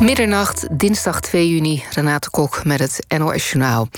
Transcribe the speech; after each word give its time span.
Middernacht, 0.00 0.66
dinsdag 0.70 1.20
2 1.20 1.48
juni, 1.48 1.84
Renate 1.90 2.30
Kok 2.30 2.64
met 2.64 2.78
het 2.78 3.04
NOS 3.18 3.50
Journaal. 3.50 3.88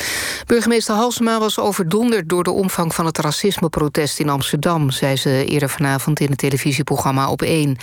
Burgemeester 0.47 0.95
Halsema 0.95 1.39
was 1.39 1.59
overdonderd 1.59 2.29
door 2.29 2.45
de 2.45 2.51
omvang 2.51 2.95
van 2.95 3.07
het 3.07 3.19
racismeprotest 3.19 4.19
in 4.21 4.29
Amsterdam, 4.29 4.91
zei 4.91 5.17
ze 5.17 5.45
eerder 5.45 5.69
vanavond 5.69 6.21
in 6.21 6.29
het 6.29 6.39
televisieprogramma 6.39 7.31
Op 7.31 7.43
1. 7.43 7.77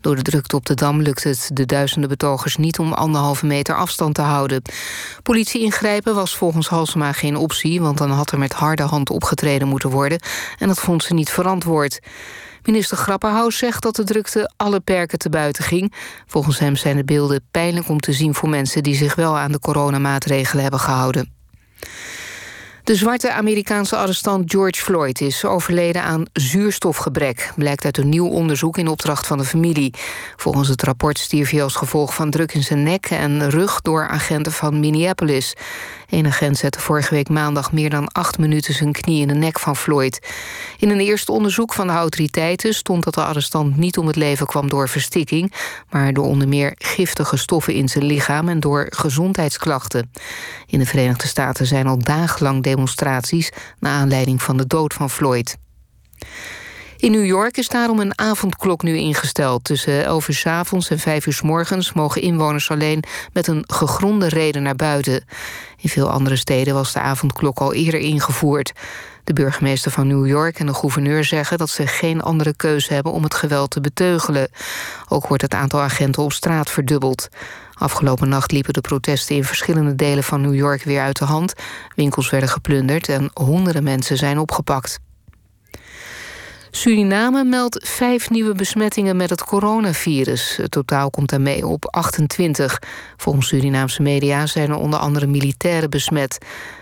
Door 0.00 0.16
de 0.16 0.22
drukte 0.22 0.56
op 0.56 0.66
de 0.66 0.74
Dam 0.74 1.02
lukt 1.02 1.24
het 1.24 1.50
de 1.52 1.66
duizenden 1.66 2.08
betogers 2.08 2.56
niet 2.56 2.78
om 2.78 2.92
anderhalve 2.92 3.46
meter 3.46 3.76
afstand 3.76 4.14
te 4.14 4.22
houden. 4.22 4.62
Politie 5.22 5.62
ingrijpen 5.62 6.14
was 6.14 6.36
volgens 6.36 6.68
Halsema 6.68 7.12
geen 7.12 7.36
optie, 7.36 7.80
want 7.80 7.98
dan 7.98 8.10
had 8.10 8.30
er 8.30 8.38
met 8.38 8.52
harde 8.52 8.82
hand 8.82 9.10
opgetreden 9.10 9.68
moeten 9.68 9.90
worden 9.90 10.20
en 10.58 10.68
dat 10.68 10.78
vond 10.78 11.02
ze 11.02 11.14
niet 11.14 11.30
verantwoord. 11.30 12.00
Minister 12.66 12.96
Grapperhaus 12.96 13.58
zegt 13.58 13.82
dat 13.82 13.96
de 13.96 14.04
drukte 14.04 14.52
alle 14.56 14.80
perken 14.80 15.18
te 15.18 15.28
buiten 15.28 15.64
ging. 15.64 15.92
Volgens 16.26 16.58
hem 16.58 16.76
zijn 16.76 16.96
de 16.96 17.04
beelden 17.04 17.44
pijnlijk 17.50 17.88
om 17.88 18.00
te 18.00 18.12
zien 18.12 18.34
voor 18.34 18.48
mensen 18.48 18.82
die 18.82 18.94
zich 18.94 19.14
wel 19.14 19.38
aan 19.38 19.52
de 19.52 19.58
coronamaatregelen 19.58 20.62
hebben 20.62 20.80
gehouden. 20.80 21.34
De 22.86 22.94
zwarte 22.94 23.32
Amerikaanse 23.32 23.96
arrestant 23.96 24.50
George 24.50 24.82
Floyd 24.82 25.20
is 25.20 25.44
overleden 25.44 26.02
aan 26.02 26.24
zuurstofgebrek, 26.32 27.52
blijkt 27.56 27.84
uit 27.84 27.98
een 27.98 28.08
nieuw 28.08 28.28
onderzoek 28.28 28.78
in 28.78 28.88
opdracht 28.88 29.26
van 29.26 29.38
de 29.38 29.44
familie. 29.44 29.94
Volgens 30.36 30.68
het 30.68 30.82
rapport 30.82 31.18
stierf 31.18 31.50
hij 31.50 31.62
als 31.62 31.74
gevolg 31.74 32.14
van 32.14 32.30
druk 32.30 32.54
in 32.54 32.62
zijn 32.62 32.82
nek 32.82 33.06
en 33.06 33.50
rug 33.50 33.80
door 33.80 34.08
agenten 34.08 34.52
van 34.52 34.80
Minneapolis. 34.80 35.54
Een 36.10 36.26
agent 36.26 36.56
zette 36.56 36.80
vorige 36.80 37.14
week 37.14 37.28
maandag 37.28 37.72
meer 37.72 37.90
dan 37.90 38.08
acht 38.08 38.38
minuten 38.38 38.74
zijn 38.74 38.92
knie 38.92 39.20
in 39.20 39.28
de 39.28 39.34
nek 39.34 39.58
van 39.58 39.76
Floyd. 39.76 40.28
In 40.78 40.90
een 40.90 41.00
eerste 41.00 41.32
onderzoek 41.32 41.72
van 41.72 41.86
de 41.86 41.92
autoriteiten 41.92 42.74
stond 42.74 43.04
dat 43.04 43.14
de 43.14 43.24
arrestant 43.24 43.76
niet 43.76 43.98
om 43.98 44.06
het 44.06 44.16
leven 44.16 44.46
kwam 44.46 44.68
door 44.68 44.88
verstikking, 44.88 45.52
maar 45.90 46.12
door 46.12 46.26
onder 46.26 46.48
meer 46.48 46.74
giftige 46.78 47.36
stoffen 47.36 47.74
in 47.74 47.88
zijn 47.88 48.04
lichaam 48.04 48.48
en 48.48 48.60
door 48.60 48.86
gezondheidsklachten. 48.90 50.10
In 50.66 50.78
de 50.78 50.86
Verenigde 50.86 51.26
Staten 51.26 51.66
zijn 51.66 51.86
al 51.86 51.98
dagenlang 51.98 52.62
demonstraties 52.62 53.50
naar 53.80 53.92
aanleiding 53.92 54.42
van 54.42 54.56
de 54.56 54.66
dood 54.66 54.94
van 54.94 55.10
Floyd. 55.10 55.56
In 56.96 57.10
New 57.10 57.26
York 57.26 57.56
is 57.56 57.68
daarom 57.68 58.00
een 58.00 58.18
avondklok 58.18 58.82
nu 58.82 58.96
ingesteld. 58.96 59.64
Tussen 59.64 60.04
11 60.04 60.28
uur 60.28 60.34
s 60.34 60.46
avonds 60.46 60.90
en 60.90 60.98
5 60.98 61.26
uur 61.26 61.32
s 61.32 61.42
morgens 61.42 61.92
mogen 61.92 62.22
inwoners 62.22 62.70
alleen 62.70 63.02
met 63.32 63.46
een 63.46 63.64
gegronde 63.66 64.28
reden 64.28 64.62
naar 64.62 64.76
buiten. 64.76 65.24
In 65.76 65.88
veel 65.88 66.10
andere 66.10 66.36
steden 66.36 66.74
was 66.74 66.92
de 66.92 67.00
avondklok 67.00 67.58
al 67.58 67.74
eerder 67.74 68.00
ingevoerd. 68.00 68.72
De 69.24 69.32
burgemeester 69.32 69.90
van 69.90 70.06
New 70.06 70.26
York 70.26 70.58
en 70.58 70.66
de 70.66 70.74
gouverneur 70.74 71.24
zeggen 71.24 71.58
dat 71.58 71.70
ze 71.70 71.86
geen 71.86 72.22
andere 72.22 72.54
keuze 72.56 72.94
hebben 72.94 73.12
om 73.12 73.22
het 73.22 73.34
geweld 73.34 73.70
te 73.70 73.80
beteugelen. 73.80 74.48
Ook 75.08 75.26
wordt 75.26 75.42
het 75.42 75.54
aantal 75.54 75.80
agenten 75.80 76.22
op 76.22 76.32
straat 76.32 76.70
verdubbeld. 76.70 77.28
Afgelopen 77.74 78.28
nacht 78.28 78.52
liepen 78.52 78.72
de 78.72 78.80
protesten 78.80 79.36
in 79.36 79.44
verschillende 79.44 79.94
delen 79.94 80.24
van 80.24 80.40
New 80.40 80.54
York 80.54 80.82
weer 80.82 81.00
uit 81.00 81.18
de 81.18 81.24
hand. 81.24 81.54
Winkels 81.94 82.30
werden 82.30 82.48
geplunderd 82.48 83.08
en 83.08 83.30
honderden 83.34 83.82
mensen 83.82 84.16
zijn 84.16 84.38
opgepakt. 84.38 84.98
Suriname 86.76 87.44
meldt 87.44 87.88
vijf 87.88 88.30
nieuwe 88.30 88.54
besmettingen 88.54 89.16
met 89.16 89.30
het 89.30 89.44
coronavirus. 89.44 90.56
Het 90.56 90.70
totaal 90.70 91.10
komt 91.10 91.28
daarmee 91.28 91.66
op 91.66 91.86
28. 91.90 92.82
Volgens 93.16 93.48
Surinaamse 93.48 94.02
media 94.02 94.46
zijn 94.46 94.70
er 94.70 94.76
onder 94.76 94.98
andere 94.98 95.26
militairen 95.26 95.90
besmet. 95.90 96.38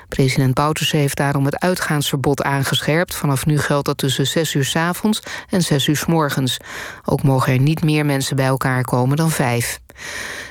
President 0.08 0.54
Bouterse 0.54 0.96
heeft 0.96 1.16
daarom 1.16 1.44
het 1.44 1.58
uitgaansverbod 1.58 2.42
aangescherpt. 2.42 3.14
Vanaf 3.14 3.46
nu 3.46 3.58
geldt 3.58 3.86
dat 3.86 3.98
tussen 3.98 4.26
6 4.26 4.54
uur 4.54 4.64
s 4.64 4.76
avonds 4.76 5.22
en 5.48 5.62
6 5.62 5.86
uur 5.86 5.96
s 5.96 6.06
morgens. 6.06 6.56
Ook 7.04 7.22
mogen 7.22 7.52
er 7.52 7.60
niet 7.60 7.82
meer 7.82 8.06
mensen 8.06 8.36
bij 8.36 8.46
elkaar 8.46 8.82
komen 8.82 9.16
dan 9.16 9.30
vijf. 9.30 9.80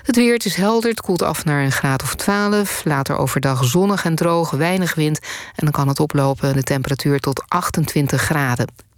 Het 0.03 0.15
weer, 0.15 0.33
het 0.33 0.45
is 0.45 0.55
helder, 0.55 0.89
het 0.89 1.01
koelt 1.01 1.21
af 1.21 1.45
naar 1.45 1.63
een 1.63 1.71
graad 1.71 2.03
of 2.03 2.15
12. 2.15 2.81
Later 2.85 3.17
overdag 3.17 3.65
zonnig 3.65 4.05
en 4.05 4.15
droog, 4.15 4.51
weinig 4.51 4.95
wind. 4.95 5.19
En 5.55 5.63
dan 5.65 5.71
kan 5.71 5.87
het 5.87 5.99
oplopen 5.99 6.53
de 6.53 6.63
temperatuur 6.63 7.19
tot 7.19 7.43
28 7.47 8.21
graden. 8.21 8.67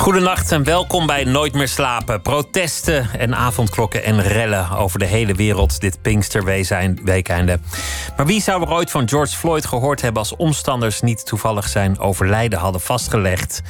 Goedenacht 0.00 0.52
en 0.52 0.64
welkom 0.64 1.06
bij 1.06 1.24
Nooit 1.24 1.54
meer 1.54 1.68
slapen. 1.68 2.22
Protesten 2.22 3.08
en 3.18 3.34
avondklokken 3.34 4.04
en 4.04 4.22
rellen 4.22 4.70
over 4.70 4.98
de 4.98 5.04
hele 5.04 5.34
wereld 5.34 5.80
dit 5.80 6.02
Pinksterweekende. 6.02 7.58
Maar 8.16 8.26
wie 8.26 8.42
zou 8.42 8.62
er 8.62 8.70
ooit 8.70 8.90
van 8.90 9.08
George 9.08 9.36
Floyd 9.36 9.66
gehoord 9.66 10.00
hebben 10.00 10.22
als 10.22 10.36
omstanders 10.36 11.00
niet 11.00 11.26
toevallig 11.26 11.68
zijn 11.68 11.98
overlijden 11.98 12.58
hadden 12.58 12.80
vastgelegd? 12.80 13.62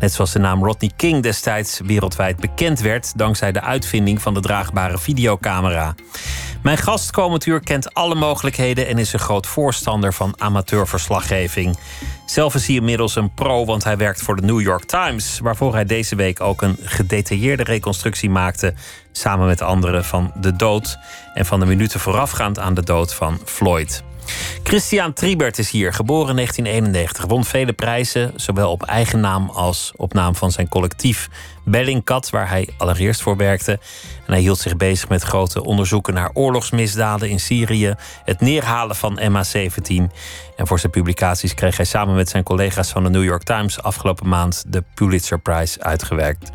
Net 0.00 0.12
zoals 0.12 0.32
de 0.32 0.38
naam 0.38 0.64
Rodney 0.64 0.90
King 0.96 1.22
destijds 1.22 1.80
wereldwijd 1.84 2.36
bekend 2.36 2.80
werd 2.80 3.18
dankzij 3.18 3.52
de 3.52 3.60
uitvinding 3.60 4.22
van 4.22 4.34
de 4.34 4.40
draagbare 4.40 4.98
videocamera. 4.98 5.94
Mijn 6.62 6.76
gast 6.76 7.10
komend 7.10 7.46
uur 7.46 7.60
kent 7.60 7.94
alle 7.94 8.14
mogelijkheden 8.14 8.86
en 8.86 8.98
is 8.98 9.12
een 9.12 9.18
groot 9.18 9.46
voorstander 9.46 10.12
van 10.12 10.34
amateurverslaggeving. 10.38 11.78
Zelf 12.26 12.54
is 12.54 12.66
hij 12.66 12.76
inmiddels 12.76 13.16
een 13.16 13.34
pro, 13.34 13.64
want 13.64 13.84
hij 13.84 13.96
werkt 13.96 14.22
voor 14.22 14.36
de 14.36 14.42
New 14.42 14.60
York 14.60 14.84
Times, 14.84 15.38
waarvoor 15.38 15.74
hij 15.74 15.84
deze 15.84 16.16
week 16.16 16.40
ook 16.40 16.62
een 16.62 16.76
gedetailleerde 16.82 17.62
reconstructie 17.62 18.30
maakte, 18.30 18.74
samen 19.12 19.46
met 19.46 19.62
anderen 19.62 20.04
van 20.04 20.32
de 20.40 20.56
dood 20.56 20.98
en 21.34 21.46
van 21.46 21.60
de 21.60 21.66
minuten 21.66 22.00
voorafgaand 22.00 22.58
aan 22.58 22.74
de 22.74 22.84
dood 22.84 23.14
van 23.14 23.38
Floyd. 23.44 24.02
Christian 24.62 25.12
Triebert 25.12 25.58
is 25.58 25.70
hier, 25.70 25.92
geboren 25.92 26.28
in 26.28 26.36
1991. 26.36 27.24
Won 27.26 27.44
vele 27.44 27.72
prijzen, 27.72 28.32
zowel 28.36 28.70
op 28.70 28.82
eigen 28.82 29.20
naam 29.20 29.50
als 29.50 29.92
op 29.96 30.12
naam 30.12 30.34
van 30.34 30.50
zijn 30.52 30.68
collectief 30.68 31.28
Bellingcat, 31.64 32.30
waar 32.30 32.48
hij 32.48 32.68
allereerst 32.78 33.22
voor 33.22 33.36
werkte. 33.36 33.72
En 34.26 34.32
hij 34.32 34.40
hield 34.40 34.58
zich 34.58 34.76
bezig 34.76 35.08
met 35.08 35.22
grote 35.22 35.64
onderzoeken 35.64 36.14
naar 36.14 36.30
oorlogsmisdaden 36.32 37.28
in 37.30 37.40
Syrië, 37.40 37.94
het 38.24 38.40
neerhalen 38.40 38.96
van 38.96 39.20
MH17. 39.20 40.14
En 40.56 40.66
voor 40.66 40.78
zijn 40.78 40.92
publicaties 40.92 41.54
kreeg 41.54 41.76
hij 41.76 41.86
samen 41.86 42.14
met 42.14 42.28
zijn 42.28 42.42
collega's 42.42 42.90
van 42.90 43.02
de 43.02 43.10
New 43.10 43.24
York 43.24 43.42
Times 43.42 43.82
afgelopen 43.82 44.28
maand 44.28 44.64
de 44.66 44.84
Pulitzer 44.94 45.38
Prize 45.38 45.82
uitgewerkt. 45.82 46.50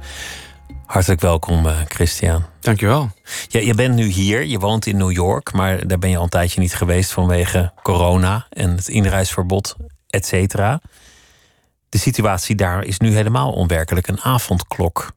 Hartelijk 0.85 1.21
welkom, 1.21 1.65
uh, 1.65 1.77
Christian. 1.87 2.45
Dankjewel. 2.59 3.09
Ja, 3.47 3.59
je 3.59 3.73
bent 3.73 3.95
nu 3.95 4.05
hier, 4.05 4.45
je 4.45 4.59
woont 4.59 4.85
in 4.85 4.97
New 4.97 5.11
York, 5.11 5.53
maar 5.53 5.87
daar 5.87 5.99
ben 5.99 6.09
je 6.09 6.17
al 6.17 6.23
een 6.23 6.29
tijdje 6.29 6.59
niet 6.59 6.75
geweest 6.75 7.11
vanwege 7.11 7.71
corona 7.83 8.45
en 8.49 8.69
het 8.69 8.87
inreisverbod, 8.87 9.75
et 10.07 10.25
cetera. 10.25 10.81
De 11.89 11.97
situatie 11.97 12.55
daar 12.55 12.83
is 12.83 12.99
nu 12.99 13.15
helemaal 13.15 13.51
onwerkelijk, 13.51 14.07
een 14.07 14.21
avondklok. 14.21 15.11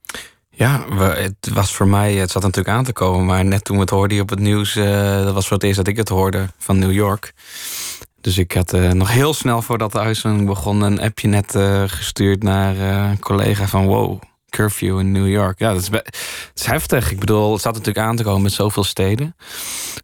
Ja, 0.51 0.85
het 0.99 1.49
was 1.53 1.75
voor 1.75 1.89
mij, 1.89 2.15
het 2.15 2.31
zat 2.31 2.43
natuurlijk 2.43 2.77
aan 2.77 2.85
te 2.85 2.93
komen, 2.93 3.27
maar 3.27 3.45
net 3.45 3.65
toen 3.65 3.77
we 3.77 3.83
het 3.83 3.91
hoorden 3.91 4.21
op 4.21 4.29
het 4.29 4.41
nieuws, 4.41 4.77
uh, 4.77 5.25
dat 5.25 5.35
was 5.35 5.47
voor 5.47 5.57
het 5.57 5.67
eerst 5.67 5.77
dat 5.77 5.89
ik 5.89 5.97
het 5.97 6.09
hoorde 6.09 6.47
van 6.59 6.79
New 6.79 6.93
York. 6.93 7.33
Dus 8.21 8.39
ik 8.39 8.53
had 8.53 8.75
uh, 8.75 8.91
nog 8.91 9.11
heel 9.11 9.35
snel 9.35 9.63
voordat 9.63 9.93
de 9.93 9.99
uitzending 9.99 10.47
begon 10.47 10.83
een 10.83 11.01
appje 11.01 11.29
net 11.29 11.55
uh, 11.55 11.83
gestuurd 11.87 12.43
naar 12.43 12.77
een 12.77 13.19
collega 13.19 13.67
van 13.67 13.87
wow, 13.87 14.21
curfew 14.51 14.99
in 14.99 15.13
New 15.13 15.29
York. 15.29 15.59
Ja, 15.59 15.73
dat 15.73 15.83
is, 15.83 15.91
is 16.55 16.67
heftig. 16.67 17.11
Ik 17.11 17.19
bedoel, 17.19 17.51
het 17.51 17.61
staat 17.61 17.73
natuurlijk 17.73 18.07
aan 18.07 18.17
te 18.17 18.23
komen 18.23 18.43
met 18.43 18.53
zoveel 18.53 18.85
steden. 18.85 19.37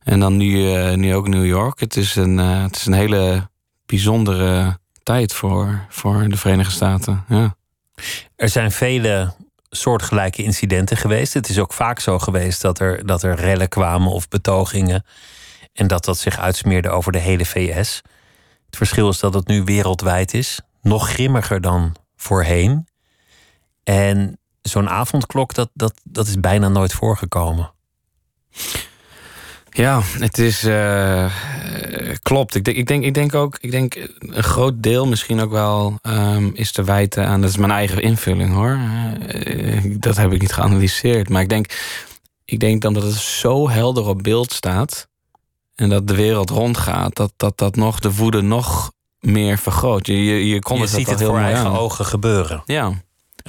En 0.03 0.21
dan 0.21 0.37
nu, 0.37 0.77
uh, 0.77 0.94
nu 0.94 1.15
ook 1.15 1.28
New 1.28 1.47
York. 1.47 1.81
Het 1.81 1.97
is 1.97 2.16
een, 2.16 2.38
uh, 2.38 2.62
het 2.62 2.77
is 2.77 2.87
een 2.87 2.93
hele 2.93 3.49
bijzondere 3.87 4.78
tijd 5.03 5.33
voor, 5.33 5.87
voor 5.88 6.28
de 6.28 6.37
Verenigde 6.37 6.72
Staten. 6.72 7.25
Ja. 7.28 7.56
Er 8.37 8.49
zijn 8.49 8.72
vele 8.72 9.34
soortgelijke 9.71 10.43
incidenten 10.43 10.97
geweest. 10.97 11.34
Het 11.34 11.48
is 11.48 11.59
ook 11.59 11.72
vaak 11.72 12.01
zo 12.01 12.18
geweest 12.18 12.60
dat 12.60 12.78
er, 12.78 13.07
dat 13.07 13.22
er 13.22 13.34
rellen 13.34 13.68
kwamen 13.68 14.10
of 14.10 14.28
betogingen. 14.28 15.04
En 15.72 15.86
dat 15.86 16.04
dat 16.04 16.18
zich 16.18 16.39
uitsmeerde 16.39 16.89
over 16.89 17.13
de 17.13 17.18
hele 17.18 17.45
VS. 17.45 18.03
Het 18.66 18.77
verschil 18.77 19.09
is 19.09 19.18
dat 19.18 19.34
het 19.34 19.47
nu 19.47 19.63
wereldwijd 19.63 20.34
is. 20.34 20.60
Nog 20.83 21.09
grimmiger 21.09 21.60
dan 21.60 21.97
voorheen. 22.16 22.89
En 23.83 24.39
zo'n 24.69 24.89
avondklok, 24.89 25.55
dat, 25.55 25.71
dat, 25.72 25.95
dat 26.05 26.27
is 26.27 26.41
bijna 26.41 26.69
nooit 26.69 26.93
voorgekomen. 26.93 27.72
Ja, 29.71 30.01
het 30.19 30.39
is. 30.39 30.65
Uh, 30.65 31.31
klopt. 32.22 32.55
Ik 32.55 32.65
denk, 32.65 32.77
ik, 32.77 32.87
denk, 32.87 33.05
ik 33.05 33.15
denk 33.15 33.34
ook. 33.34 33.59
Ik 33.61 33.71
denk 33.71 33.95
een 34.19 34.43
groot 34.43 34.83
deel 34.83 35.07
misschien 35.07 35.41
ook 35.41 35.51
wel. 35.51 35.99
Um, 36.03 36.51
is 36.55 36.72
te 36.72 36.84
wijten 36.84 37.27
aan. 37.27 37.41
Dat 37.41 37.51
is 37.51 37.57
mijn 37.57 37.71
eigen 37.71 38.03
invulling 38.03 38.53
hoor. 38.53 38.78
Uh, 39.47 39.97
dat 39.99 40.16
heb 40.16 40.33
ik 40.33 40.41
niet 40.41 40.53
geanalyseerd. 40.53 41.28
Maar 41.28 41.43
ik 41.43 41.49
denk. 41.49 41.66
Ik 42.45 42.61
denk 42.61 42.83
dan 42.83 42.95
dat 42.95 43.03
het 43.03 43.15
zo 43.15 43.69
helder 43.69 44.07
op 44.07 44.22
beeld 44.22 44.53
staat. 44.53 45.09
En 45.75 45.89
dat 45.89 46.09
de 46.09 46.15
wereld 46.15 46.51
rondgaat. 46.51 47.16
Dat 47.16 47.33
dat, 47.37 47.59
dat 47.59 47.77
nog 47.77 48.01
de 48.01 48.15
woede 48.15 48.41
nog 48.41 48.93
meer 49.21 49.59
vergroot. 49.59 50.07
Je, 50.07 50.25
je, 50.25 50.47
je 50.47 50.59
kon 50.59 50.77
je 50.77 50.83
het 50.83 50.93
ziet 50.93 51.09
het 51.09 51.19
heel 51.19 51.28
voor 51.28 51.39
eigen 51.39 51.66
aan. 51.66 51.77
ogen 51.77 52.05
gebeuren. 52.05 52.63
Ja. 52.65 52.93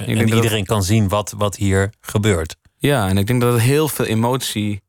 En 0.04 0.34
iedereen 0.34 0.64
kan 0.64 0.82
zien 0.82 1.08
wat, 1.08 1.34
wat 1.36 1.56
hier 1.56 1.92
gebeurt. 2.00 2.56
Ja, 2.78 3.08
en 3.08 3.18
ik 3.18 3.26
denk 3.26 3.40
dat 3.40 3.52
het 3.52 3.62
heel 3.62 3.88
veel 3.88 4.04
emotie 4.04 4.82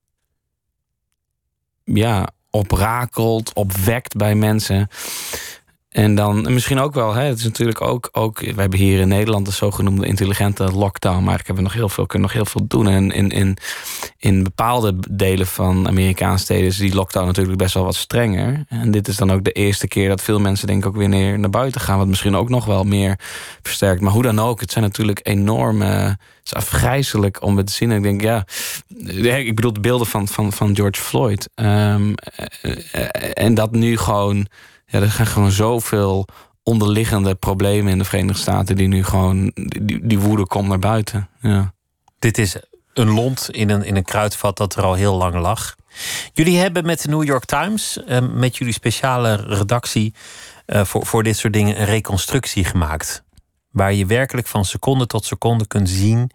ja, 1.84 2.28
oprakelt, 2.50 3.54
opwekt 3.54 4.16
bij 4.16 4.36
mensen. 4.36 4.90
En 5.98 6.16
dan 6.16 6.54
misschien 6.54 6.80
ook 6.80 6.94
wel, 6.94 7.14
hè, 7.14 7.24
het 7.24 7.38
is 7.38 7.44
natuurlijk 7.44 7.82
ook, 7.82 8.10
ook, 8.12 8.40
we 8.40 8.62
hebben 8.62 8.80
hier 8.80 9.00
in 9.00 9.08
Nederland 9.08 9.46
de 9.46 9.52
zogenoemde 9.52 10.08
intelligente 10.08 10.72
lockdown, 10.72 11.24
maar 11.24 11.40
ik 11.40 11.48
heb 11.48 11.60
nog 11.60 11.74
heel 11.74 11.90
veel, 11.90 12.06
kunnen 12.06 12.28
nog 12.28 12.38
heel 12.38 12.46
veel 12.46 12.68
doen. 12.68 12.88
En 12.88 13.12
in, 13.12 13.30
in, 13.30 13.58
in 14.18 14.44
bepaalde 14.44 14.96
delen 15.10 15.48
van 15.48 15.88
Amerikaanse 15.88 16.44
steden 16.44 16.66
is 16.66 16.78
die 16.78 16.94
lockdown 16.94 17.26
natuurlijk 17.26 17.58
best 17.58 17.74
wel 17.74 17.84
wat 17.84 17.96
strenger. 17.96 18.66
En 18.70 18.92
dit 18.92 19.08
is 19.08 19.16
dan 19.16 19.32
ook 19.32 19.44
de 19.44 19.52
eerste 19.52 19.88
keer 19.88 20.10
dat 20.10 20.22
veel 20.22 20.40
mensen 20.40 20.68
denk 20.68 20.82
ik 20.84 20.88
ook 20.88 20.96
weer 20.96 21.10
neer 21.10 21.40
naar 21.40 21.50
buiten 21.50 21.82
gaan, 21.82 21.98
wat 21.98 22.08
misschien 22.08 22.36
ook 22.36 22.50
nog 22.50 22.66
wel 22.66 22.84
meer 22.84 23.20
versterkt. 23.62 24.02
Maar 24.02 24.14
hoe 24.14 24.24
dan 24.24 24.40
ook, 24.40 24.60
het 24.60 24.72
zijn 24.72 24.84
natuurlijk 24.84 25.20
enorme, 25.24 25.86
het 25.86 26.18
is 26.44 26.54
afgrijzelijk 26.54 27.42
om 27.42 27.58
het 27.58 27.68
te 27.68 27.74
zien. 27.74 27.92
En 27.92 27.98
ik 27.98 28.04
denk, 28.04 28.22
ja, 28.22 28.46
ik 29.38 29.56
bedoel 29.56 29.74
de 29.74 29.80
beelden 29.80 30.08
van, 30.08 30.28
van, 30.28 30.54
van 30.54 30.76
George 30.76 31.02
Floyd. 31.02 31.50
Um, 31.56 32.14
en 33.34 33.54
dat 33.54 33.72
nu 33.72 33.98
gewoon 33.98 34.48
ja, 34.88 35.00
er 35.00 35.12
gaan 35.12 35.28
gewoon 35.28 35.52
zoveel 35.52 36.28
onderliggende 36.64 37.36
problemen 37.36 37.92
in 37.92 37.98
de 37.98 38.04
Verenigde 38.04 38.42
Staten 38.42 38.76
die 38.76 38.88
nu 38.88 39.04
gewoon 39.04 39.52
die, 39.54 40.08
die 40.08 40.20
woede 40.20 40.46
komt 40.48 40.68
naar 40.68 40.80
buiten. 40.80 41.30
Ja. 41.42 41.74
Dit 42.20 42.38
is 42.38 42.56
een 42.94 43.10
lont 43.10 43.50
in 43.52 43.70
een, 43.70 43.84
in 43.84 43.96
een 43.96 44.04
kruidvat 44.04 44.58
dat 44.58 44.76
er 44.76 44.84
al 44.84 44.94
heel 44.94 45.16
lang 45.16 45.36
lag. 45.36 45.76
Jullie 46.34 46.58
hebben 46.58 46.86
met 46.86 47.02
de 47.02 47.10
New 47.10 47.24
York 47.24 47.46
Times, 47.46 48.04
eh, 48.04 48.20
met 48.34 48.58
jullie 48.58 48.74
speciale 48.74 49.36
redactie 49.36 50.14
eh, 50.66 50.86
voor, 50.86 51.06
voor 51.06 51.24
dit 51.24 51.38
soort 51.38 51.54
dingen, 51.54 51.80
een 51.80 51.86
reconstructie 51.86 52.64
gemaakt. 52.64 53.24
Waar 53.72 53.94
je 53.94 54.06
werkelijk 54.06 54.48
van 54.48 54.66
seconde 54.66 55.06
tot 55.06 55.26
seconde 55.26 55.68
kunt 55.68 55.90
zien 55.90 56.32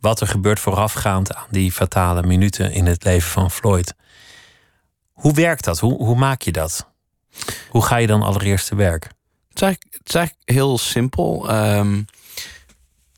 wat 0.00 0.20
er 0.20 0.26
gebeurt 0.26 0.60
voorafgaand 0.60 1.34
aan 1.34 1.46
die 1.50 1.72
fatale 1.72 2.22
minuten 2.22 2.72
in 2.72 2.86
het 2.86 3.04
leven 3.04 3.30
van 3.30 3.50
Floyd. 3.50 3.94
Hoe 5.12 5.34
werkt 5.34 5.64
dat? 5.64 5.78
Hoe, 5.78 5.96
hoe 5.96 6.16
maak 6.16 6.42
je 6.42 6.52
dat? 6.52 6.92
Hoe 7.68 7.84
ga 7.84 7.96
je 7.96 8.06
dan 8.06 8.22
allereerst 8.22 8.68
te 8.68 8.74
werk? 8.74 9.04
Het 9.48 9.54
is 9.54 9.62
eigenlijk, 9.62 9.96
het 10.04 10.14
is 10.14 10.54
heel 10.54 10.78
simpel. 10.78 11.50
Ehm, 11.50 12.02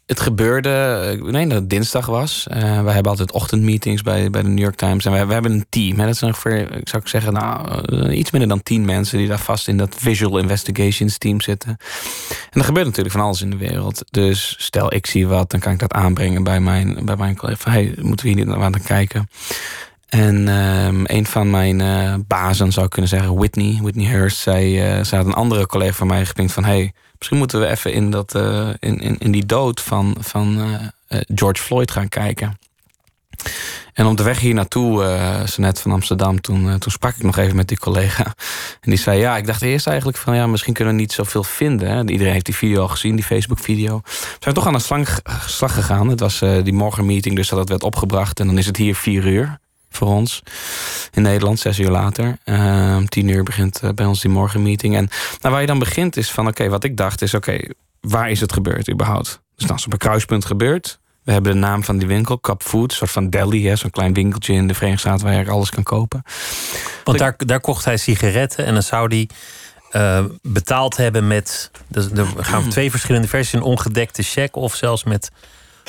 het 0.06 0.20
gebeurde, 0.20 1.02
ik 1.22 1.32
denk 1.32 1.50
dat 1.50 1.60
het 1.60 1.70
dinsdag 1.70 2.06
was. 2.06 2.46
Uh, 2.50 2.82
wij 2.82 2.92
hebben 2.92 3.10
altijd 3.10 3.32
ochtendmeetings 3.32 4.02
bij, 4.02 4.30
bij 4.30 4.42
de 4.42 4.48
New 4.48 4.58
York 4.58 4.74
Times. 4.74 5.04
En 5.04 5.12
we, 5.12 5.26
we 5.26 5.32
hebben 5.32 5.52
een 5.52 5.66
team. 5.68 5.98
Hè. 5.98 6.06
Dat 6.06 6.16
zijn 6.16 6.30
ongeveer, 6.30 6.76
ik 6.76 6.88
zou 6.88 7.02
zeggen, 7.06 7.32
nou, 7.32 7.82
eh, 7.84 8.18
iets 8.18 8.30
minder 8.30 8.48
dan 8.48 8.62
tien 8.62 8.84
mensen 8.84 9.18
die 9.18 9.28
daar 9.28 9.38
vast 9.38 9.68
in 9.68 9.76
dat 9.76 9.94
Visual 9.98 10.38
Investigations 10.38 11.18
team 11.18 11.40
zitten. 11.40 11.76
En 12.50 12.60
er 12.60 12.64
gebeurt 12.64 12.86
natuurlijk 12.86 13.14
van 13.14 13.24
alles 13.24 13.42
in 13.42 13.50
de 13.50 13.56
wereld. 13.56 14.04
Dus 14.10 14.54
stel 14.58 14.94
ik 14.94 15.06
zie 15.06 15.26
wat, 15.26 15.50
dan 15.50 15.60
kan 15.60 15.72
ik 15.72 15.78
dat 15.78 15.92
aanbrengen 15.92 16.42
bij 16.42 16.60
mijn, 16.60 17.04
bij 17.04 17.16
mijn 17.16 17.36
collega. 17.36 17.70
Moeten 17.96 18.26
we 18.26 18.32
hier 18.32 18.46
niet 18.46 18.56
naar 18.56 18.80
kijken? 18.80 19.28
En 20.16 20.48
um, 20.48 21.04
een 21.06 21.26
van 21.26 21.50
mijn 21.50 21.80
uh, 21.80 22.14
bazen, 22.26 22.72
zou 22.72 22.84
ik 22.84 22.92
kunnen 22.92 23.10
zeggen, 23.10 23.36
Whitney, 23.36 23.78
Whitney 23.82 24.06
Hurst, 24.06 24.38
zei, 24.38 24.98
uh, 24.98 25.06
had 25.10 25.26
een 25.26 25.34
andere 25.34 25.66
collega 25.66 25.92
van 25.92 26.06
mij 26.06 26.26
gepinkt 26.26 26.52
van... 26.52 26.64
hey, 26.64 26.92
misschien 27.18 27.38
moeten 27.38 27.60
we 27.60 27.66
even 27.66 27.92
in, 27.92 28.10
dat, 28.10 28.34
uh, 28.34 28.68
in, 28.78 28.98
in, 28.98 29.18
in 29.18 29.32
die 29.32 29.46
dood 29.46 29.80
van, 29.80 30.16
van 30.20 30.78
George 31.08 31.62
Floyd 31.62 31.90
gaan 31.90 32.08
kijken. 32.08 32.58
En 33.92 34.06
op 34.06 34.16
de 34.16 34.22
weg 34.22 34.40
hier 34.40 34.54
naartoe, 34.54 35.02
uh, 35.02 35.56
net 35.56 35.80
van 35.80 35.92
Amsterdam, 35.92 36.40
toen, 36.40 36.78
toen 36.78 36.92
sprak 36.92 37.16
ik 37.16 37.22
nog 37.22 37.36
even 37.36 37.56
met 37.56 37.68
die 37.68 37.78
collega. 37.78 38.24
En 38.80 38.90
die 38.90 38.98
zei, 38.98 39.18
ja, 39.18 39.36
ik 39.36 39.46
dacht 39.46 39.62
eerst 39.62 39.86
eigenlijk 39.86 40.18
van, 40.18 40.36
ja, 40.36 40.46
misschien 40.46 40.74
kunnen 40.74 40.94
we 40.94 41.00
niet 41.00 41.12
zoveel 41.12 41.44
vinden. 41.44 41.88
Hè. 41.88 42.08
Iedereen 42.08 42.32
heeft 42.32 42.46
die 42.46 42.56
video 42.56 42.80
al 42.80 42.88
gezien, 42.88 43.16
die 43.16 43.24
Facebook-video. 43.24 44.00
We 44.04 44.36
zijn 44.38 44.54
toch 44.54 44.66
aan 44.66 44.72
de 44.72 45.04
slag, 45.46 45.74
gegaan. 45.74 46.08
Het 46.08 46.20
was 46.20 46.38
die 46.38 46.72
morgenmeeting, 46.72 47.36
dus 47.36 47.48
dat 47.48 47.68
werd 47.68 47.82
opgebracht. 47.82 48.40
En 48.40 48.46
dan 48.46 48.58
is 48.58 48.66
het 48.66 48.76
hier 48.76 48.94
vier 48.94 49.26
uur 49.26 49.58
voor 49.96 50.08
ons 50.08 50.42
in 51.12 51.22
Nederland, 51.22 51.58
zes 51.58 51.78
uur 51.78 51.90
later. 51.90 52.38
Uh, 52.44 52.98
tien 52.98 53.28
uur 53.28 53.42
begint 53.42 53.80
uh, 53.84 53.90
bij 53.90 54.06
ons 54.06 54.20
die 54.20 54.30
morgenmeeting. 54.30 54.96
En 54.96 55.08
nou, 55.40 55.52
waar 55.52 55.60
je 55.60 55.66
dan 55.66 55.78
begint 55.78 56.16
is 56.16 56.30
van, 56.30 56.46
oké, 56.46 56.68
wat 56.68 56.84
ik 56.84 56.96
dacht 56.96 57.22
is, 57.22 57.34
oké, 57.34 57.58
waar 58.00 58.30
is 58.30 58.40
het 58.40 58.52
gebeurd 58.52 58.90
überhaupt? 58.90 59.40
Dus 59.56 59.66
dan 59.66 59.76
is 59.76 59.86
op 59.86 59.92
een 59.92 59.98
kruispunt 59.98 60.44
gebeurd. 60.44 60.98
We 61.22 61.32
hebben 61.32 61.52
de 61.52 61.58
naam 61.58 61.84
van 61.84 61.98
die 61.98 62.08
winkel, 62.08 62.40
Cup 62.40 62.62
Food, 62.62 62.90
een 62.90 62.96
soort 62.96 63.10
van 63.10 63.30
deli, 63.30 63.76
zo'n 63.76 63.90
klein 63.90 64.14
winkeltje 64.14 64.52
in 64.52 64.66
de 64.66 64.74
Verenigde 64.74 65.08
Staten 65.08 65.26
waar 65.26 65.44
je 65.44 65.50
alles 65.50 65.70
kan 65.70 65.82
kopen. 65.82 66.22
Want 67.04 67.18
daar, 67.18 67.34
daar 67.36 67.60
kocht 67.60 67.84
hij 67.84 67.96
sigaretten 67.96 68.64
en 68.64 68.72
dan 68.72 68.82
zou 68.82 69.08
hij 69.08 69.28
uh, 69.92 70.24
betaald 70.42 70.96
hebben 70.96 71.26
met. 71.26 71.70
Dus 71.88 72.10
er 72.10 72.26
gaan 72.36 72.68
twee 72.70 72.90
verschillende 72.90 73.28
versies: 73.28 73.52
een 73.52 73.62
ongedekte 73.62 74.22
cheque 74.22 74.60
of 74.60 74.74
zelfs 74.74 75.04
met 75.04 75.30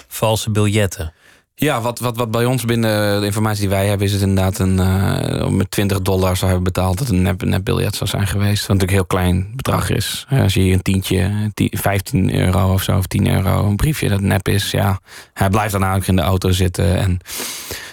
valse 0.07 0.51
biljetten. 0.51 1.13
Ja, 1.59 1.81
wat, 1.81 2.00
wat, 2.00 2.18
wat 2.18 2.31
bij 2.31 2.45
ons 2.45 2.65
binnen 2.65 3.19
de 3.19 3.25
informatie 3.25 3.59
die 3.59 3.69
wij 3.69 3.88
hebben, 3.88 4.07
is 4.07 4.13
het 4.13 4.21
inderdaad 4.21 4.59
een 4.59 4.77
uh, 4.80 5.48
met 5.48 5.71
20 5.71 6.01
dollar 6.01 6.36
zou 6.38 6.51
hebben 6.51 6.74
betaald 6.74 6.98
dat 6.98 7.09
een 7.09 7.21
nep, 7.21 7.44
nep 7.44 7.63
biljet 7.63 7.95
zou 7.95 8.09
zijn 8.09 8.27
geweest. 8.27 8.68
Wat 8.68 8.77
natuurlijk 8.77 8.92
een 8.92 8.98
heel 8.98 9.06
klein 9.06 9.51
bedrag 9.56 9.89
is. 9.89 10.25
Als 10.30 10.54
je 10.54 10.59
hier 10.59 10.74
een 10.74 10.81
tientje, 10.81 11.51
15 11.54 12.36
euro 12.36 12.74
of 12.74 12.83
zo, 12.83 12.98
of 12.98 13.06
10 13.06 13.27
euro, 13.27 13.68
een 13.68 13.75
briefje 13.75 14.09
dat 14.09 14.21
nep 14.21 14.48
is, 14.48 14.71
ja, 14.71 15.00
hij 15.33 15.50
blijft 15.50 15.71
dan 15.71 15.83
eigenlijk 15.83 16.09
in 16.09 16.15
de 16.15 16.30
auto 16.30 16.51
zitten. 16.51 16.98
En, 16.98 17.19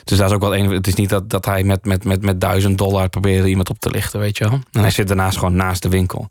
dus 0.04 0.18
dat 0.18 0.28
is 0.28 0.34
ook 0.34 0.40
wel 0.40 0.56
een. 0.56 0.70
Het 0.70 0.86
is 0.86 0.94
niet 0.94 1.08
dat, 1.08 1.30
dat 1.30 1.44
hij 1.44 1.64
met, 1.64 1.84
met, 1.84 2.04
met, 2.04 2.22
met 2.22 2.40
1000 2.40 2.78
dollar 2.78 3.08
probeerde 3.08 3.48
iemand 3.48 3.70
op 3.70 3.78
te 3.78 3.90
lichten, 3.90 4.20
weet 4.20 4.38
je 4.38 4.48
wel. 4.48 4.58
En 4.72 4.80
hij 4.80 4.90
zit 4.90 5.08
daarnaast 5.08 5.38
gewoon 5.38 5.56
naast 5.56 5.82
de 5.82 5.88
winkel. 5.88 6.26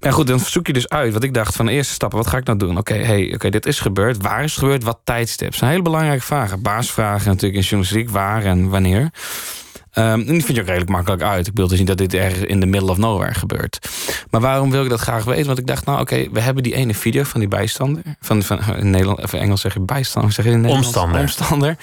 Maar 0.00 0.12
goed, 0.12 0.26
dan 0.26 0.40
zoek 0.40 0.66
je 0.66 0.72
dus 0.72 0.88
uit 0.88 1.12
wat 1.12 1.22
ik 1.22 1.34
dacht 1.34 1.56
van 1.56 1.66
de 1.66 1.72
eerste 1.72 1.92
stappen. 1.92 2.18
Wat 2.18 2.26
ga 2.26 2.36
ik 2.36 2.44
nou 2.44 2.58
doen? 2.58 2.78
Oké, 2.78 2.94
hey, 2.94 3.32
oké, 3.34 3.50
dit 3.50 3.66
is 3.66 3.80
gebeurd. 3.80 4.22
Waar 4.22 4.44
is 4.44 4.50
het 4.50 4.60
gebeurd? 4.60 4.84
Wat 4.84 4.98
tijdstip? 5.04 5.48
Dat 5.48 5.58
zijn 5.58 5.70
hele 5.70 5.82
belangrijke 5.82 6.24
vragen. 6.24 6.62
Baasvragen 6.62 7.26
natuurlijk 7.26 7.54
in 7.54 7.68
journalistiek. 7.68 8.10
Waar 8.10 8.44
en 8.44 8.68
wanneer? 8.68 9.10
Um, 9.94 10.04
en 10.04 10.26
die 10.26 10.44
vind 10.44 10.56
je 10.56 10.60
ook 10.60 10.66
redelijk 10.66 10.90
makkelijk 10.90 11.22
uit. 11.22 11.46
Ik 11.46 11.52
bedoel 11.52 11.68
dus 11.68 11.78
niet 11.78 11.86
dat 11.86 11.98
dit 11.98 12.14
ergens 12.14 12.44
in 12.44 12.60
de 12.60 12.66
middle 12.66 12.90
of 12.90 12.96
nowhere 12.96 13.34
gebeurt. 13.34 13.88
Maar 14.30 14.40
waarom 14.40 14.70
wil 14.70 14.82
ik 14.82 14.90
dat 14.90 15.00
graag 15.00 15.24
weten? 15.24 15.46
Want 15.46 15.58
ik 15.58 15.66
dacht, 15.66 15.84
nou 15.84 16.00
oké, 16.00 16.28
we 16.32 16.40
hebben 16.40 16.62
die 16.62 16.74
ene 16.74 16.94
video 16.94 17.22
van 17.22 17.40
die 17.40 17.48
bijstander. 17.48 18.02
Van, 18.20 18.42
van 18.42 18.76
in 18.76 18.90
Nederland, 18.90 19.18
even 19.18 19.40
Engels 19.40 19.60
zeg 19.60 19.74
je 19.74 19.80
bijstander. 19.80 20.32
Zeg 20.32 20.44
je 20.44 20.50
in 20.50 20.60
Nederland? 20.60 20.84
Omstander. 20.84 21.20
Omstander. 21.20 21.76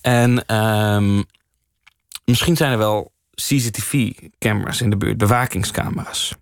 En 0.00 0.54
um, 0.56 1.24
misschien 2.24 2.56
zijn 2.56 2.72
er 2.72 2.78
wel 2.78 3.12
CCTV-cameras 3.34 4.80
in 4.80 4.90
de 4.90 4.96
buurt, 4.96 5.16
bewakingscamera's. 5.16 6.34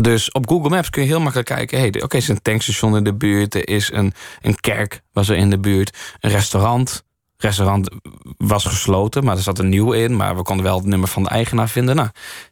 Dus 0.00 0.32
op 0.32 0.48
Google 0.48 0.68
Maps 0.68 0.90
kun 0.90 1.02
je 1.02 1.08
heel 1.08 1.20
makkelijk 1.20 1.48
kijken. 1.48 1.78
Hey, 1.78 1.88
oké, 1.88 2.16
er 2.16 2.22
is 2.22 2.28
een 2.28 2.42
tankstation 2.42 2.96
in 2.96 3.04
de 3.04 3.14
buurt. 3.14 3.54
Er 3.54 3.68
is 3.68 3.92
een, 3.92 4.12
een 4.40 4.60
kerk 4.60 5.00
was 5.12 5.28
er 5.28 5.36
in 5.36 5.50
de 5.50 5.58
buurt. 5.58 5.96
Een 6.20 6.30
restaurant. 6.30 7.04
restaurant 7.36 7.88
was 8.36 8.64
gesloten, 8.64 9.24
maar 9.24 9.36
er 9.36 9.42
zat 9.42 9.58
een 9.58 9.68
nieuw 9.68 9.92
in. 9.92 10.16
Maar 10.16 10.36
we 10.36 10.42
konden 10.42 10.64
wel 10.64 10.76
het 10.76 10.86
nummer 10.86 11.08
van 11.08 11.22
de 11.22 11.28
eigenaar 11.28 11.68
vinden. 11.68 11.96
Nou, 11.96 12.08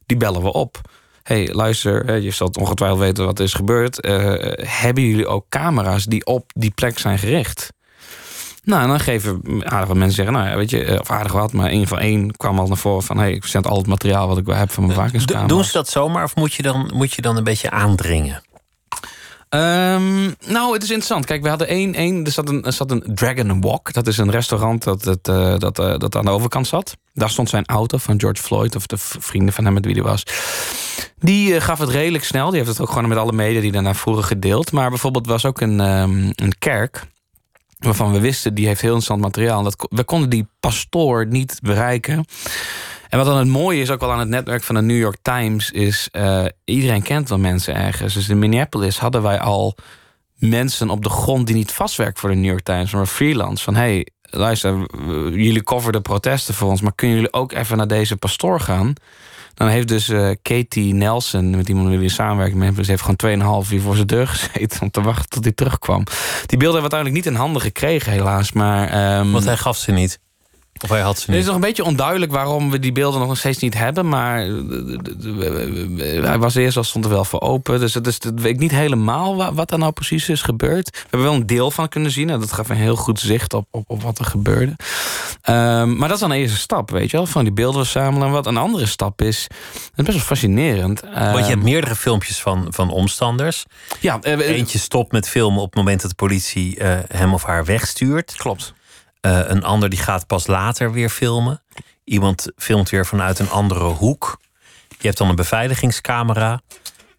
die 0.06 0.16
bellen 0.16 0.42
we 0.42 0.52
op. 0.52 0.80
hey, 1.22 1.48
luister, 1.52 2.20
je 2.20 2.30
zult 2.30 2.56
ongetwijfeld 2.56 3.00
weten 3.00 3.25
wat 3.25 3.38
er 3.38 3.44
is 3.44 3.54
gebeurd. 3.54 4.06
Uh, 4.06 4.34
hebben 4.56 5.02
jullie 5.02 5.26
ook 5.26 5.46
camera's 5.48 6.04
die 6.04 6.26
op 6.26 6.50
die 6.54 6.70
plek 6.70 6.98
zijn 6.98 7.18
gericht? 7.18 7.72
Nou, 8.64 8.83
en 8.83 8.88
dan 8.88 9.00
geven 9.00 9.42
aardig 9.64 9.88
wat 9.88 9.97
mensen 9.97 10.16
zeggen, 10.16 10.35
nou 10.35 10.49
ja, 10.49 10.56
weet 10.56 10.71
je, 10.71 10.85
eh, 10.85 11.00
of 11.00 11.11
aardig 11.11 11.33
wat, 11.33 11.52
maar 11.52 11.71
één 11.71 11.87
van 11.87 11.99
één 11.99 12.37
kwam 12.37 12.59
al 12.59 12.66
naar 12.66 12.76
voren 12.76 13.02
van, 13.02 13.16
hé, 13.16 13.23
hey, 13.23 13.33
ik 13.33 13.44
zend 13.44 13.66
al 13.66 13.76
het 13.76 13.87
materiaal 13.87 14.28
wat 14.28 14.38
ik 14.38 14.47
heb 14.47 14.71
van 14.71 14.85
mijn 14.85 14.97
bewakingskamera. 14.97 15.47
Doen 15.47 15.64
ze 15.64 15.73
dat 15.73 15.88
zomaar 15.88 16.25
of 16.25 16.37
moet 16.37 16.54
je 16.54 16.62
dan, 16.62 16.90
moet 16.94 17.12
je 17.12 17.23
dan 17.23 17.37
een 17.37 17.44
beetje 17.44 17.71
aandringen? 17.71 18.42
Um, 19.54 20.35
nou, 20.47 20.73
het 20.73 20.83
is 20.83 20.88
interessant. 20.88 21.25
Kijk, 21.25 21.42
we 21.42 21.49
hadden 21.49 21.68
één, 21.68 21.94
één 21.94 22.25
er, 22.25 22.30
zat 22.30 22.49
een, 22.49 22.64
er 22.64 22.73
zat 22.73 22.90
een 22.90 23.04
Dragon 23.14 23.61
Walk. 23.61 23.92
Dat 23.92 24.06
is 24.06 24.18
een 24.18 24.30
restaurant 24.30 24.85
dat, 24.85 25.02
dat, 25.02 25.28
uh, 25.28 25.59
dat, 25.59 25.78
uh, 25.78 25.99
dat 25.99 26.16
aan 26.16 26.25
de 26.25 26.30
overkant 26.30 26.66
zat. 26.66 26.97
Daar 27.12 27.30
stond 27.30 27.49
zijn 27.49 27.66
auto 27.66 27.99
van 27.99 28.21
George 28.21 28.42
Floyd, 28.42 28.76
of 28.76 28.87
de 28.87 28.97
vrienden 28.99 29.54
van 29.54 29.64
hem 29.64 29.75
met 29.75 29.85
wie 29.85 29.94
die 29.94 30.02
was. 30.02 30.23
Die 31.18 31.54
uh, 31.54 31.61
gaf 31.61 31.78
het 31.78 31.88
redelijk 31.88 32.25
snel. 32.25 32.49
Die 32.49 32.56
heeft 32.56 32.71
het 32.71 32.80
ook 32.80 32.88
gewoon 32.88 33.09
met 33.09 33.18
alle 33.18 33.33
media 33.33 33.61
die 33.61 33.73
daarna 33.73 33.94
vroeger 33.94 34.25
gedeeld. 34.25 34.73
Maar 34.73 34.88
bijvoorbeeld 34.88 35.26
was 35.26 35.44
ook 35.44 35.61
een, 35.61 35.80
um, 35.80 36.30
een 36.35 36.59
kerk 36.59 37.06
waarvan 37.84 38.12
we 38.12 38.20
wisten, 38.20 38.54
die 38.54 38.66
heeft 38.66 38.80
heel 38.80 38.94
interessant 38.94 39.20
materiaal. 39.20 39.62
Dat, 39.62 39.86
we 39.90 40.04
konden 40.04 40.30
die 40.30 40.46
pastoor 40.60 41.26
niet 41.26 41.58
bereiken. 41.62 42.24
En 43.08 43.18
wat 43.18 43.26
dan 43.26 43.38
het 43.38 43.48
mooie 43.48 43.80
is, 43.80 43.90
ook 43.90 44.00
wel 44.00 44.12
aan 44.12 44.18
het 44.18 44.28
netwerk 44.28 44.62
van 44.62 44.74
de 44.74 44.82
New 44.82 44.98
York 44.98 45.16
Times, 45.22 45.70
is 45.70 46.08
uh, 46.12 46.44
iedereen 46.64 47.02
kent 47.02 47.28
wel 47.28 47.38
mensen 47.38 47.74
ergens. 47.74 48.14
Dus 48.14 48.28
in 48.28 48.38
Minneapolis 48.38 48.98
hadden 48.98 49.22
wij 49.22 49.40
al 49.40 49.76
mensen 50.34 50.90
op 50.90 51.02
de 51.02 51.10
grond 51.10 51.46
die 51.46 51.56
niet 51.56 51.72
vastwerken 51.72 52.20
voor 52.20 52.30
de 52.30 52.36
New 52.36 52.50
York 52.50 52.62
Times, 52.62 52.92
maar 52.92 53.06
freelance. 53.06 53.64
Van 53.64 53.74
hey, 53.74 54.06
luister, 54.22 54.86
jullie 55.32 55.62
coverden 55.62 56.02
protesten 56.02 56.54
voor 56.54 56.70
ons, 56.70 56.80
maar 56.80 56.94
kunnen 56.94 57.16
jullie 57.16 57.32
ook 57.32 57.52
even 57.52 57.76
naar 57.76 57.88
deze 57.88 58.16
pastoor 58.16 58.60
gaan? 58.60 58.94
Dan 59.54 59.68
heeft 59.68 59.88
dus 59.88 60.08
uh, 60.08 60.30
Katie 60.42 60.94
Nelson, 60.94 61.50
met 61.50 61.68
iemand 61.68 61.88
met 61.88 61.99
wie 61.99 62.06
we 62.06 62.14
samenwerken 62.14 62.58
met 62.58 62.76
hem, 62.76 62.84
heeft 62.87 63.02
gewoon 63.02 63.64
2,5 63.66 63.73
uur 63.73 63.80
voor 63.80 63.94
zijn 63.94 64.06
deur 64.06 64.26
gezeten 64.37 64.82
om 64.82 64.90
te 64.90 65.02
wachten 65.02 65.28
tot 65.28 65.44
hij 65.44 65.52
terugkwam. 65.52 66.04
Die 66.46 66.58
beelden 66.58 66.80
hebben 66.80 66.90
we 66.90 66.96
uiteindelijk 66.96 67.14
niet 67.14 67.26
in 67.26 67.40
handen 67.40 67.62
gekregen, 67.62 68.12
helaas. 68.12 68.52
Maar, 68.52 69.18
um, 69.18 69.32
Want 69.32 69.44
hij 69.44 69.56
gaf 69.56 69.76
ze 69.76 69.92
niet. 69.92 70.18
Of 70.82 70.88
hij 70.88 71.00
had 71.00 71.18
ze 71.18 71.30
Het 71.30 71.40
is 71.40 71.46
nog 71.46 71.54
een 71.54 71.60
beetje 71.60 71.84
onduidelijk 71.84 72.32
waarom 72.32 72.70
we 72.70 72.78
die 72.78 72.92
beelden 72.92 73.20
nog 73.20 73.38
steeds 73.38 73.58
niet 73.58 73.74
hebben. 73.74 74.08
Maar 74.08 74.42
eh, 74.42 76.24
hij 76.24 76.38
was 76.38 76.54
eerst 76.54 76.76
al 76.76 76.84
stond 76.84 77.04
er 77.04 77.10
wel 77.10 77.24
voor 77.24 77.40
open. 77.40 77.80
Dus 77.80 77.94
het 77.94 78.06
is, 78.06 78.18
dat 78.18 78.32
weet 78.36 78.52
ik 78.52 78.58
niet 78.58 78.70
helemaal 78.70 79.36
wa- 79.36 79.52
wat 79.54 79.70
er 79.72 79.78
nou 79.78 79.92
precies 79.92 80.28
is 80.28 80.42
gebeurd. 80.42 80.90
We 80.90 80.98
hebben 81.00 81.22
wel 81.28 81.34
een 81.38 81.46
deel 81.46 81.70
van 81.70 81.88
kunnen 81.88 82.10
zien. 82.10 82.30
En 82.30 82.40
dat 82.40 82.52
gaf 82.52 82.68
een 82.68 82.76
heel 82.76 82.96
goed 82.96 83.20
zicht 83.20 83.54
op, 83.54 83.66
op, 83.70 83.84
op 83.86 84.02
wat 84.02 84.18
er 84.18 84.24
gebeurde. 84.24 84.76
Ehm, 85.42 85.96
maar 85.96 86.08
dat 86.08 86.16
is 86.16 86.20
dan 86.22 86.30
een 86.30 86.36
eerste 86.38 86.58
stap, 86.58 86.90
weet 86.90 87.10
je 87.10 87.16
wel. 87.16 87.26
Van 87.26 87.44
die 87.44 87.52
beelden 87.52 87.82
verzamelen. 87.82 88.26
En 88.26 88.32
wat 88.32 88.46
een 88.46 88.56
andere 88.56 88.86
stap 88.86 89.22
is. 89.22 89.46
Dat 89.48 89.80
is 89.96 90.04
best 90.04 90.16
wel 90.16 90.26
fascinerend. 90.26 91.00
Want 91.00 91.14
je 91.14 91.20
Ehm, 91.20 91.44
hebt 91.48 91.62
meerdere 91.62 91.94
filmpjes 91.96 92.40
van, 92.40 92.66
van 92.70 92.90
omstanders. 92.90 93.64
ja, 94.00 94.18
eh, 94.20 94.38
Eentje 94.48 94.78
stopt 94.78 95.12
met 95.12 95.28
filmen 95.28 95.60
op 95.60 95.66
het 95.66 95.74
moment 95.74 96.00
dat 96.00 96.10
de 96.10 96.16
politie 96.16 96.78
eh, 96.78 96.98
hem 97.08 97.32
of 97.34 97.42
haar 97.42 97.64
wegstuurt. 97.64 98.34
klopt. 98.36 98.72
Eh, 99.24 99.40
een 99.44 99.64
ander 99.64 99.88
die 99.88 99.98
gaat 99.98 100.26
pas 100.26 100.46
later 100.46 100.92
weer 100.92 101.08
filmen. 101.08 101.62
Iemand 102.04 102.52
filmt 102.56 102.90
weer 102.90 103.06
vanuit 103.06 103.38
een 103.38 103.50
andere 103.50 103.84
hoek. 103.84 104.40
Je 104.88 105.06
hebt 105.06 105.18
dan 105.18 105.28
een 105.28 105.36
beveiligingscamera. 105.36 106.60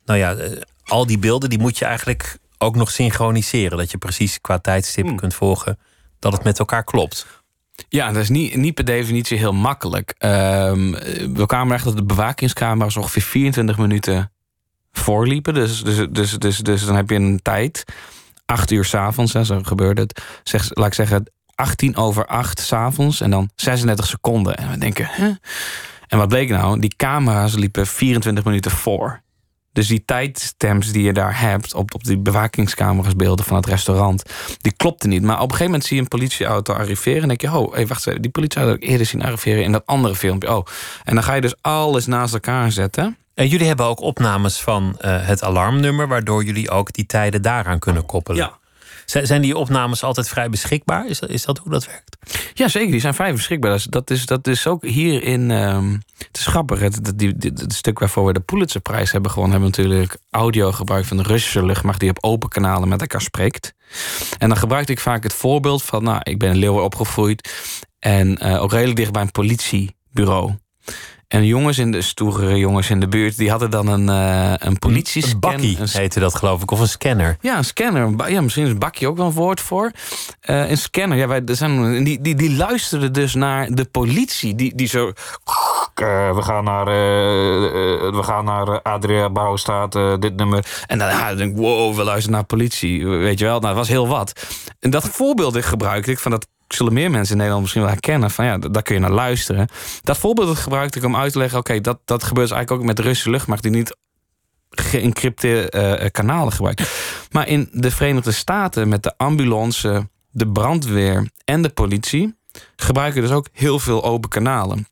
Nou 0.06 0.20
ja, 0.20 0.34
eh, 0.34 0.62
al 0.84 1.06
die 1.06 1.20
beelden 1.20 1.50
die 1.50 1.60
moet 1.60 1.78
je 1.78 1.86
eigenlijk 1.86 2.38
ook 2.58 2.76
nog 2.76 2.92
synchroniseren. 2.92 3.78
Dat 3.78 3.92
je 3.92 3.98
precies 3.98 4.42
qua 4.42 4.60
tijdstip 4.60 5.06
Hmm. 5.06 5.16
kunt 5.16 5.34
volgen 5.34 5.80
dat 6.20 6.34
het 6.34 6.44
met 6.44 6.60
elkaar 6.60 6.84
klopt. 6.84 7.26
Ja, 7.90 8.12
dat 8.12 8.22
is 8.22 8.30
niet, 8.30 8.56
niet 8.56 8.74
per 8.74 8.86
definitie 8.86 9.38
heel 9.38 9.54
makkelijk. 9.54 10.16
Ehm, 10.18 10.92
we 11.34 11.44
kwamen 11.46 11.76
echt 11.76 11.84
dat 11.84 11.96
de 11.96 12.04
bewakingscamera's 12.04 12.98
ongeveer 12.98 13.22
24 13.22 13.78
minuten 13.78 14.32
voorliepen. 14.92 15.54
Dus, 15.54 15.84
dus, 15.84 16.08
dus, 16.10 16.32
dus, 16.32 16.58
dus 16.58 16.86
dan 16.86 16.96
heb 16.96 17.10
je 17.10 17.16
een 17.16 17.40
tijd. 17.42 17.84
Acht 18.46 18.72
uur 18.72 18.86
s'avonds, 18.86 19.32
zo 19.32 19.60
gebeurde 19.64 20.02
het. 20.02 20.22
Zeg, 20.44 20.76
laat 20.76 20.88
ik 20.88 20.94
zeggen, 20.94 21.26
18 21.56 21.96
over 21.96 22.26
8 22.26 22.60
s'avonds 22.60 23.22
en 23.22 23.30
dan 23.30 23.50
36 23.56 24.06
seconden. 24.06 24.58
En 24.58 24.70
we 24.70 24.78
denken, 24.78 25.08
hè? 25.10 25.32
En 26.08 26.18
wat 26.18 26.28
bleek 26.28 26.50
nou? 26.50 26.80
Die 26.80 26.96
camera's 26.96 27.56
liepen 27.56 27.88
24 27.88 28.44
minuten 28.44 28.72
voor. 28.72 29.24
Dus 29.76 29.88
die 29.88 30.06
tijdstamps 30.06 30.92
die 30.92 31.04
je 31.04 31.14
daar 31.14 31.40
hebt 31.40 31.74
op, 31.74 31.94
op 31.94 32.04
die 32.04 32.18
bewakingscamera's 32.18 33.16
beelden 33.16 33.46
van 33.46 33.56
het 33.56 33.66
restaurant, 33.66 34.24
die 34.62 34.72
klopte 34.72 35.08
niet. 35.08 35.22
Maar 35.22 35.36
op 35.36 35.42
een 35.42 35.50
gegeven 35.50 35.66
moment 35.66 35.86
zie 35.86 35.96
je 35.96 36.02
een 36.02 36.08
politieauto 36.08 36.74
arriveren 36.74 37.22
en 37.22 37.28
denk 37.28 37.42
je, 37.42 37.58
oh, 37.58 37.74
hey, 37.74 37.88
wacht 37.88 38.08
even, 38.08 38.22
die 38.22 38.32
politieauto 38.32 38.74
heb 38.74 38.84
ik 38.84 38.90
eerder 38.90 39.06
zien 39.06 39.24
arriveren 39.24 39.64
in 39.64 39.72
dat 39.72 39.86
andere 39.86 40.16
filmpje. 40.16 40.56
Oh, 40.56 40.66
en 41.04 41.16
dan 41.16 41.24
ga 41.24 41.34
je 41.34 41.42
dus 41.42 41.56
alles 41.62 42.06
naast 42.06 42.34
elkaar 42.34 42.72
zetten. 42.72 43.18
En 43.34 43.48
jullie 43.48 43.68
hebben 43.68 43.86
ook 43.86 44.00
opnames 44.00 44.62
van 44.62 44.96
eh, 45.00 45.28
het 45.28 45.44
alarmnummer, 45.44 46.08
waardoor 46.08 46.44
jullie 46.44 46.70
ook 46.70 46.94
die 46.94 47.06
tijden 47.06 47.42
daaraan 47.42 47.80
kunnen 47.80 48.06
koppelen. 48.06 48.38
Zijn, 48.38 48.52
zijn 49.06 49.42
die 49.42 49.58
opnames 49.58 50.04
altijd 50.04 50.30
vrij 50.30 50.50
beschikbaar? 50.50 51.08
Is 51.08 51.20
dat, 51.20 51.30
is 51.30 51.46
dat 51.46 51.58
hoe 51.58 51.72
dat 51.72 51.86
werkt? 51.86 52.18
Ja, 52.54 52.68
zeker. 52.68 52.92
Die 52.92 53.00
zijn 53.00 53.14
vrij 53.14 53.34
beschikbaar. 53.34 53.70
Dat 53.70 53.80
is, 53.80 53.86
dat 53.86 54.10
is, 54.10 54.26
dat 54.26 54.48
is 54.48 54.68
ook 54.68 54.86
hier 54.86 55.24
in. 55.24 55.52
ehm, 55.52 55.92
het 56.18 56.38
is 56.38 56.46
grappig. 56.46 56.80
Het, 56.80 57.12
die, 57.16 57.36
stuk 57.68 58.00
waarvoor 58.00 58.26
we 58.26 58.34
de 58.34 58.40
Pulitzerprijs 58.40 59.12
hebben 59.12 59.32
gewonnen, 59.32 59.62
hebben 59.62 59.84
natuurlijk 59.84 60.18
audio 60.30 60.72
gebruikt 60.72 61.08
van 61.08 61.18
de 61.18 61.24
Russische 61.24 61.66
luchtmacht 61.66 62.00
die 62.00 62.10
op 62.10 62.24
open 62.24 62.50
kanalen 62.50 62.88
met 62.88 63.02
elkaar 63.02 63.22
spreekt. 63.22 63.74
En 64.38 64.50
dan 64.50 64.58
gebruikte 64.58 64.92
ik 64.92 65.00
vaak 65.00 65.24
het 65.24 65.34
voorbeeld 65.34 65.84
van, 65.84 66.04
nou, 66.04 66.20
ik 66.24 66.40
ben 66.40 66.50
in 66.50 66.58
Leeuwen 66.58 66.84
opgegroeid 66.84 67.54
en 68.00 68.38
eh, 68.38 68.62
ook 68.62 68.72
redelijk 68.72 68.98
dicht 68.98 69.12
bij 69.12 69.22
een 69.22 69.32
politiebureau. 69.32 70.54
En 71.36 71.46
jongens 71.46 71.78
in 71.78 71.92
de 71.92 72.02
stoere 72.02 72.58
jongens 72.58 72.90
in 72.90 73.00
de 73.00 73.08
buurt, 73.08 73.38
die 73.38 73.50
hadden 73.50 73.70
dan 73.70 73.88
een, 73.88 74.10
eh 74.10 74.68
een 74.68 74.80
politie 74.80 75.24
Een 75.26 75.40
bakkie 75.40 75.80
Een 75.80 75.88
heette 75.92 76.20
dat 76.20 76.36
geloof 76.36 76.62
ik, 76.62 76.72
of 76.72 76.80
een 76.80 76.88
scanner. 76.88 77.38
ja, 77.42 77.58
een 77.58 77.66
scanner. 77.66 78.30
Ja, 78.30 78.42
misschien 78.42 78.64
is 78.66 78.70
een 78.72 78.80
bakje 78.80 79.08
ook 79.08 79.18
wel 79.18 79.26
een 79.26 79.32
woord 79.32 79.62
voor. 79.62 79.92
Eh, 80.42 80.70
een 80.70 80.78
scanner. 80.78 81.18
Ja, 81.18 81.28
wij, 81.28 81.42
er 81.46 81.56
zijn, 81.56 82.04
die, 82.04 82.22
die, 82.22 82.36
die 82.36 82.56
luisteren 82.56 83.14
dus 83.14 83.34
naar 83.34 83.68
de 83.72 83.86
politie. 83.86 84.56
Die, 84.56 84.76
die 84.76 84.88
zo. 84.88 85.08
eh, 85.08 86.36
we 86.36 86.42
gaan 86.42 86.64
naar, 86.64 86.86
we 86.86 88.22
gaan 88.24 88.46
naar 88.46 88.82
Adria 88.82 89.30
Bouwstraat, 89.30 89.96
eh, 89.96 90.14
dit 90.20 90.36
nummer. 90.36 90.66
En 90.88 90.98
dan 90.98 91.38
denk 91.38 91.52
ik, 91.52 91.58
wow, 91.58 91.96
we 91.96 92.04
luisteren 92.04 92.36
naar 92.36 92.46
politie. 92.46 93.08
Weet 93.08 93.40
je 93.40 93.46
wel, 93.46 93.60
nou, 93.60 93.68
dat 93.68 93.76
was 93.76 93.88
heel 93.88 94.08
wat. 94.08 94.46
En 94.80 94.90
dat 94.90 95.10
voorbeeld 95.10 95.56
ik 95.56 95.66
gebruikte 95.66 96.12
ik 96.12 96.20
van 96.20 96.32
dat 96.32 96.48
zullen 96.68 96.94
meer 96.94 97.12
mensen 97.12 97.32
in 97.32 97.38
Nederland 97.38 97.62
misschien 97.62 97.82
wel 97.82 97.92
herkennen. 97.92 98.32
Van 98.32 98.46
ja, 98.46 98.58
daar 98.58 98.84
kun 98.84 98.96
je 98.96 99.02
naar 99.02 99.12
luisteren. 99.12 99.68
Dat 100.02 100.18
voorbeeld 100.18 100.58
gebruikte 100.58 100.98
ik 100.98 101.06
om 101.06 101.16
uit 101.16 101.32
te 101.32 101.38
leggen: 101.38 101.60
oké, 101.60 101.82
dat, 101.82 102.00
dat 102.06 102.24
gebeurt 102.24 102.48
dus 102.48 102.56
eigenlijk 102.56 102.82
ook 102.82 102.88
met 102.88 102.98
de 102.98 103.04
Russische 103.04 103.30
luchtmacht, 103.30 103.62
die 103.64 103.72
niet 103.72 103.96
geëncrypteerde 104.70 105.70
eh, 105.70 106.06
eh, 106.06 106.12
kanalen 106.12 106.54
gebruikt. 106.54 106.92
Maar 107.32 107.48
in 107.48 107.70
de 107.72 107.92
Verenigde 107.92 108.32
Staten, 108.32 108.90
met 108.90 109.04
de 109.04 109.18
ambulance, 109.18 110.10
de 110.30 110.48
brandweer 110.48 111.30
en 111.46 111.62
de 111.62 111.70
politie, 111.70 112.36
gebruiken 112.76 113.22
dus 113.22 113.32
ook 113.32 113.48
heel 113.52 113.80
veel 113.80 114.04
open 114.04 114.30
kanalen. 114.30 114.88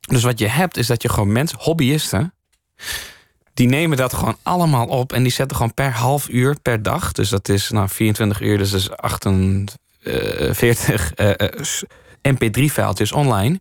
Dus 0.00 0.22
wat 0.22 0.38
je 0.38 0.48
hebt, 0.48 0.76
is 0.76 0.86
dat 0.86 1.02
je 1.02 1.08
gewoon 1.08 1.32
mensen, 1.32 1.58
hobbyisten, 1.60 2.34
die 3.54 3.68
nemen 3.68 3.96
dat 3.96 4.14
gewoon 4.14 4.36
allemaal 4.42 4.86
op 4.86 5.12
en 5.12 5.22
die 5.22 5.32
zetten 5.32 5.56
gewoon 5.56 5.74
per 5.74 5.92
half 5.92 6.28
uur 6.28 6.56
per 6.62 6.82
dag. 6.82 7.12
Dus 7.12 7.28
dat 7.28 7.48
is 7.48 7.70
nou 7.70 7.88
24 7.88 8.40
uur, 8.40 8.58
dus 8.58 8.70
dat 8.70 8.80
is 8.80 8.90
8, 8.90 9.24
eh, 10.06 10.54
40 10.54 11.14
eh, 11.14 11.30
eh, 11.30 11.62
mp3-fijltjes 12.22 13.12
online. 13.12 13.60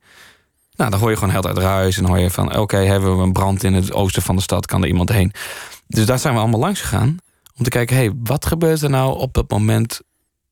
Nou, 0.76 0.92
dan 0.92 1.00
hoor 1.00 1.10
je 1.10 1.16
gewoon 1.16 1.34
heel 1.34 1.46
uit 1.46 1.58
ruis. 1.58 1.98
En 1.98 2.06
hoor 2.06 2.20
je 2.20 2.30
van, 2.32 2.58
oké, 2.58 2.78
hebben 2.78 3.18
we 3.18 3.24
een 3.24 3.32
brand 3.32 3.64
in 3.64 3.74
het 3.74 3.94
oosten 3.94 4.22
van 4.22 4.36
de 4.36 4.42
stad? 4.42 4.66
Kan 4.66 4.82
er 4.82 4.88
iemand 4.88 5.10
heen? 5.10 5.32
Dus 5.88 6.06
daar 6.06 6.20
zijn 6.20 6.34
we 6.34 6.40
allemaal 6.40 6.60
langs 6.60 6.82
gegaan. 6.82 7.18
Om 7.58 7.64
te 7.64 7.70
kijken, 7.70 7.96
hé, 7.96 8.02
hey, 8.02 8.14
wat 8.24 8.46
gebeurt 8.46 8.82
er 8.82 8.90
nou 8.90 9.18
op 9.18 9.36
het 9.36 9.50
moment... 9.52 10.02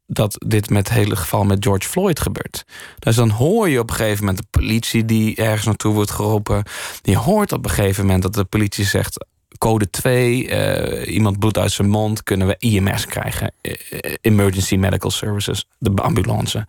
dat 0.08 0.36
dit 0.46 0.70
met 0.70 0.88
het 0.88 0.98
hele 0.98 1.16
geval 1.16 1.44
met 1.44 1.64
George 1.64 1.90
Floyd 1.90 2.20
gebeurt? 2.20 2.66
Dus 3.00 3.16
dan 3.16 3.30
hoor 3.30 3.70
je 3.70 3.80
op 3.80 3.90
een 3.90 3.96
gegeven 3.96 4.26
moment 4.26 4.38
de 4.38 4.60
politie 4.60 5.06
die 5.06 5.36
ergens 5.36 5.66
naartoe 5.66 5.94
wordt 5.94 6.12
geroepen. 6.12 6.64
Die 7.02 7.18
hoort 7.18 7.52
op 7.52 7.64
een 7.64 7.72
gegeven 7.72 8.06
moment 8.06 8.24
dat 8.24 8.34
de 8.34 8.44
politie 8.44 8.86
zegt 8.86 9.26
code 9.57 9.89
2, 9.89 10.48
eh, 10.48 11.13
iemand 11.13 11.39
bloedt 11.39 11.57
uit 11.57 11.72
zijn 11.72 11.89
mond... 11.89 12.24
kunnen 12.24 12.48
we 12.48 12.55
IMS 12.60 13.05
krijgen, 13.05 13.51
eh, 13.62 13.74
eh, 13.89 14.15
Emergency 14.22 14.75
Medical 14.75 15.12
Services, 15.12 15.65
de 15.77 15.91
ambulance. 16.01 16.67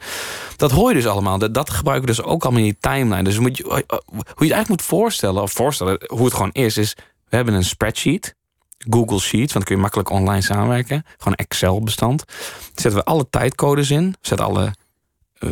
Dat 0.57 0.71
hoor 0.71 0.89
je 0.89 0.95
dus 0.95 1.07
allemaal. 1.07 1.39
Dat, 1.39 1.55
dat 1.55 1.71
gebruiken 1.71 2.09
we 2.09 2.15
dus 2.15 2.25
ook 2.25 2.43
allemaal 2.43 2.61
in 2.61 2.67
je 2.67 2.77
timeline. 2.81 3.25
Dus 3.25 3.39
moet 3.39 3.57
je, 3.57 3.63
hoe 3.65 3.75
je 3.77 3.83
het 4.25 4.39
eigenlijk 4.39 4.69
moet 4.69 4.83
voorstellen, 4.83 5.43
of 5.43 5.53
voorstellen 5.53 6.01
hoe 6.07 6.25
het 6.25 6.35
gewoon 6.35 6.53
is, 6.53 6.77
is 6.77 6.97
we 7.29 7.37
hebben 7.37 7.55
een 7.55 7.65
spreadsheet, 7.65 8.35
Google 8.79 9.19
Sheets, 9.19 9.53
want 9.53 9.53
dan 9.53 9.63
kun 9.63 9.75
je 9.75 9.81
makkelijk 9.81 10.11
online 10.11 10.43
samenwerken. 10.43 11.05
Gewoon 11.17 11.35
Excel-bestand. 11.35 12.25
Zetten 12.75 12.95
we 12.95 13.05
alle 13.05 13.27
tijdcodes 13.31 13.91
in, 13.91 14.15
zetten 14.21 14.47
alle 14.47 14.75
eh, 15.39 15.51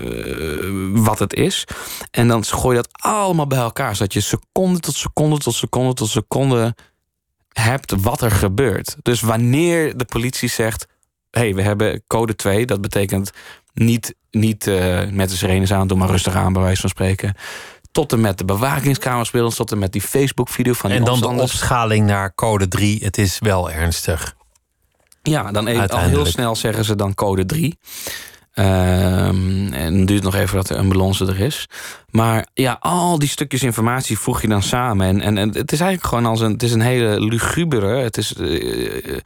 wat 0.92 1.18
het 1.18 1.34
is. 1.34 1.64
En 2.10 2.28
dan 2.28 2.44
gooi 2.44 2.76
je 2.76 2.82
dat 2.82 3.02
allemaal 3.02 3.46
bij 3.46 3.58
elkaar, 3.58 3.96
zodat 3.96 4.12
je 4.12 4.20
seconde 4.20 4.80
tot 4.80 4.94
seconde 4.94 5.38
tot 5.38 5.54
seconde 5.54 5.94
tot 5.94 6.08
seconde 6.08 6.74
hebt 7.52 7.94
wat 8.00 8.20
er 8.20 8.30
gebeurt. 8.30 8.96
Dus 9.02 9.20
wanneer 9.20 9.96
de 9.96 10.04
politie 10.04 10.48
zegt: 10.48 10.86
hé, 11.30 11.40
hey, 11.40 11.54
we 11.54 11.62
hebben 11.62 12.02
code 12.06 12.34
2, 12.34 12.66
dat 12.66 12.80
betekent 12.80 13.30
niet, 13.74 14.14
niet 14.30 14.66
eh, 14.66 15.00
met 15.10 15.30
de 15.30 15.36
sirenes 15.36 15.72
aan, 15.72 15.86
doe 15.86 15.98
maar 15.98 16.10
rustig 16.10 16.34
aan, 16.34 16.52
bij 16.52 16.62
wijze 16.62 16.80
van 16.80 16.90
spreken. 16.90 17.34
Tot 17.92 18.12
en 18.12 18.20
met 18.20 18.38
de 18.38 18.44
bewakingscameraspeelers, 18.44 19.54
tot 19.54 19.72
en 19.72 19.78
met 19.78 19.92
die 19.92 20.00
Facebook-video 20.00 20.72
van 20.72 20.90
die 20.90 20.98
En 20.98 21.04
dan 21.04 21.20
de 21.20 21.26
opschaling 21.26 22.06
naar 22.06 22.34
code 22.34 22.68
3. 22.68 23.04
Het 23.04 23.18
is 23.18 23.38
wel 23.38 23.70
ernstig. 23.70 24.34
Ja, 25.22 25.52
dan 25.52 25.66
even, 25.66 25.88
al 25.88 25.98
heel 25.98 26.26
snel 26.26 26.56
zeggen 26.56 26.84
ze 26.84 26.96
dan 26.96 27.14
code 27.14 27.46
3. 27.46 27.78
Ehm, 28.52 29.72
en 29.72 29.96
dan 29.96 30.04
duurt 30.04 30.24
het 30.24 30.32
nog 30.32 30.34
even 30.34 30.56
dat 30.56 30.66
de 30.66 30.76
ambulance 30.76 31.26
er 31.26 31.40
is. 31.40 31.68
Maar 32.10 32.46
ja, 32.54 32.76
al 32.80 33.18
die 33.18 33.28
stukjes 33.28 33.62
informatie 33.62 34.18
voeg 34.18 34.40
je 34.40 34.48
dan 34.48 34.62
samen. 34.62 35.06
En, 35.06 35.20
en, 35.20 35.38
en 35.38 35.48
het 35.48 35.72
is 35.72 35.80
eigenlijk 35.80 36.08
gewoon 36.08 36.26
als 36.26 36.40
een, 36.40 36.52
het 36.52 36.62
is 36.62 36.72
een 36.72 36.80
hele 36.80 37.20
lugubere, 37.20 37.96
het 37.96 38.16
is 38.16 38.34
eh, 38.34 38.96
eh, 39.06 39.20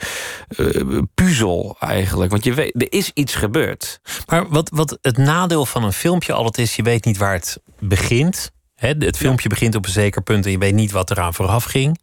eh, 0.57 1.03
puzzel 1.15 1.77
eigenlijk. 1.81 2.31
Want 2.31 2.45
je 2.45 2.55
weet, 2.55 2.83
er 2.83 2.93
is 2.93 3.11
iets 3.15 3.35
gebeurd. 3.35 4.01
Maar 4.27 4.49
wat, 4.49 4.71
wat 4.75 4.99
het 5.03 5.17
nadeel 5.17 5.67
van 5.67 5.85
een 5.85 5.93
filmpje 5.93 6.33
altijd 6.33 6.59
is, 6.59 6.77
je 6.77 6.83
weet 6.83 7.05
niet 7.05 7.17
waar 7.17 7.33
het 7.33 7.59
begint. 7.79 8.51
Het 8.77 9.17
filmpje 9.17 9.49
begint 9.49 9.75
op 9.75 9.85
een 9.85 9.93
zeker 9.93 10.23
punt 10.23 10.45
en 10.45 10.51
je 10.51 10.59
weet 10.59 10.75
niet 10.75 10.91
wat 10.91 11.11
eraan 11.11 11.35
vooraf 11.35 11.65
ging. 11.65 12.01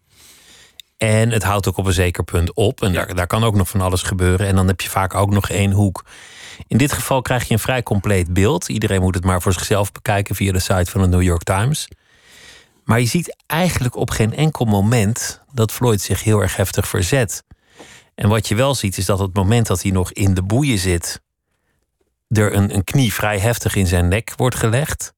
En 0.97 1.29
het 1.29 1.43
houdt 1.43 1.67
ook 1.67 1.77
op 1.77 1.85
een 1.85 1.93
zeker 1.93 2.23
punt 2.23 2.53
op. 2.53 2.81
En 2.81 2.93
daar, 2.93 3.15
daar 3.15 3.27
kan 3.27 3.43
ook 3.43 3.55
nog 3.55 3.69
van 3.69 3.81
alles 3.81 4.01
gebeuren. 4.01 4.47
En 4.47 4.55
dan 4.55 4.67
heb 4.67 4.81
je 4.81 4.89
vaak 4.89 5.15
ook 5.15 5.31
nog 5.31 5.49
één 5.49 5.71
hoek. 5.71 6.03
In 6.67 6.77
dit 6.77 6.91
geval 6.91 7.21
krijg 7.21 7.47
je 7.47 7.53
een 7.53 7.59
vrij 7.59 7.83
compleet 7.83 8.33
beeld. 8.33 8.69
Iedereen 8.69 9.01
moet 9.01 9.15
het 9.15 9.23
maar 9.23 9.41
voor 9.41 9.53
zichzelf 9.53 9.91
bekijken 9.91 10.35
via 10.35 10.51
de 10.51 10.59
site 10.59 10.91
van 10.91 11.01
de 11.01 11.07
New 11.07 11.21
York 11.21 11.43
Times. 11.43 11.87
Maar 12.83 12.99
je 12.99 13.05
ziet 13.05 13.35
eigenlijk 13.45 13.95
op 13.95 14.09
geen 14.09 14.35
enkel 14.35 14.65
moment 14.65 15.41
dat 15.53 15.71
Floyd 15.71 16.01
zich 16.01 16.23
heel 16.23 16.41
erg 16.41 16.55
heftig 16.55 16.87
verzet. 16.87 17.43
En 18.15 18.29
wat 18.29 18.47
je 18.47 18.55
wel 18.55 18.75
ziet 18.75 18.97
is 18.97 19.05
dat 19.05 19.19
op 19.19 19.25
het 19.25 19.35
moment 19.35 19.67
dat 19.67 19.81
hij 19.81 19.91
nog 19.91 20.11
in 20.11 20.33
de 20.33 20.43
boeien 20.43 20.77
zit, 20.77 21.21
er 22.27 22.55
een, 22.55 22.75
een 22.75 22.83
knie 22.83 23.13
vrij 23.13 23.39
heftig 23.39 23.75
in 23.75 23.87
zijn 23.87 24.07
nek 24.07 24.33
wordt 24.35 24.55
gelegd. 24.55 25.13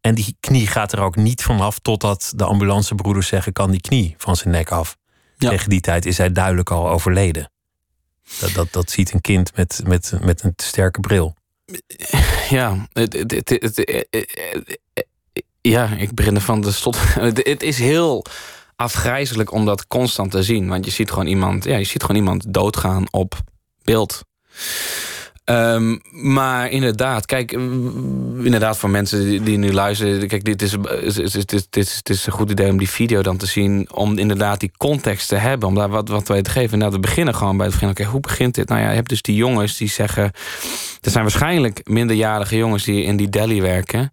En 0.00 0.14
die 0.14 0.36
knie 0.40 0.66
gaat 0.66 0.92
er 0.92 1.00
ook 1.00 1.16
niet 1.16 1.42
vanaf 1.42 1.78
totdat 1.78 2.32
de 2.36 2.44
ambulancebroeders 2.44 3.26
zeggen: 3.26 3.52
kan 3.52 3.70
die 3.70 3.80
knie 3.80 4.14
van 4.18 4.36
zijn 4.36 4.54
nek 4.54 4.70
af. 4.70 4.96
Ja. 5.36 5.48
Tegen 5.48 5.68
die 5.68 5.80
tijd 5.80 6.06
is 6.06 6.18
hij 6.18 6.32
duidelijk 6.32 6.70
al 6.70 6.90
overleden. 6.90 7.50
Dat, 8.40 8.52
dat, 8.52 8.72
dat 8.72 8.90
ziet 8.90 9.12
een 9.12 9.20
kind 9.20 9.56
met, 9.56 9.80
met, 9.84 10.12
met 10.20 10.42
een 10.42 10.54
te 10.54 10.64
sterke 10.64 11.00
bril. 11.00 11.34
Ja, 12.48 12.88
het, 12.92 13.12
het, 13.12 13.48
het, 13.48 13.84
ja, 15.60 15.90
ik 15.96 16.14
begin 16.14 16.34
ervan 16.34 16.60
de 16.60 16.72
stot. 16.72 16.96
Het, 17.14 17.46
het 17.46 17.62
is 17.62 17.78
heel 17.78 18.24
afgrijzelijk 18.76 19.52
om 19.52 19.64
dat 19.64 19.86
constant 19.86 20.30
te 20.30 20.42
zien. 20.42 20.68
Want 20.68 20.84
je 20.84 20.90
ziet 20.90 21.10
gewoon 21.10 21.26
iemand, 21.26 21.64
ja, 21.64 21.76
je 21.76 21.84
ziet 21.84 22.02
gewoon 22.02 22.16
iemand 22.16 22.44
doodgaan 22.48 23.04
op 23.10 23.34
beeld. 23.82 24.24
Ehm, 25.44 25.96
maar 26.10 26.70
inderdaad, 26.70 27.26
kijk, 27.26 27.52
inderdaad, 28.42 28.78
voor 28.78 28.90
mensen 28.90 29.44
die, 29.44 29.58
nu 29.58 29.72
luisteren, 29.72 30.28
kijk, 30.28 30.44
dit 30.44 30.62
is, 30.62 30.76
is, 31.02 31.46
dit 31.70 32.10
is 32.10 32.26
een 32.26 32.32
goed 32.32 32.50
idee 32.50 32.70
om 32.70 32.78
die 32.78 32.88
video 32.88 33.22
dan 33.22 33.36
te 33.36 33.46
zien, 33.46 33.88
om 33.92 34.18
inderdaad 34.18 34.60
die 34.60 34.72
context 34.76 35.28
te 35.28 35.34
hebben, 35.34 35.68
om 35.68 35.74
daar 35.74 35.88
wat, 35.88 36.08
wat 36.08 36.28
wij 36.28 36.42
te 36.42 36.50
geven. 36.50 36.78
Nou, 36.78 36.92
we 36.92 36.98
beginnen 36.98 37.34
gewoon 37.34 37.56
bij 37.56 37.66
het 37.66 37.74
begin. 37.74 37.90
Oké, 37.90 38.04
hoe 38.04 38.20
begint 38.20 38.54
dit? 38.54 38.68
Nou 38.68 38.80
ja, 38.80 38.88
je 38.88 38.94
hebt 38.94 39.08
dus 39.08 39.22
die 39.22 39.36
jongens 39.36 39.76
die 39.76 39.88
zeggen, 39.88 40.32
er 41.00 41.10
zijn 41.10 41.22
waarschijnlijk 41.22 41.80
minderjarige 41.88 42.56
jongens 42.56 42.84
die 42.84 43.02
in 43.02 43.16
die 43.16 43.28
deli 43.28 43.62
werken. 43.62 44.12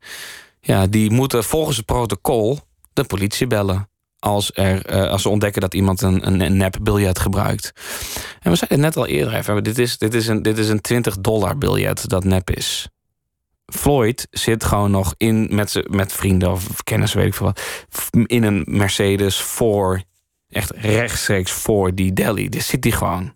Ja, 0.61 0.88
die 0.88 1.11
moeten 1.11 1.43
volgens 1.43 1.77
het 1.77 1.85
protocol 1.85 2.59
de 2.93 3.03
politie 3.03 3.47
bellen. 3.47 3.90
Als, 4.21 4.51
er, 4.53 4.85
eh, 4.85 5.09
als 5.09 5.21
ze 5.21 5.29
ontdekken 5.29 5.61
dat 5.61 5.73
iemand 5.73 6.01
een, 6.01 6.27
een, 6.27 6.41
een 6.41 6.57
nep-biljet 6.57 7.19
gebruikt. 7.19 7.71
En 8.39 8.51
we 8.51 8.57
zeiden 8.57 8.67
het 8.69 8.79
net 8.79 8.97
al 8.97 9.07
eerder 9.07 9.33
even: 9.33 9.63
dit 9.63 9.77
is, 9.77 9.97
dit 9.97 10.13
is, 10.13 10.27
een, 10.27 10.41
dit 10.41 10.57
is 10.57 10.69
een 10.69 10.81
20 10.81 11.17
dollar 11.17 11.57
biljet 11.57 12.09
dat 12.09 12.23
nep 12.23 12.49
is. 12.49 12.89
Floyd 13.65 14.27
zit 14.31 14.63
gewoon 14.63 14.91
nog 14.91 15.13
in 15.17 15.47
met, 15.51 15.83
met 15.89 16.13
vrienden 16.13 16.51
of 16.51 16.83
kennissen, 16.83 17.19
weet 17.19 17.27
ik 17.27 17.33
veel 17.33 17.45
wat. 17.45 17.61
In 18.25 18.43
een 18.43 18.63
Mercedes 18.67 19.41
voor, 19.41 20.03
echt 20.49 20.71
rechtstreeks 20.71 21.51
voor 21.51 21.95
die 21.95 22.13
deli. 22.13 22.49
Dit 22.49 22.63
zit 22.63 22.83
hij 22.83 22.93
gewoon. 22.93 23.33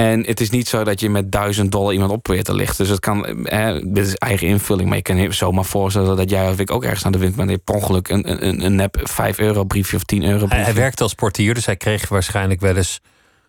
En 0.00 0.24
het 0.26 0.40
is 0.40 0.50
niet 0.50 0.68
zo 0.68 0.84
dat 0.84 1.00
je 1.00 1.10
met 1.10 1.32
duizend 1.32 1.72
dollar 1.72 1.92
iemand 1.92 2.10
op 2.10 2.22
probeert 2.22 2.44
te 2.46 2.54
lichten. 2.54 2.76
Dus 2.78 2.88
het 2.88 3.00
kan, 3.00 3.26
eh, 3.46 3.74
dit 3.84 4.06
is 4.06 4.14
eigen 4.14 4.46
invulling. 4.46 4.88
Maar 4.88 4.96
je 4.96 5.02
kan 5.02 5.16
je 5.16 5.32
zomaar 5.32 5.64
voorstellen 5.64 6.16
dat 6.16 6.30
jij 6.30 6.48
of 6.50 6.58
ik 6.58 6.70
ook 6.70 6.84
ergens 6.84 7.04
aan 7.04 7.12
de 7.12 7.18
wind 7.18 7.36
ben. 7.36 7.44
En 7.44 7.50
je 7.50 7.58
per 7.58 7.74
ongeluk 7.74 8.08
een, 8.08 8.46
een, 8.46 8.64
een 8.64 8.74
nep 8.74 9.00
5 9.02 9.38
euro 9.38 9.64
briefje 9.64 9.96
of 9.96 10.02
10 10.04 10.22
euro 10.22 10.38
Hij, 10.38 10.46
briefje. 10.46 10.64
hij 10.64 10.74
werkte 10.74 11.02
als 11.02 11.14
portier, 11.14 11.54
dus 11.54 11.66
hij 11.66 11.76
kreeg 11.76 12.08
waarschijnlijk 12.08 12.60
wel 12.60 12.76
eens 12.76 13.00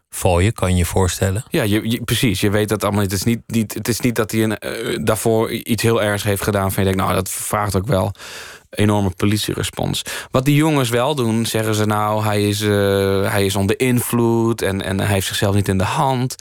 fooien, 0.10 0.53
kan 0.53 0.72
je 0.72 0.77
je 0.77 0.86
voorstellen. 0.86 1.44
Ja, 1.50 1.63
je, 1.63 1.89
je- 1.89 2.03
precies. 2.03 2.41
Je 2.41 2.50
weet 2.50 2.70
dat 2.70 2.84
allemaal 2.84 3.01
niet. 3.01 3.12
Het 3.12 3.20
is 3.20 3.25
niet, 3.25 3.41
niet, 3.48 3.74
het 3.74 3.88
is 3.88 4.00
niet 4.00 4.15
dat 4.15 4.32
hij 4.32 4.44
een, 4.44 4.58
eh, 4.58 4.98
daarvoor 5.03 5.51
iets 5.51 5.84
heel 5.84 6.01
ergs 6.03 6.24
heeft 6.24 6.44
gedaan. 6.44 6.72
Van 6.72 6.84
je 6.84 6.89
denkt, 6.89 7.03
nou, 7.06 7.15
dat 7.15 7.29
vraagt 7.29 7.75
ook 7.75 7.88
wel 7.88 8.12
enorme 8.70 9.10
politierespons. 9.10 10.02
Wat 10.32 10.46
die 10.46 10.56
jongens 10.56 10.90
wel 10.90 11.16
doen, 11.16 11.46
zeggen 11.46 11.76
ze 11.76 11.86
nou, 11.86 12.24
hij 12.24 12.48
is, 12.48 12.62
eh, 12.62 13.32
hij 13.32 13.46
is 13.46 13.56
onder 13.56 13.80
invloed 13.80 14.62
en, 14.62 14.82
en 14.82 15.00
hij 15.00 15.14
heeft 15.14 15.28
zichzelf 15.28 15.56
niet 15.56 15.68
in 15.68 15.78
de 15.78 15.84
hand. 15.84 16.36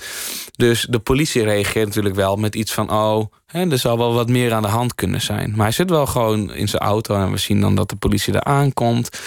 Dus 0.56 0.86
de 0.90 0.98
politie 0.98 1.42
reageert 1.42 1.86
natuurlijk 1.86 2.14
wel 2.14 2.36
met 2.36 2.54
iets 2.54 2.72
van, 2.72 2.90
oh, 2.92 3.26
hè, 3.46 3.70
er 3.70 3.78
zal 3.78 3.98
wel 3.98 4.14
wat 4.14 4.28
meer 4.28 4.52
aan 4.52 4.62
de 4.62 4.68
hand 4.68 4.94
kunnen 4.94 5.20
zijn. 5.20 5.50
Maar 5.56 5.64
hij 5.66 5.72
zit 5.74 5.90
wel 5.90 6.06
gewoon 6.06 6.54
in 6.54 6.68
zijn 6.68 6.82
auto 6.82 7.14
en 7.14 7.30
we 7.30 7.36
zien 7.38 7.60
dan 7.60 7.74
dat 7.74 7.88
de 7.88 7.96
politie 7.96 8.34
er 8.34 8.44
aankomt. 8.44 9.18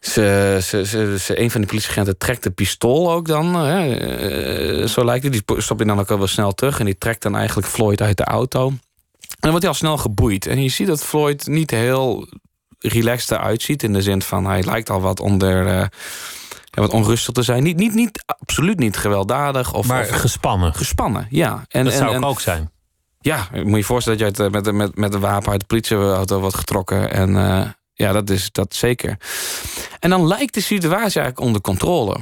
Ze, 0.00 0.58
ze, 0.62 0.86
ze, 0.86 1.16
ze- 1.18 1.40
een 1.40 1.50
van 1.50 1.60
die 1.60 1.68
politieagenten 1.70 2.18
trekt 2.18 2.42
de 2.42 2.50
pistool 2.50 3.12
ook 3.12 3.26
dan. 3.26 3.54
Hè, 3.54 3.94
eh, 3.94 4.86
zo 4.86 5.04
lijkt 5.04 5.24
het. 5.24 5.32
Die 5.32 5.42
stopt 5.60 5.80
hij 5.80 5.88
dan 5.88 6.00
ook 6.00 6.08
wel 6.08 6.26
snel 6.26 6.52
terug. 6.52 6.78
En 6.78 6.84
die 6.84 6.98
trekt 6.98 7.22
dan 7.22 7.36
eigenlijk 7.36 7.68
Floyd 7.68 8.00
uit 8.02 8.16
de 8.16 8.24
auto. 8.24 8.72
En 9.44 9.50
dan 9.50 9.60
wordt 9.60 9.80
hij 9.80 9.88
al 9.88 9.96
snel 9.96 10.10
geboeid. 10.12 10.46
En 10.46 10.62
je 10.62 10.68
ziet 10.68 10.86
dat 10.86 11.04
Floyd 11.04 11.46
niet 11.46 11.70
heel 11.70 12.28
relaxed 12.78 13.30
eruit 13.30 13.62
ziet. 13.62 13.82
In 13.82 13.92
de 13.92 14.02
zin 14.02 14.22
van 14.22 14.44
hij 14.46 14.62
lijkt 14.62 14.90
al 14.90 15.00
wat 15.00 15.20
onder. 15.20 15.66
ja, 15.66 15.88
wat 16.70 16.90
onrustig 16.92 17.34
te 17.34 17.42
zijn. 17.42 17.62
Niet, 17.62 17.76
niet, 17.76 17.94
niet, 17.94 18.24
absoluut 18.26 18.78
niet 18.78 18.96
gewelddadig. 18.96 19.74
Of, 19.74 19.86
Maar 19.86 20.00
of 20.02 20.08
gespannen. 20.08 20.74
gespannen, 20.74 21.26
ja. 21.30 21.64
En, 21.68 21.84
Dat 21.84 21.92
en- 21.92 21.98
zou 21.98 22.14
en- 22.14 22.24
ook 22.24 22.40
zijn. 22.40 22.70
ja, 23.20 23.48
moet 23.52 23.70
je 23.70 23.76
je 23.76 23.84
voorstellen 23.84 24.18
dat 24.18 24.36
je 24.36 24.42
uit, 24.42 24.54
eh, 24.54 24.60
met, 24.62 24.72
met, 24.74 24.96
met 24.96 25.14
een 25.14 25.20
wapen 25.20 25.50
uit 25.50 25.60
de 25.60 25.66
politieauto 25.66 26.40
wordt 26.40 26.56
getrokken. 26.56 27.10
En 27.12 27.36
eh, 27.36 27.68
ja, 27.94 28.12
dat 28.12 28.30
is 28.30 28.52
dat 28.52 28.74
zeker. 28.74 29.16
En 30.00 30.10
dan 30.10 30.26
lijkt 30.26 30.54
de 30.54 30.60
situatie 30.60 31.20
eigenlijk 31.20 31.40
onder 31.40 31.60
controle. 31.60 32.16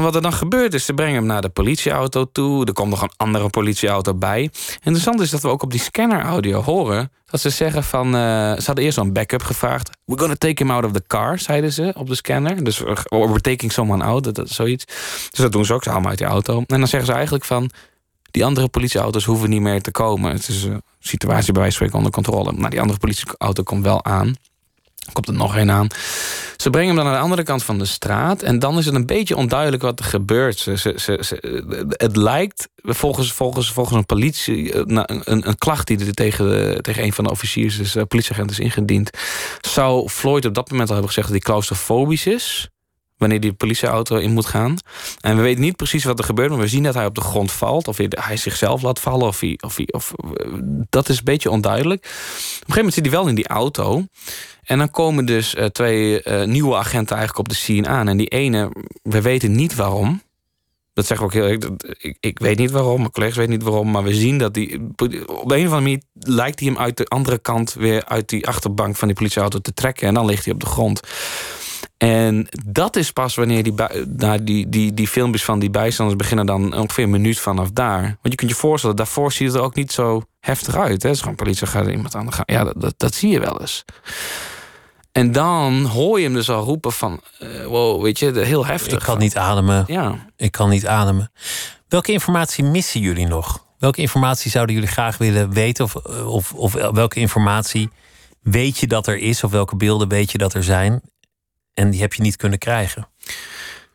Maar 0.00 0.08
wat 0.12 0.22
er 0.22 0.30
dan 0.30 0.38
gebeurt 0.38 0.74
is, 0.74 0.84
ze 0.84 0.94
brengen 0.94 1.14
hem 1.14 1.26
naar 1.26 1.40
de 1.40 1.48
politieauto 1.48 2.24
toe. 2.32 2.64
Er 2.64 2.72
komt 2.72 2.90
nog 2.90 3.02
een 3.02 3.12
andere 3.16 3.48
politieauto 3.48 4.14
bij. 4.14 4.50
Interessant 4.82 5.20
is 5.20 5.30
dat 5.30 5.40
we 5.40 5.48
ook 5.48 5.62
op 5.62 5.70
die 5.70 5.80
scanner-audio 5.80 6.62
horen... 6.62 7.12
dat 7.26 7.40
ze 7.40 7.50
zeggen 7.50 7.84
van... 7.84 8.06
eh, 8.06 8.12
ze 8.56 8.62
hadden 8.64 8.84
eerst 8.84 8.96
zo'n 8.96 9.12
backup 9.12 9.42
gevraagd. 9.42 9.90
We're 10.04 10.20
gonna 10.20 10.34
take 10.34 10.62
him 10.62 10.70
out 10.70 10.84
of 10.84 10.92
the 10.92 11.02
car, 11.06 11.38
zeiden 11.38 11.72
ze 11.72 11.92
op 11.96 12.08
de 12.08 12.14
scanner. 12.14 12.64
Dus 12.64 12.80
uh, 12.80 12.94
we're 13.08 13.40
taking 13.40 13.72
someone 13.72 14.04
out, 14.04 14.24
dat, 14.24 14.34
dat 14.34 14.48
zoiets. 14.48 14.84
Dus 15.30 15.38
dat 15.38 15.52
doen 15.52 15.64
ze 15.64 15.74
ook, 15.74 15.82
ze 15.82 15.88
halen 15.88 16.02
hem 16.02 16.10
uit 16.10 16.20
die 16.20 16.28
auto. 16.28 16.58
En 16.58 16.78
dan 16.78 16.88
zeggen 16.88 17.08
ze 17.08 17.12
eigenlijk 17.12 17.44
van... 17.44 17.70
die 18.30 18.44
andere 18.44 18.68
politieauto's 18.68 19.24
hoeven 19.24 19.50
niet 19.50 19.60
meer 19.60 19.82
te 19.82 19.90
komen. 19.90 20.32
Het 20.32 20.48
is 20.48 20.62
een 20.62 20.82
situatie 20.98 21.52
bij 21.52 21.62
wijze 21.62 21.78
van 21.78 21.92
onder 21.92 22.12
controle. 22.12 22.52
Nou, 22.52 22.70
die 22.70 22.80
andere 22.80 22.98
politieauto 22.98 23.62
komt 23.62 23.84
wel 23.84 24.04
aan. 24.04 24.34
Komt 25.12 25.28
er 25.28 25.34
nog 25.34 25.56
een 25.56 25.70
aan. 25.70 25.86
Ze 26.56 26.70
brengen 26.70 26.88
hem 26.88 26.96
dan 26.96 27.04
naar 27.04 27.14
de 27.14 27.22
andere 27.22 27.42
kant 27.42 27.62
van 27.62 27.78
de 27.78 27.84
straat. 27.84 28.42
En 28.42 28.58
dan 28.58 28.78
is 28.78 28.86
het 28.86 28.94
een 28.94 29.06
beetje 29.06 29.36
onduidelijk 29.36 29.82
wat 29.82 29.98
er 29.98 30.04
gebeurt. 30.04 30.58
Ze, 30.58 30.76
ze, 30.76 31.86
het 31.88 32.16
lijkt 32.16 32.68
volgens, 32.82 33.32
volgens, 33.32 33.72
volgens 33.72 33.96
een 33.96 34.06
politie. 34.06 34.72
eh, 34.72 34.84
nou, 34.84 35.06
Een, 35.24 35.48
een, 35.48 35.58
klacht 35.58 35.86
die 35.86 36.06
er 36.06 36.12
tegen, 36.12 36.82
tegen 36.82 37.02
een 37.02 37.12
van 37.12 37.24
de 37.24 37.30
officiers, 37.30 37.76
dus 37.76 37.96
uh, 37.96 38.02
politieagent, 38.02 38.50
is 38.50 38.58
ingediend. 38.58 39.10
Zou 39.60 40.08
Floyd 40.08 40.44
op 40.44 40.54
dat 40.54 40.70
moment 40.70 40.88
al 40.88 40.94
hebben 40.94 41.12
gezegd 41.14 41.32
dat 41.32 41.42
hij 41.42 41.52
claustrofobisch 41.52 42.26
is. 42.26 42.68
Wanneer 43.16 43.40
die 43.40 43.52
politieauto 43.52 44.16
in 44.16 44.32
moet 44.32 44.46
gaan. 44.46 44.76
En 45.20 45.36
we 45.36 45.42
weten 45.42 45.60
niet 45.60 45.76
precies 45.76 46.04
wat 46.04 46.18
er 46.18 46.24
gebeurt. 46.24 46.50
Maar 46.50 46.58
we 46.58 46.68
zien 46.68 46.82
dat 46.82 46.94
hij 46.94 47.06
op 47.06 47.14
de 47.14 47.20
grond 47.20 47.52
valt. 47.52 47.88
Of 47.88 47.96
hij, 48.08 48.36
zichzelf 48.36 48.82
laat 48.82 49.00
vallen. 49.00 49.28
Of 49.28 49.42
of 49.60 49.78
of, 49.86 50.12
dat 50.88 51.08
is 51.08 51.18
een 51.18 51.24
beetje 51.24 51.50
onduidelijk. 51.50 51.98
Op 51.98 52.06
een 52.06 52.50
gegeven 52.50 52.76
moment 52.76 52.94
zit 52.94 53.04
hij 53.04 53.14
wel 53.14 53.28
in 53.28 53.34
die 53.34 53.48
auto. 53.48 54.04
En 54.70 54.78
dan 54.78 54.90
komen 54.90 55.24
dus 55.26 55.54
eh, 55.54 55.64
twee 55.66 56.22
eh, 56.22 56.46
nieuwe 56.46 56.76
agenten 56.76 57.16
eigenlijk 57.16 57.38
op 57.38 57.48
de 57.48 57.60
scene 57.60 57.88
aan. 57.88 58.08
En 58.08 58.16
die 58.16 58.26
ene, 58.28 58.70
we 59.02 59.20
weten 59.22 59.52
niet 59.52 59.74
waarom. 59.74 60.22
Dat 60.92 61.06
zeg 61.06 61.16
ik 61.18 61.24
ook 61.24 61.32
heel 61.32 61.46
Ik, 61.98 62.16
ik 62.20 62.38
weet 62.38 62.58
niet 62.58 62.70
waarom, 62.70 62.98
mijn 62.98 63.10
collega's 63.10 63.36
weten 63.36 63.52
niet 63.52 63.62
waarom. 63.62 63.90
Maar 63.90 64.02
we 64.02 64.14
zien 64.14 64.38
dat 64.38 64.54
die. 64.54 64.80
Op 64.96 65.10
een 65.10 65.22
of 65.26 65.50
andere 65.50 65.68
manier 65.68 66.02
lijkt 66.14 66.60
hij 66.60 66.68
hem 66.68 66.78
uit 66.78 66.96
de 66.96 67.04
andere 67.06 67.38
kant 67.38 67.72
weer 67.74 68.04
uit 68.04 68.28
die 68.28 68.46
achterbank 68.46 68.96
van 68.96 69.08
die 69.08 69.16
politieauto 69.16 69.58
te 69.58 69.72
trekken. 69.74 70.08
En 70.08 70.14
dan 70.14 70.26
ligt 70.26 70.44
hij 70.44 70.54
op 70.54 70.60
de 70.60 70.66
grond. 70.66 71.00
En 71.96 72.46
dat 72.66 72.96
is 72.96 73.12
pas 73.12 73.34
wanneer 73.34 73.62
die, 73.62 73.72
bij- 73.72 74.04
nou, 74.16 74.44
die, 74.44 74.68
die, 74.68 74.94
die 74.94 75.08
filmpjes 75.08 75.44
van 75.44 75.58
die 75.58 75.70
bijstanders 75.70 76.18
beginnen 76.18 76.46
dan 76.46 76.74
ongeveer 76.76 77.04
een 77.04 77.10
minuut 77.10 77.38
vanaf 77.38 77.70
daar. 77.70 78.00
Want 78.02 78.18
je 78.22 78.34
kunt 78.34 78.50
je 78.50 78.56
voorstellen, 78.56 78.96
daarvoor 78.96 79.32
ziet 79.32 79.46
het 79.46 79.56
er 79.56 79.62
ook 79.62 79.74
niet 79.74 79.92
zo 79.92 80.22
heftig 80.40 80.76
uit. 80.76 81.02
Hè? 81.02 81.08
Het 81.08 81.16
is 81.16 81.20
gewoon 81.20 81.36
politie, 81.36 81.66
gaat 81.66 81.86
iemand 81.88 82.14
aan 82.14 82.26
de 82.26 82.32
gang. 82.32 82.50
Ja, 82.50 82.64
dat, 82.64 82.74
dat, 82.80 82.94
dat 82.96 83.14
zie 83.14 83.30
je 83.30 83.40
wel 83.40 83.60
eens. 83.60 83.84
En 85.12 85.32
dan 85.32 85.84
hoor 85.84 86.18
je 86.18 86.24
hem 86.24 86.34
dus 86.34 86.50
al 86.50 86.64
roepen 86.64 86.92
van, 86.92 87.20
eh, 87.38 87.64
wow, 87.66 88.02
weet 88.02 88.18
je, 88.18 88.38
heel 88.40 88.66
heftig. 88.66 88.92
Ik 88.92 89.04
kan 89.04 89.18
niet 89.18 89.36
ademen. 89.36 89.84
Ja. 89.86 90.26
Ik 90.36 90.52
kan 90.52 90.68
niet 90.68 90.86
ademen. 90.86 91.32
Welke 91.88 92.12
informatie 92.12 92.64
missen 92.64 93.00
jullie 93.00 93.26
nog? 93.26 93.64
Welke 93.78 94.00
informatie 94.00 94.50
zouden 94.50 94.74
jullie 94.74 94.90
graag 94.90 95.18
willen 95.18 95.52
weten? 95.52 95.84
Of, 95.84 95.94
of, 96.26 96.52
of 96.52 96.72
welke 96.72 97.20
informatie 97.20 97.90
weet 98.42 98.78
je 98.78 98.86
dat 98.86 99.06
er 99.06 99.16
is? 99.18 99.44
Of 99.44 99.50
welke 99.50 99.76
beelden 99.76 100.08
weet 100.08 100.32
je 100.32 100.38
dat 100.38 100.54
er 100.54 100.64
zijn? 100.64 101.00
En 101.74 101.90
die 101.90 102.00
heb 102.00 102.12
je 102.14 102.22
niet 102.22 102.36
kunnen 102.36 102.58
krijgen. 102.58 103.08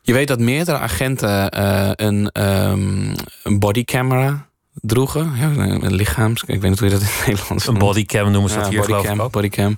Je 0.01 0.13
weet 0.13 0.27
dat 0.27 0.39
meerdere 0.39 0.77
agenten 0.77 1.49
eh, 1.49 1.89
een, 1.95 2.29
ehm, 2.31 3.15
een 3.43 3.59
bodycamera 3.59 4.47
droegen. 4.73 5.33
Ja, 5.35 5.45
een, 5.45 5.93
lichaams... 5.95 6.43
Ik 6.45 6.61
weet 6.61 6.69
niet 6.69 6.79
hoe 6.79 6.89
je 6.89 6.93
dat 6.93 7.03
in 7.03 7.09
het 7.11 7.27
Nederlands 7.27 7.67
Een 7.67 7.77
bodycam 7.77 8.31
noemen 8.31 8.49
ze 8.49 8.55
dat 8.55 8.65
Ja, 8.65 8.71
hier 8.71 8.83
geloof 8.83 8.99
ik 8.99 9.05
bodycam, 9.05 9.25
ook. 9.25 9.31
bodycam. 9.31 9.75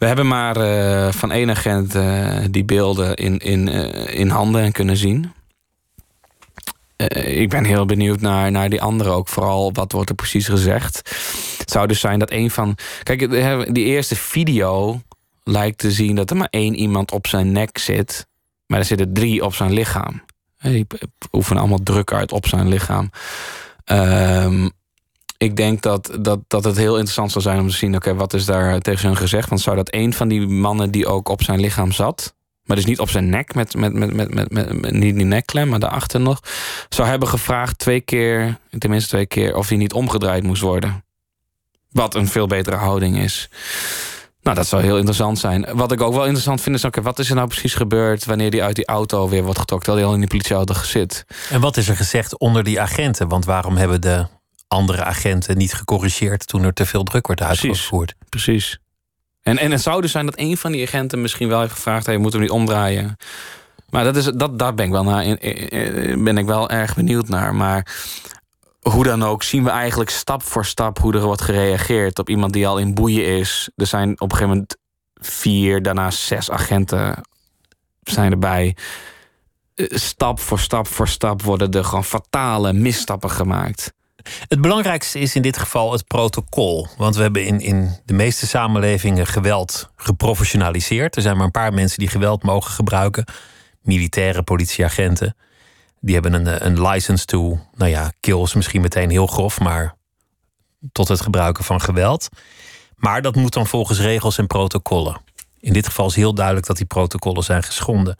We 0.00 0.06
hebben 0.06 0.26
maar 0.26 0.56
eh, 0.56 1.12
van 1.12 1.32
één 1.32 1.50
agent 1.50 1.94
eh, 1.94 2.38
die 2.50 2.64
beelden 2.64 3.16
in, 3.16 3.38
in, 3.38 3.68
eh, 3.68 4.18
in 4.18 4.28
handen 4.28 4.62
en 4.62 4.72
kunnen 4.72 4.96
zien. 4.96 5.32
Ik 7.24 7.48
ben 7.48 7.64
heel 7.64 7.86
benieuwd 7.86 8.20
naar, 8.20 8.50
naar 8.50 8.68
die 8.68 8.82
andere 8.82 9.10
ook. 9.10 9.28
Vooral 9.28 9.72
wat 9.72 9.92
wordt 9.92 10.08
er 10.08 10.14
precies 10.14 10.48
gezegd. 10.48 10.96
Het 11.58 11.70
zou 11.70 11.86
dus 11.86 12.00
zijn 12.00 12.18
dat 12.18 12.30
een 12.30 12.50
van. 12.50 12.76
Kijk, 13.02 13.30
die 13.74 13.84
eerste 13.84 14.16
video 14.16 15.00
lijkt 15.44 15.78
te 15.78 15.90
zien 15.90 16.14
dat 16.14 16.30
er 16.30 16.36
maar 16.36 16.48
één 16.50 16.74
iemand 16.74 17.12
op 17.12 17.26
zijn 17.26 17.52
nek 17.52 17.78
zit. 17.78 18.26
Maar 18.66 18.78
er 18.78 18.84
zitten 18.84 19.12
drie 19.12 19.44
op 19.44 19.54
zijn 19.54 19.72
lichaam. 19.72 20.22
Die 20.58 20.86
oefenen 21.32 21.60
allemaal 21.60 21.82
druk 21.82 22.12
uit 22.12 22.32
op 22.32 22.46
zijn 22.46 22.68
lichaam. 22.68 23.10
Ehm, 23.84 24.68
ik 25.42 25.56
denk 25.56 25.82
dat, 25.82 26.18
dat, 26.20 26.40
dat 26.46 26.64
het 26.64 26.76
heel 26.76 26.94
interessant 26.94 27.32
zou 27.32 27.44
zijn 27.44 27.60
om 27.60 27.68
te 27.68 27.76
zien... 27.76 27.94
oké, 27.94 28.14
wat 28.14 28.34
is 28.34 28.44
daar 28.44 28.80
tegen 28.80 29.06
hun 29.06 29.16
gezegd? 29.16 29.48
Want 29.48 29.60
zou 29.60 29.76
dat 29.76 29.94
een 29.94 30.12
van 30.12 30.28
die 30.28 30.46
mannen 30.46 30.90
die 30.90 31.06
ook 31.06 31.28
op 31.28 31.42
zijn 31.42 31.60
lichaam 31.60 31.92
zat... 31.92 32.34
maar 32.64 32.76
dus 32.76 32.86
niet 32.86 32.98
op 32.98 33.10
zijn 33.10 33.28
nek, 33.28 33.54
met, 33.54 33.74
met, 33.74 33.92
met, 33.92 34.14
met, 34.14 34.34
met, 34.34 34.52
met, 34.52 34.92
niet 34.92 35.16
die 35.16 35.24
nekklem, 35.24 35.68
maar 35.68 35.78
daarachter 35.78 36.20
nog... 36.20 36.40
zou 36.88 37.08
hebben 37.08 37.28
gevraagd 37.28 37.78
twee 37.78 38.00
keer, 38.00 38.58
tenminste 38.78 39.08
twee 39.08 39.26
keer... 39.26 39.56
of 39.56 39.68
hij 39.68 39.76
niet 39.76 39.92
omgedraaid 39.92 40.42
moest 40.42 40.62
worden. 40.62 41.04
Wat 41.90 42.14
een 42.14 42.28
veel 42.28 42.46
betere 42.46 42.76
houding 42.76 43.18
is. 43.18 43.50
Nou, 44.42 44.56
dat 44.56 44.66
zou 44.66 44.82
heel 44.82 44.96
interessant 44.96 45.38
zijn. 45.38 45.66
Wat 45.72 45.92
ik 45.92 46.00
ook 46.00 46.14
wel 46.14 46.24
interessant 46.24 46.60
vind 46.60 46.76
is... 46.76 46.84
oké, 46.84 47.02
wat 47.02 47.18
is 47.18 47.28
er 47.28 47.34
nou 47.34 47.48
precies 47.48 47.74
gebeurd... 47.74 48.24
wanneer 48.24 48.50
hij 48.50 48.62
uit 48.62 48.76
die 48.76 48.86
auto 48.86 49.28
weer 49.28 49.42
wordt 49.42 49.58
getrokken... 49.58 49.88
terwijl 49.88 49.98
hij 49.98 50.06
al 50.06 50.22
in 50.22 50.28
die 50.28 50.38
politieauto 50.38 50.74
zit? 50.74 51.24
En 51.50 51.60
wat 51.60 51.76
is 51.76 51.88
er 51.88 51.96
gezegd 51.96 52.38
onder 52.38 52.64
die 52.64 52.80
agenten? 52.80 53.28
Want 53.28 53.44
waarom 53.44 53.76
hebben 53.76 54.00
de 54.00 54.26
andere 54.70 55.04
agenten 55.04 55.56
niet 55.56 55.74
gecorrigeerd 55.74 56.46
toen 56.46 56.64
er 56.64 56.72
te 56.72 56.86
veel 56.86 57.02
druk 57.02 57.26
werd 57.26 57.42
uitgevoerd. 57.42 58.14
Precies. 58.28 58.78
En, 59.42 59.58
en 59.58 59.70
het 59.70 59.80
zou 59.80 60.00
dus 60.00 60.10
zijn 60.10 60.26
dat 60.26 60.38
een 60.38 60.56
van 60.56 60.72
die 60.72 60.86
agenten 60.86 61.20
misschien 61.20 61.48
wel 61.48 61.60
heeft 61.60 61.72
gevraagd: 61.72 62.06
hey, 62.06 62.16
moeten 62.16 62.38
we 62.38 62.44
niet 62.44 62.54
omdraaien? 62.54 63.16
Maar 63.90 64.04
dat 64.04 64.16
is, 64.16 64.24
dat, 64.24 64.58
daar 64.58 64.74
ben 64.74 64.86
ik, 64.86 64.90
wel 64.90 65.04
naar, 65.04 65.24
ben 66.18 66.38
ik 66.38 66.46
wel 66.46 66.70
erg 66.70 66.94
benieuwd 66.94 67.28
naar. 67.28 67.54
Maar 67.54 67.86
hoe 68.80 69.04
dan 69.04 69.22
ook, 69.22 69.42
zien 69.42 69.64
we 69.64 69.70
eigenlijk 69.70 70.10
stap 70.10 70.42
voor 70.42 70.64
stap 70.64 70.98
hoe 70.98 71.14
er 71.14 71.22
wordt 71.22 71.42
gereageerd 71.42 72.18
op 72.18 72.28
iemand 72.28 72.52
die 72.52 72.66
al 72.66 72.78
in 72.78 72.94
boeien 72.94 73.26
is. 73.26 73.70
Er 73.76 73.86
zijn 73.86 74.10
op 74.12 74.20
een 74.20 74.36
gegeven 74.36 74.48
moment 74.48 74.76
vier, 75.14 75.82
daarna 75.82 76.10
zes 76.10 76.50
agenten 76.50 77.20
zijn 78.02 78.32
erbij. 78.32 78.76
Eh, 79.74 79.86
stap 79.88 80.40
voor 80.40 80.58
stap 80.58 80.86
voor 80.86 81.08
stap 81.08 81.42
worden 81.42 81.70
er 81.70 81.84
gewoon 81.84 82.04
fatale 82.04 82.72
misstappen 82.72 83.30
gemaakt. 83.30 83.92
Het 84.48 84.60
belangrijkste 84.60 85.18
is 85.18 85.34
in 85.34 85.42
dit 85.42 85.58
geval 85.58 85.92
het 85.92 86.06
protocol. 86.06 86.86
Want 86.96 87.16
we 87.16 87.22
hebben 87.22 87.46
in, 87.46 87.60
in 87.60 87.96
de 88.04 88.12
meeste 88.12 88.46
samenlevingen 88.46 89.26
geweld 89.26 89.90
geprofessionaliseerd. 89.96 91.16
Er 91.16 91.22
zijn 91.22 91.36
maar 91.36 91.44
een 91.44 91.50
paar 91.50 91.72
mensen 91.72 91.98
die 91.98 92.08
geweld 92.08 92.42
mogen 92.42 92.70
gebruiken. 92.70 93.24
Militaire 93.82 94.42
politieagenten. 94.42 95.36
Die 96.00 96.14
hebben 96.14 96.32
een, 96.32 96.66
een 96.66 96.88
license 96.88 97.24
to, 97.24 97.58
nou 97.74 97.90
ja, 97.90 98.12
kills 98.20 98.54
misschien 98.54 98.80
meteen 98.80 99.10
heel 99.10 99.26
grof, 99.26 99.60
maar 99.60 99.94
tot 100.92 101.08
het 101.08 101.20
gebruiken 101.20 101.64
van 101.64 101.80
geweld. 101.80 102.28
Maar 102.96 103.22
dat 103.22 103.34
moet 103.34 103.52
dan 103.52 103.66
volgens 103.66 104.00
regels 104.00 104.38
en 104.38 104.46
protocollen. 104.46 105.20
In 105.60 105.72
dit 105.72 105.86
geval 105.86 106.06
is 106.06 106.14
heel 106.14 106.34
duidelijk 106.34 106.66
dat 106.66 106.76
die 106.76 106.86
protocollen 106.86 107.44
zijn 107.44 107.62
geschonden. 107.62 108.18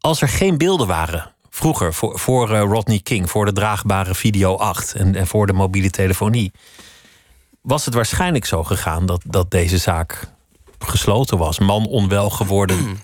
Als 0.00 0.22
er 0.22 0.28
geen 0.28 0.58
beelden 0.58 0.86
waren, 0.86 1.34
vroeger, 1.50 1.94
voor, 1.94 2.18
voor 2.18 2.50
uh, 2.50 2.60
Rodney 2.60 3.00
King, 3.02 3.30
voor 3.30 3.44
de 3.44 3.52
draagbare 3.52 4.14
Video 4.14 4.56
8 4.56 4.94
en, 4.94 5.14
en 5.14 5.26
voor 5.26 5.46
de 5.46 5.52
mobiele 5.52 5.90
telefonie, 5.90 6.52
was 7.60 7.84
het 7.84 7.94
waarschijnlijk 7.94 8.44
zo 8.44 8.64
gegaan 8.64 9.06
dat, 9.06 9.22
dat 9.26 9.50
deze 9.50 9.78
zaak 9.78 10.28
gesloten 10.78 11.38
was. 11.38 11.58
Man 11.58 11.86
onwel 11.86 12.30
geworden, 12.30 12.98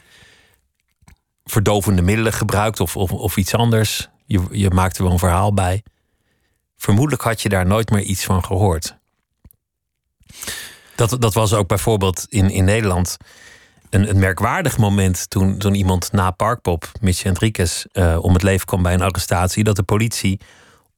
verdovende 1.44 2.02
middelen 2.02 2.32
gebruikt 2.32 2.80
of, 2.80 2.96
of, 2.96 3.12
of 3.12 3.36
iets 3.36 3.54
anders. 3.54 4.08
Je, 4.24 4.42
je 4.50 4.70
maakte 4.70 5.02
wel 5.02 5.12
een 5.12 5.18
verhaal 5.18 5.54
bij. 5.54 5.82
Vermoedelijk 6.76 7.22
had 7.22 7.42
je 7.42 7.48
daar 7.48 7.66
nooit 7.66 7.90
meer 7.90 8.02
iets 8.02 8.24
van 8.24 8.44
gehoord. 8.44 8.96
Dat, 10.94 11.16
dat 11.20 11.34
was 11.34 11.52
ook 11.52 11.68
bijvoorbeeld 11.68 12.26
in, 12.28 12.50
in 12.50 12.64
Nederland 12.64 13.16
een, 13.90 14.18
merkwaardig 14.18 14.78
moment 14.78 15.30
toen, 15.30 15.58
toen 15.58 15.74
iemand 15.74 16.12
na 16.12 16.30
Parkpop, 16.30 16.90
Mitch 17.00 17.22
Henriquez, 17.22 17.84
uh, 17.92 18.18
om 18.20 18.32
het 18.32 18.42
leven 18.42 18.66
kwam 18.66 18.82
bij 18.82 18.94
een 18.94 19.02
arrestatie, 19.02 19.64
dat 19.64 19.76
de 19.76 19.82
politie 19.82 20.40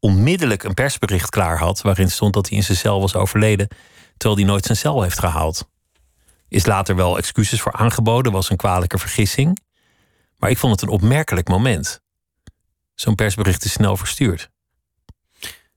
onmiddellijk 0.00 0.62
een 0.62 0.74
persbericht 0.74 1.30
klaar 1.30 1.58
had 1.58 1.82
waarin 1.82 2.10
stond 2.10 2.34
dat 2.34 2.48
hij 2.48 2.56
in 2.56 2.64
zijn 2.64 2.78
cel 2.78 3.00
was 3.00 3.14
overleden, 3.14 3.68
terwijl 4.16 4.40
hij 4.40 4.50
nooit 4.50 4.64
zijn 4.64 4.78
cel 4.78 5.02
heeft 5.02 5.18
gehaald. 5.18 5.68
Is 6.48 6.66
later 6.66 6.96
wel 6.96 7.16
excuses 7.16 7.60
voor 7.60 7.72
aangeboden, 7.72 8.32
was 8.32 8.50
een 8.50 8.56
kwalijke 8.56 8.98
vergissing. 8.98 9.58
Maar 10.36 10.50
ik 10.50 10.58
vond 10.58 10.72
het 10.72 10.82
een 10.82 10.94
opmerkelijk 10.94 11.48
moment. 11.48 12.00
Zo'n 12.94 13.14
persbericht 13.14 13.64
is 13.64 13.72
snel 13.72 13.96
verstuurd. 13.96 14.50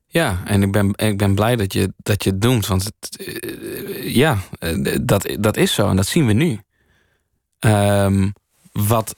Ja, 0.06 0.42
en 0.44 0.62
ik 0.62 0.72
ben, 0.72 0.94
ik 0.94 1.18
ben 1.18 1.34
blij 1.34 1.56
dat 1.56 1.72
je, 1.72 1.92
dat 1.96 2.24
je 2.24 2.30
het 2.30 2.40
doet. 2.40 2.66
Want 2.66 2.84
het, 2.84 3.16
eh, 3.16 4.14
ja, 4.14 4.38
eh, 4.58 4.96
dat, 5.00 5.36
dat 5.40 5.56
is 5.56 5.74
zo 5.74 5.88
en 5.88 5.96
dat 5.96 6.06
zien 6.06 6.26
we 6.26 6.32
nu. 6.32 6.60
Ehm, 7.62 8.28
wat 8.72 9.14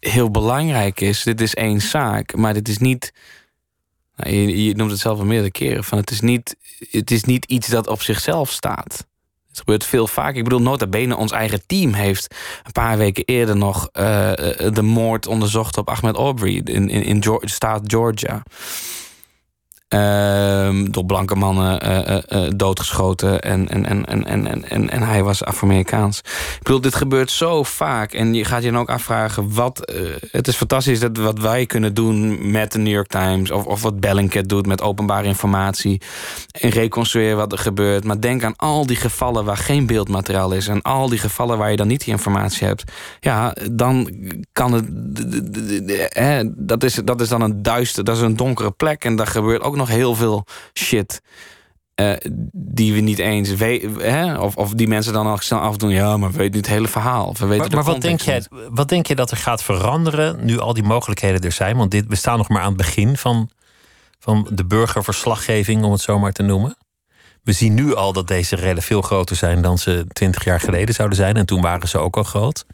heel 0.00 0.30
belangrijk 0.30 1.00
is, 1.00 1.22
dit 1.22 1.40
is 1.40 1.54
één 1.54 1.80
zaak, 1.80 2.36
maar 2.36 2.54
dit 2.54 2.68
is 2.68 2.78
niet. 2.78 3.12
Nou, 4.16 4.36
je, 4.36 4.74
noemt 4.74 4.90
het 4.90 5.00
zelf 5.00 5.18
al 5.18 5.24
meerdere 5.24 5.50
keren. 5.50 5.84
Van 5.84 5.98
het, 5.98 6.10
is 6.10 6.20
niet, 6.20 6.56
het 6.90 7.10
is 7.10 7.24
niet 7.24 7.44
iets 7.44 7.68
dat 7.68 7.86
op 7.86 8.02
zichzelf 8.02 8.50
staat. 8.50 9.06
Het 9.48 9.58
gebeurt 9.58 9.84
veel 9.84 10.06
vaak. 10.06 10.34
Ik 10.34 10.44
bedoel, 10.44 10.62
nota 10.62 10.86
bene, 10.86 11.16
ons 11.16 11.32
eigen 11.32 11.66
team 11.66 11.92
heeft 11.92 12.34
een 12.64 12.72
paar 12.72 12.98
weken 12.98 13.24
eerder 13.24 13.56
nog 13.56 13.88
uh, 13.92 14.32
de 14.72 14.82
moord 14.82 15.26
onderzocht 15.26 15.76
op 15.76 15.88
Ahmed 15.88 16.16
Aubrey 16.16 16.60
in, 16.64 16.90
in, 16.90 17.02
in 17.02 17.40
staat 17.40 17.80
Georgia. 17.84 18.42
Ehm, 19.88 20.90
door 20.90 21.04
blanke 21.04 21.34
mannen 21.34 21.88
uh, 21.88 22.16
uh, 22.28 22.50
doodgeschoten. 22.56 23.40
En, 23.40 23.68
en, 23.68 23.86
en, 23.86 24.06
en, 24.06 24.64
en, 24.68 24.90
en, 24.90 25.02
hij 25.02 25.22
was 25.22 25.44
Afro-Amerikaans. 25.44 26.18
Ik 26.18 26.62
bedoel, 26.62 26.80
dit 26.80 26.94
gebeurt 26.94 27.30
zo 27.30 27.62
vaak. 27.62 28.12
En 28.12 28.34
je 28.34 28.44
gaat 28.44 28.62
je 28.62 28.70
dan 28.70 28.80
ook 28.80 28.90
afvragen... 28.90 29.54
Wat, 29.54 29.92
het 30.30 30.48
is 30.48 30.56
fantastisch 30.56 31.00
dat 31.00 31.16
wat 31.16 31.38
wij 31.38 31.66
kunnen 31.66 31.94
doen 31.94 32.50
met 32.50 32.72
de 32.72 32.78
New 32.78 32.92
York 32.92 33.06
Times... 33.06 33.50
of, 33.50 33.64
of 33.64 33.82
wat 33.82 34.00
Bellingcat 34.00 34.48
doet 34.48 34.66
met 34.66 34.82
openbare 34.82 35.26
informatie... 35.26 36.00
en 36.60 36.70
reconstrueren 36.70 37.36
wat 37.36 37.52
er 37.52 37.58
gebeurt. 37.58 38.04
Maar 38.04 38.20
denk 38.20 38.44
aan 38.44 38.56
al 38.56 38.86
die 38.86 38.96
gevallen 38.96 39.44
waar 39.44 39.56
geen 39.56 39.86
beeldmateriaal 39.86 40.52
is... 40.52 40.68
en 40.68 40.82
al 40.82 41.08
die 41.08 41.18
gevallen 41.18 41.58
waar 41.58 41.70
je 41.70 41.76
dan 41.76 41.88
niet 41.88 42.04
die 42.04 42.12
informatie 42.12 42.66
hebt. 42.66 42.84
Ja, 43.20 43.54
dan 43.72 44.10
kan 44.52 44.72
het... 44.72 44.84
Dat 46.68 46.84
is, 46.84 46.94
dat 46.94 47.20
is 47.20 47.28
dan 47.28 47.40
een 47.40 47.62
duister, 47.62 48.04
dat 48.04 48.16
is 48.16 48.22
een 48.22 48.36
donkere 48.36 48.70
plek... 48.70 49.04
en 49.04 49.16
daar 49.16 49.26
gebeurt 49.26 49.62
ook 49.62 49.76
nog 49.78 49.88
heel 49.88 50.14
veel 50.14 50.44
shit. 50.74 51.20
Uh, 52.00 52.12
die 52.52 52.94
we 52.94 53.00
niet 53.00 53.18
eens 53.18 53.54
weten. 53.54 54.40
Of, 54.40 54.56
of 54.56 54.72
die 54.72 54.88
mensen 54.88 55.12
dan 55.12 55.26
al 55.26 55.36
snel 55.38 55.58
afdoen. 55.58 55.90
Ja, 55.90 56.16
maar 56.16 56.30
we 56.30 56.36
weten 56.36 56.54
niet 56.54 56.66
het 56.66 56.74
hele 56.74 56.88
verhaal. 56.88 57.34
We 57.38 57.46
weten 57.46 57.66
maar, 57.66 57.84
maar 57.84 57.92
wat, 57.92 58.02
denk 58.02 58.20
jij, 58.20 58.44
wat 58.70 58.88
denk 58.88 59.06
je 59.06 59.14
dat 59.14 59.30
er 59.30 59.36
gaat 59.36 59.62
veranderen 59.62 60.44
nu 60.44 60.58
al 60.58 60.74
die 60.74 60.82
mogelijkheden 60.82 61.40
er 61.40 61.52
zijn? 61.52 61.76
Want 61.76 61.90
dit, 61.90 62.04
we 62.08 62.14
staan 62.14 62.38
nog 62.38 62.48
maar 62.48 62.60
aan 62.60 62.68
het 62.68 62.76
begin 62.76 63.16
van, 63.16 63.50
van 64.18 64.48
de 64.50 64.64
burgerverslaggeving, 64.64 65.84
om 65.84 65.92
het 65.92 66.00
zo 66.00 66.18
maar 66.18 66.32
te 66.32 66.42
noemen. 66.42 66.76
We 67.42 67.52
zien 67.52 67.74
nu 67.74 67.94
al 67.94 68.12
dat 68.12 68.26
deze 68.26 68.56
rellen 68.56 68.82
veel 68.82 69.02
groter 69.02 69.36
zijn 69.36 69.62
dan 69.62 69.78
ze 69.78 70.04
twintig 70.08 70.44
jaar 70.44 70.60
geleden 70.60 70.94
zouden 70.94 71.16
zijn. 71.16 71.36
En 71.36 71.46
toen 71.46 71.60
waren 71.60 71.88
ze 71.88 71.98
ook 71.98 72.16
al 72.16 72.22
groot. 72.22 72.64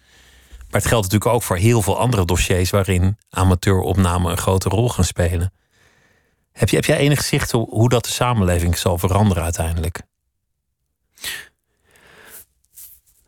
Maar 0.71 0.81
het 0.81 0.87
geldt 0.87 1.05
natuurlijk 1.05 1.35
ook 1.35 1.43
voor 1.43 1.57
heel 1.57 1.83
veel 1.83 1.99
andere 1.99 2.25
dossiers 2.25 2.71
waarin 2.71 3.19
amateuropnamen 3.31 4.31
een 4.31 4.39
grote 4.39 4.69
rol 4.69 4.89
gaan 4.89 5.05
spelen. 5.05 5.53
Heb, 6.55 6.69
je, 6.69 6.77
heb 6.77 6.85
jij 6.85 6.97
enig 6.97 7.23
zicht 7.23 7.55
op 7.55 7.71
hoe 7.71 7.89
dat 7.89 8.05
de 8.05 8.11
samenleving 8.11 8.79
zal 8.79 8.99
veranderen 8.99 9.43
uiteindelijk? 9.43 10.03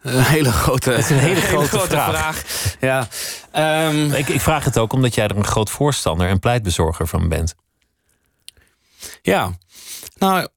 Een 0.01 0.23
hele 0.23 0.53
grote, 0.53 0.91
het 0.91 1.05
is 1.05 1.11
een 1.11 1.19
hele, 1.19 1.41
grote, 1.69 1.89
vraag. 1.89 2.43
Ja. 2.81 3.09
Um, 3.89 4.13
ik, 4.13 4.29
ik, 4.29 4.41
vraag 4.41 4.65
het 4.65 4.79
ook 4.79 4.93
omdat 4.93 5.15
jij 5.15 5.25
er 5.25 5.37
een 5.37 5.45
groot 5.45 5.71
voorstander 5.71 6.29
en 6.29 6.39
pleitbezorger 6.39 7.07
van 7.07 7.29
bent. 7.29 7.55
Ja, 9.23 9.53
nou, 10.17 10.49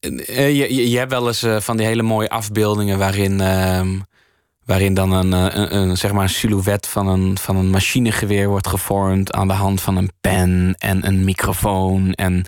je, 0.00 0.74
je, 0.74 0.90
je 0.90 0.98
hebt 0.98 1.10
wel 1.10 1.26
eens 1.26 1.42
uh, 1.42 1.60
van 1.60 1.76
die 1.76 1.86
hele 1.86 2.02
mooie 2.02 2.30
afbeeldingen 2.30 2.98
waarin 2.98 3.40
um, 3.40 4.04
Waarin 4.68 4.94
dan 4.94 5.12
een, 5.12 5.32
eh, 5.32 5.60
een, 5.60 5.76
een, 5.76 5.96
zeg 5.96 6.12
maar 6.12 6.22
een 6.22 6.28
silhouet 6.28 6.86
van 6.86 7.06
een, 7.06 7.38
van 7.38 7.56
een 7.56 7.70
machinegeweer 7.70 8.48
wordt 8.48 8.66
gevormd 8.66 9.32
aan 9.32 9.48
de 9.48 9.54
hand 9.54 9.80
van 9.80 9.96
een 9.96 10.10
pen 10.20 10.74
en 10.78 11.06
een 11.06 11.24
microfoon 11.24 12.12
en 12.12 12.44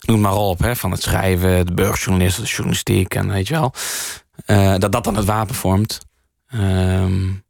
noem 0.00 0.20
maar 0.20 0.34
op, 0.34 0.58
hè, 0.58 0.76
van 0.76 0.90
het 0.90 1.02
schrijven, 1.02 1.66
de 1.66 1.74
burgerjournalist, 1.74 2.36
de 2.36 2.46
journalistiek 2.46 3.14
en 3.14 3.28
weet 3.28 3.48
je 3.48 3.54
wel. 3.54 3.72
Uh, 4.46 4.74
dat 4.78 4.92
dat 4.92 5.04
dan 5.04 5.16
het 5.16 5.24
wapen 5.24 5.54
vormt. 5.54 6.00
Um, 6.54 7.44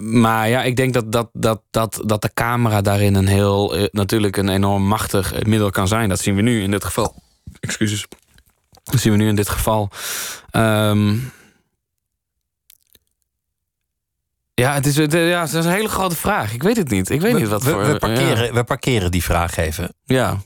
maar 0.00 0.48
ja, 0.48 0.62
ik 0.62 0.76
denk 0.76 0.94
dat, 0.94 1.12
dat, 1.12 1.28
dat, 1.32 1.62
dat, 1.70 2.02
dat 2.04 2.22
de 2.22 2.30
camera 2.34 2.80
daarin 2.80 3.14
een 3.14 3.28
heel, 3.28 3.78
uh, 3.78 3.84
natuurlijk 3.90 4.36
een 4.36 4.48
enorm 4.48 4.86
machtig 4.86 5.44
middel 5.44 5.70
kan 5.70 5.88
zijn. 5.88 6.08
Dat 6.08 6.20
zien 6.20 6.34
we 6.34 6.42
nu 6.42 6.62
in 6.62 6.70
dit 6.70 6.84
geval. 6.84 7.22
Excuses. 7.60 8.06
Dat 8.84 9.00
zien 9.00 9.12
we 9.12 9.18
nu 9.18 9.28
in 9.28 9.36
dit 9.36 9.48
geval. 9.48 9.90
Um, 10.52 11.32
Ja, 14.54 14.74
het 14.74 14.86
is, 14.86 14.94
ja, 14.96 15.40
het 15.40 15.52
is 15.52 15.64
een 15.64 15.72
hele 15.72 15.88
grote 15.88 16.16
vraag. 16.16 16.52
Ik 16.52 16.62
weet 16.62 16.76
het 16.76 16.90
niet. 16.90 17.10
Ik 17.10 17.20
weet 17.20 17.32
we, 17.32 17.38
niet 17.38 17.48
wat 17.48 17.62
we, 17.62 17.70
voor... 17.70 17.86
We 17.86 17.98
parkeren, 17.98 18.44
ja. 18.44 18.52
we 18.52 18.64
parkeren 18.64 19.10
die 19.10 19.22
vraag 19.22 19.56
even. 19.56 19.94
Ja. 20.04 20.38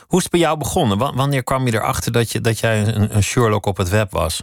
Hoe 0.00 0.18
is 0.18 0.22
het 0.22 0.32
bij 0.32 0.40
jou 0.40 0.58
begonnen? 0.58 0.98
Wanneer 0.98 1.44
kwam 1.44 1.66
je 1.66 1.74
erachter 1.74 2.12
dat, 2.12 2.32
je, 2.32 2.40
dat 2.40 2.58
jij 2.58 2.86
een, 2.86 3.16
een 3.16 3.22
Sherlock 3.22 3.66
op 3.66 3.76
het 3.76 3.88
web 3.88 4.10
was? 4.10 4.42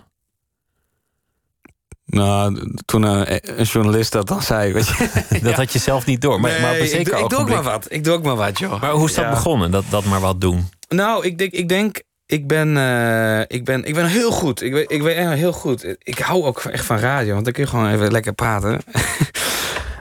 Nou, 2.06 2.72
toen 2.86 3.04
een, 3.04 3.60
een, 3.60 3.66
journalist 3.66 4.12
dat 4.12 4.28
dan 4.28 4.42
zei, 4.42 4.74
weet 4.74 4.88
je. 4.88 5.10
dat 5.30 5.42
ja. 5.42 5.52
had 5.52 5.74
je 5.74 5.80
zelf 5.80 6.06
niet 6.06 6.22
door. 6.22 6.40
Maar, 6.40 6.52
nee, 6.52 6.62
maar 6.62 6.74
op 6.74 6.80
een 6.80 6.88
zeker 6.88 7.00
ik, 7.00 7.10
doe, 7.14 7.24
ik 7.24 7.30
doe 7.30 7.40
ook 7.40 7.50
maar 7.50 7.64
wat. 7.64 7.86
Ik 7.90 8.04
doe 8.04 8.14
ook 8.14 8.24
maar 8.24 8.36
wat, 8.36 8.60
joh. 8.60 8.82
Maar 8.82 8.92
hoe 8.92 9.08
is 9.08 9.14
dat 9.14 9.24
Ja. 9.24 9.30
begonnen, 9.30 9.72
dat, 9.72 9.84
dat 9.90 10.06
maar 10.06 10.20
wat 10.20 10.42
doen? 10.42 10.70
Nou, 10.90 11.26
ik 11.26 11.38
denk, 11.38 11.52
ik 11.52 11.70
denk, 11.70 12.02
ik 12.26 12.48
ben, 12.48 12.78
eh, 12.78 13.40
ik 13.48 13.66
ben, 13.66 13.86
ik 13.86 13.94
ben 13.94 14.06
heel 14.06 14.32
goed. 14.32 14.62
Ik 14.62 14.72
ben, 14.72 14.90
ik 14.90 15.04
ben 15.04 15.16
echt 15.16 15.34
heel 15.34 15.54
goed. 15.54 15.96
Ik 16.00 16.20
hou 16.20 16.44
ook 16.44 16.60
echt 16.60 16.86
van 16.86 16.98
radio, 16.98 17.34
want 17.34 17.44
dan 17.44 17.54
kun 17.54 17.64
je 17.64 17.70
gewoon 17.70 17.92
even 17.92 18.12
lekker 18.12 18.34
praten. 18.34 18.82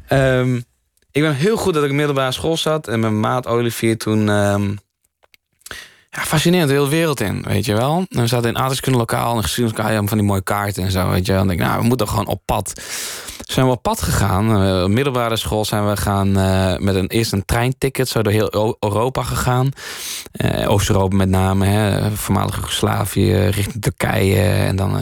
Ehm, 0.08 0.60
ik 1.10 1.22
ben 1.22 1.34
heel 1.34 1.56
goed 1.56 1.74
dat 1.74 1.84
ik 1.84 1.92
middelbare 1.92 2.32
school 2.32 2.56
zat 2.56 2.88
en 2.88 3.00
mijn 3.00 3.20
maat 3.20 3.46
Olivier 3.46 3.98
toen 3.98 4.28
ehm, 4.28 4.74
ja, 6.14 6.22
fascinerend, 6.22 6.68
de 6.68 6.74
hele 6.74 6.88
wereld 6.88 7.20
in, 7.20 7.44
weet 7.48 7.64
je 7.64 7.74
wel. 7.74 8.04
En 8.08 8.20
we 8.20 8.26
zaten 8.26 8.48
in 8.48 8.56
aardrijkskunde 8.56 8.98
lokaal 8.98 9.36
en 9.36 9.42
geschiedenislokaal 9.42 10.06
van 10.06 10.18
die 10.18 10.26
mooie 10.26 10.42
kaarten 10.42 10.82
en 10.84 10.90
zo, 10.90 11.08
weet 11.08 11.26
je 11.26 11.32
wel. 11.32 11.40
En 11.40 11.50
ik 11.50 11.58
denk, 11.58 11.70
nou, 11.70 11.82
we 11.82 11.88
moeten 11.88 12.08
gewoon 12.08 12.26
op 12.26 12.42
pad. 12.44 12.82
Zijn 13.40 13.66
we 13.66 13.72
op 13.72 13.82
pad 13.82 14.02
gegaan. 14.02 14.62
Uh, 14.62 14.86
middelbare 14.86 15.36
school 15.36 15.64
zijn 15.64 15.88
we 15.88 15.96
gaan 15.96 16.38
uh, 16.38 16.76
met 16.76 16.94
een, 16.94 17.06
eerst 17.06 17.32
een 17.32 17.44
treinticket, 17.44 18.08
zo 18.08 18.22
door 18.22 18.32
heel 18.32 18.76
Europa 18.80 19.22
gegaan. 19.22 19.68
Uh, 20.32 20.70
Oost-Europa 20.70 21.16
met 21.16 21.28
name, 21.28 21.66
hè, 21.66 22.10
voormalige 22.10 22.56
Joegoslavië, 22.56 23.34
richting 23.34 23.82
Turkije 23.82 24.42
en 24.42 24.76
dan 24.76 24.92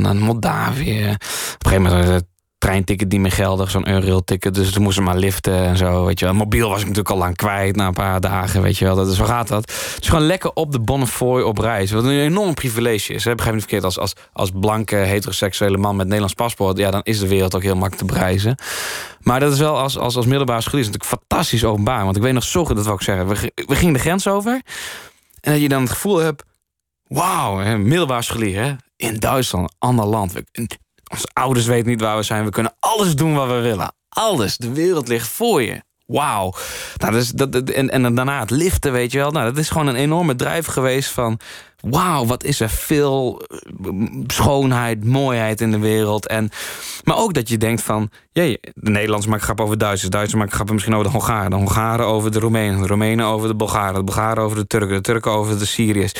naar 0.00 0.16
Moldavië. 0.16 1.16
Op 1.54 1.64
een 1.64 1.70
gegeven 1.70 1.82
moment 1.82 2.24
treinticket 2.62 3.12
niet 3.12 3.20
meer 3.20 3.32
geldig, 3.32 3.70
zo'n 3.70 3.88
Eurail-ticket. 3.88 4.54
Dus 4.54 4.70
toen 4.70 4.82
moesten 4.82 5.02
maar 5.02 5.16
liften 5.16 5.54
en 5.54 5.76
zo, 5.76 6.04
weet 6.04 6.18
je 6.18 6.24
wel. 6.24 6.34
Mobiel 6.34 6.68
was 6.68 6.78
ik 6.80 6.86
natuurlijk 6.86 7.14
al 7.14 7.18
lang 7.18 7.36
kwijt 7.36 7.76
na 7.76 7.86
een 7.86 7.92
paar 7.92 8.20
dagen, 8.20 8.62
weet 8.62 8.78
je 8.78 8.84
wel. 8.84 8.96
Dat, 8.96 9.08
is 9.08 9.16
zo 9.16 9.24
gaat 9.24 9.48
dat. 9.48 9.66
Dus 9.98 10.08
gewoon 10.08 10.26
lekker 10.26 10.50
op 10.54 10.72
de 10.72 10.80
Bonnefoy 10.80 11.40
op 11.40 11.58
reis. 11.58 11.90
Wat 11.90 12.04
een 12.04 12.10
enorm 12.10 12.54
privilege 12.54 13.12
is. 13.12 13.24
Hè? 13.24 13.34
Begrijp 13.34 13.54
niet 13.54 13.64
verkeerd, 13.64 13.84
als, 13.84 13.98
als, 13.98 14.12
als 14.32 14.50
blanke 14.60 14.96
heteroseksuele 14.96 15.76
man 15.76 15.96
met 15.96 16.04
Nederlands 16.04 16.34
paspoort... 16.34 16.78
ja, 16.78 16.90
dan 16.90 17.00
is 17.02 17.18
de 17.18 17.28
wereld 17.28 17.54
ook 17.54 17.62
heel 17.62 17.76
makkelijk 17.76 18.08
te 18.08 18.14
bereizen. 18.14 18.56
Maar 19.20 19.40
dat 19.40 19.52
is 19.52 19.58
wel 19.58 19.78
als, 19.78 19.98
als, 19.98 20.16
als 20.16 20.26
middelbare 20.26 20.60
school 20.60 20.80
is 20.80 20.86
natuurlijk 20.86 21.20
fantastisch 21.20 21.64
openbaar. 21.64 22.04
Want 22.04 22.16
ik 22.16 22.22
weet 22.22 22.32
nog 22.32 22.44
zo 22.44 22.64
dat 22.64 22.84
wil 22.84 22.94
ik 22.94 23.02
zeggen. 23.02 23.28
We, 23.28 23.52
we 23.54 23.76
gingen 23.76 23.94
de 23.94 24.00
grens 24.00 24.28
over. 24.28 24.62
En 25.40 25.52
dat 25.52 25.60
je 25.60 25.68
dan 25.68 25.82
het 25.82 25.90
gevoel 25.90 26.16
hebt... 26.16 26.42
Wauw, 27.06 27.76
middelbare 27.76 28.22
scholier, 28.22 28.62
hè? 28.62 28.72
In 28.96 29.16
Duitsland, 29.16 29.74
ander 29.78 30.06
land. 30.06 30.34
Onze 31.12 31.28
ouders 31.32 31.66
weten 31.66 31.90
niet 31.90 32.00
waar 32.00 32.16
we 32.16 32.22
zijn. 32.22 32.44
We 32.44 32.50
kunnen 32.50 32.74
alles 32.78 33.14
doen 33.14 33.34
wat 33.34 33.46
we 33.46 33.60
willen. 33.60 33.94
Alles. 34.08 34.56
De 34.56 34.72
wereld 34.72 35.08
ligt 35.08 35.28
voor 35.28 35.62
je. 35.62 35.82
Wauw. 36.06 36.54
Nou, 36.96 37.12
dus 37.12 37.28
dat, 37.28 37.54
en, 37.54 37.90
en 37.90 38.14
daarna 38.14 38.40
het 38.40 38.50
liften, 38.50 38.92
weet 38.92 39.12
je 39.12 39.18
wel. 39.18 39.30
Nou, 39.30 39.44
dat 39.44 39.58
is 39.58 39.70
gewoon 39.70 39.86
een 39.86 39.94
enorme 39.94 40.34
drijf 40.34 40.66
geweest 40.66 41.10
van 41.10 41.40
wauw, 41.82 42.26
wat 42.26 42.44
is 42.44 42.60
er 42.60 42.68
veel 42.68 43.42
eh, 43.46 43.90
schoonheid, 44.26 45.04
mooiheid 45.04 45.60
in 45.60 45.70
de 45.70 45.78
wereld. 45.78 46.26
En, 46.26 46.50
maar 47.04 47.16
ook 47.16 47.34
dat 47.34 47.48
je 47.48 47.56
denkt 47.56 47.82
van, 47.82 48.10
jee, 48.32 48.58
de 48.60 48.90
Nederlanders 48.90 49.26
maken 49.26 49.44
grap 49.44 49.60
over 49.60 49.78
Duitsers, 49.78 50.10
Duitsers 50.10 50.38
maken 50.38 50.54
grappen 50.54 50.74
misschien 50.74 50.94
over 50.94 51.06
de 51.06 51.18
Hongaren, 51.18 51.50
de 51.50 51.56
Hongaren 51.56 52.06
over 52.06 52.30
de 52.30 52.38
Roemenen, 52.38 52.80
de 52.80 52.86
Roemenen 52.86 53.26
over 53.26 53.48
de 53.48 53.54
Bulgaren, 53.54 53.94
de 53.94 54.04
Bulgaren 54.04 54.42
over 54.42 54.56
de 54.56 54.66
Turken, 54.66 54.94
de 54.96 55.00
Turken 55.00 55.30
over 55.30 55.58
de 55.58 55.66
Syriërs. 55.66 56.12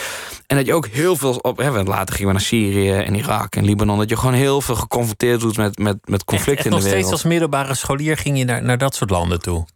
En 0.47 0.57
dat 0.57 0.67
je 0.67 0.75
ook 0.75 0.87
heel 0.87 1.17
veel, 1.17 1.35
op, 1.35 1.59
hè, 1.59 1.83
later 1.83 2.15
gingen 2.15 2.27
we 2.27 2.33
naar 2.33 2.47
Syrië 2.47 2.91
en 2.91 3.15
Irak 3.15 3.57
en 3.57 3.65
Libanon, 3.65 3.99
dat 3.99 4.09
je 4.09 4.17
gewoon 4.17 4.35
heel 4.35 4.61
veel 4.61 4.75
geconfronteerd 4.75 5.43
wordt 5.43 5.57
met, 5.57 5.79
met, 5.79 5.99
met 6.05 6.25
conflicten 6.25 6.65
in 6.65 6.71
de 6.71 6.77
wereld. 6.77 6.95
nog 6.95 7.03
steeds 7.03 7.13
als 7.13 7.33
middelbare 7.33 7.75
scholier 7.75 8.17
ging 8.17 8.39
je 8.39 8.45
naar, 8.45 8.63
naar 8.63 8.79
dat 8.79 8.95
soort 8.95 9.11
landen 9.11 9.41
toe? 9.41 9.67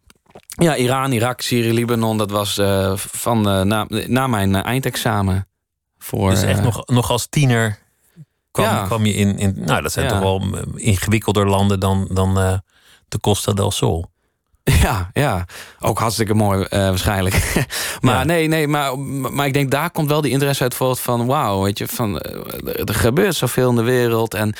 Ja, 0.59 0.75
Iran, 0.75 1.11
Irak, 1.11 1.41
Syrië, 1.41 1.73
Libanon, 1.73 2.17
dat 2.17 2.31
was 2.31 2.57
uh, 2.57 2.91
van, 2.95 3.37
uh, 3.49 3.61
na, 3.61 3.85
na 4.07 4.27
mijn 4.27 4.55
eindexamen. 4.55 5.47
Voor, 6.07 6.29
dus 6.29 6.41
echt 6.41 6.59
uh, 6.59 6.65
nog, 6.65 6.85
nog 6.85 7.11
als 7.11 7.27
tiener 7.29 7.79
kwam, 8.51 8.65
ja. 8.65 8.85
kwam 8.85 9.05
je 9.05 9.13
in, 9.13 9.37
in. 9.37 9.53
Nou, 9.65 9.81
dat 9.81 9.91
zijn 9.91 10.05
ja. 10.05 10.11
toch 10.11 10.21
wel 10.21 10.59
ingewikkelder 10.75 11.49
landen 11.49 11.79
dan, 11.79 12.07
dan 12.11 12.39
uh, 12.39 12.57
de 13.07 13.19
Costa 13.19 13.53
del 13.53 13.71
Sol. 13.71 14.05
Ja, 14.81 15.09
ja, 15.13 15.45
ook 15.79 15.99
hartstikke 15.99 16.33
mooi 16.33 16.59
uh, 16.59 16.67
waarschijnlijk. 16.69 17.65
maar 18.01 18.17
ja. 18.17 18.23
nee, 18.23 18.47
nee, 18.47 18.67
maar, 18.67 18.99
maar 18.99 19.45
ik 19.45 19.53
denk 19.53 19.71
daar 19.71 19.89
komt 19.91 20.09
wel 20.09 20.21
die 20.21 20.31
interesse 20.31 20.63
uit 20.63 20.73
voort 20.73 20.99
van 20.99 21.25
wauw, 21.25 21.61
weet 21.61 21.77
je, 21.77 21.87
van 21.87 22.19
er 22.85 22.93
gebeurt 22.93 23.35
zoveel 23.35 23.69
in 23.69 23.75
de 23.75 23.83
wereld. 23.83 24.33
En 24.33 24.55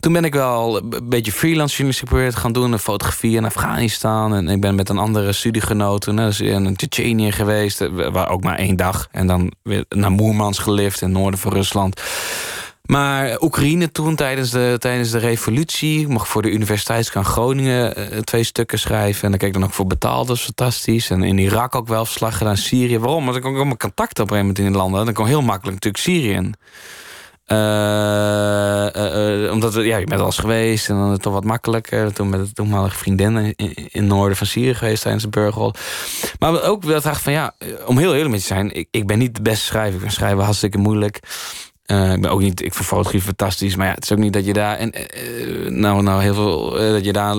toen 0.00 0.12
ben 0.12 0.24
ik 0.24 0.34
wel 0.34 0.76
een 0.76 1.08
beetje 1.08 1.32
freelance 1.32 1.76
journalistiek 1.76 2.38
gaan 2.40 2.52
doen, 2.52 2.72
een 2.72 2.78
fotografie 2.78 3.36
in 3.36 3.44
Afghanistan. 3.44 4.34
En 4.34 4.48
ik 4.48 4.60
ben 4.60 4.74
met 4.74 4.88
een 4.88 4.98
andere 4.98 5.32
studiegenoten 5.32 6.16
dus 6.16 6.40
in 6.40 6.76
Tsjetsjenië 6.76 7.32
geweest, 7.32 7.88
waar 7.92 8.28
ook 8.28 8.42
maar 8.42 8.58
één 8.58 8.76
dag. 8.76 9.08
En 9.10 9.26
dan 9.26 9.52
weer 9.62 9.84
naar 9.88 10.10
Moermans 10.10 10.58
gelift 10.58 11.00
in 11.00 11.08
het 11.08 11.18
noorden 11.18 11.40
van 11.40 11.52
Rusland. 11.52 12.00
Maar 12.86 13.42
Oekraïne 13.42 13.92
toen, 13.92 14.14
tijdens 14.14 14.50
de, 14.50 14.76
tijdens 14.78 15.10
de 15.10 15.18
revolutie... 15.18 16.00
ik 16.00 16.08
mocht 16.08 16.28
voor 16.28 16.42
de 16.42 16.50
Universiteitskan 16.50 17.24
Groningen 17.24 17.98
uh, 17.98 18.18
twee 18.18 18.44
stukken 18.44 18.78
schrijven. 18.78 19.22
En 19.22 19.30
dan 19.30 19.38
keek 19.38 19.48
ik 19.48 19.54
dan 19.54 19.64
ook 19.64 19.72
voor 19.72 19.86
betaald, 19.86 20.26
dat 20.26 20.36
is 20.36 20.42
fantastisch. 20.42 21.10
En 21.10 21.22
in 21.22 21.38
Irak 21.38 21.74
ook 21.74 21.88
wel 21.88 22.04
verslag 22.04 22.38
gedaan, 22.38 22.56
Syrië. 22.56 22.98
Waarom? 22.98 23.24
Want 23.24 23.36
ik 23.36 23.42
kon 23.42 23.56
ook 23.56 23.64
mijn 23.64 23.76
contacten 23.76 24.24
op 24.24 24.30
een 24.30 24.36
moment 24.36 24.58
in 24.58 24.72
de 24.72 24.78
landen. 24.78 25.04
Dan 25.04 25.14
kon 25.14 25.26
heel 25.26 25.42
makkelijk 25.42 25.74
natuurlijk 25.74 26.04
Syrië 26.04 26.32
in. 26.32 26.54
Uh, 27.46 27.56
uh, 27.56 29.52
omdat 29.52 29.74
we, 29.74 29.82
ja, 29.82 29.96
je 29.96 30.06
bent 30.06 30.20
al 30.20 30.26
eens 30.26 30.38
geweest 30.38 30.88
en 30.88 30.94
dan 30.94 31.10
het 31.10 31.22
toch 31.22 31.32
wat 31.32 31.44
makkelijker. 31.44 32.12
Toen 32.12 32.28
met 32.28 32.46
de 32.46 32.52
toenmalige 32.52 32.96
vriendin 32.96 33.54
in, 33.56 33.88
het 33.90 34.04
noorden 34.04 34.36
van 34.36 34.46
Syrië 34.46 34.74
geweest 34.74 35.02
tijdens 35.02 35.24
de 35.24 35.30
burgerrol. 35.30 35.72
Maar 36.38 36.62
ook 36.62 36.82
wel 36.82 37.00
dacht 37.00 37.22
van 37.22 37.32
ja, 37.32 37.54
om 37.86 37.98
heel 37.98 38.14
eerlijk 38.14 38.30
met 38.30 38.40
te 38.40 38.46
zijn, 38.46 38.74
ik, 38.74 38.88
ik 38.90 39.06
ben 39.06 39.18
niet 39.18 39.34
de 39.34 39.42
beste 39.42 39.64
schrijver. 39.64 39.94
Ik 39.94 40.00
ben 40.00 40.12
schrijven 40.12 40.44
hartstikke 40.44 40.78
moeilijk. 40.78 41.20
Uh, 41.86 42.12
ik 42.12 42.20
ben 42.20 42.30
ook 42.30 42.40
niet, 42.40 42.62
ik 42.62 42.74
vind 42.74 42.86
fotografie 42.86 43.20
fantastisch, 43.20 43.76
maar 43.76 43.86
ja, 43.86 43.94
het 43.94 44.04
is 44.04 44.12
ook 44.12 44.18
niet 44.18 44.32
dat 44.32 44.44
je 44.44 44.52
daar 44.52 44.76
en 44.76 44.92
uh, 44.96 45.70
nou, 45.70 46.02
nou 46.02 46.22
heel 46.22 46.34
veel 46.34 46.70
dat 46.70 47.04
je 47.04 47.12
daar 47.12 47.34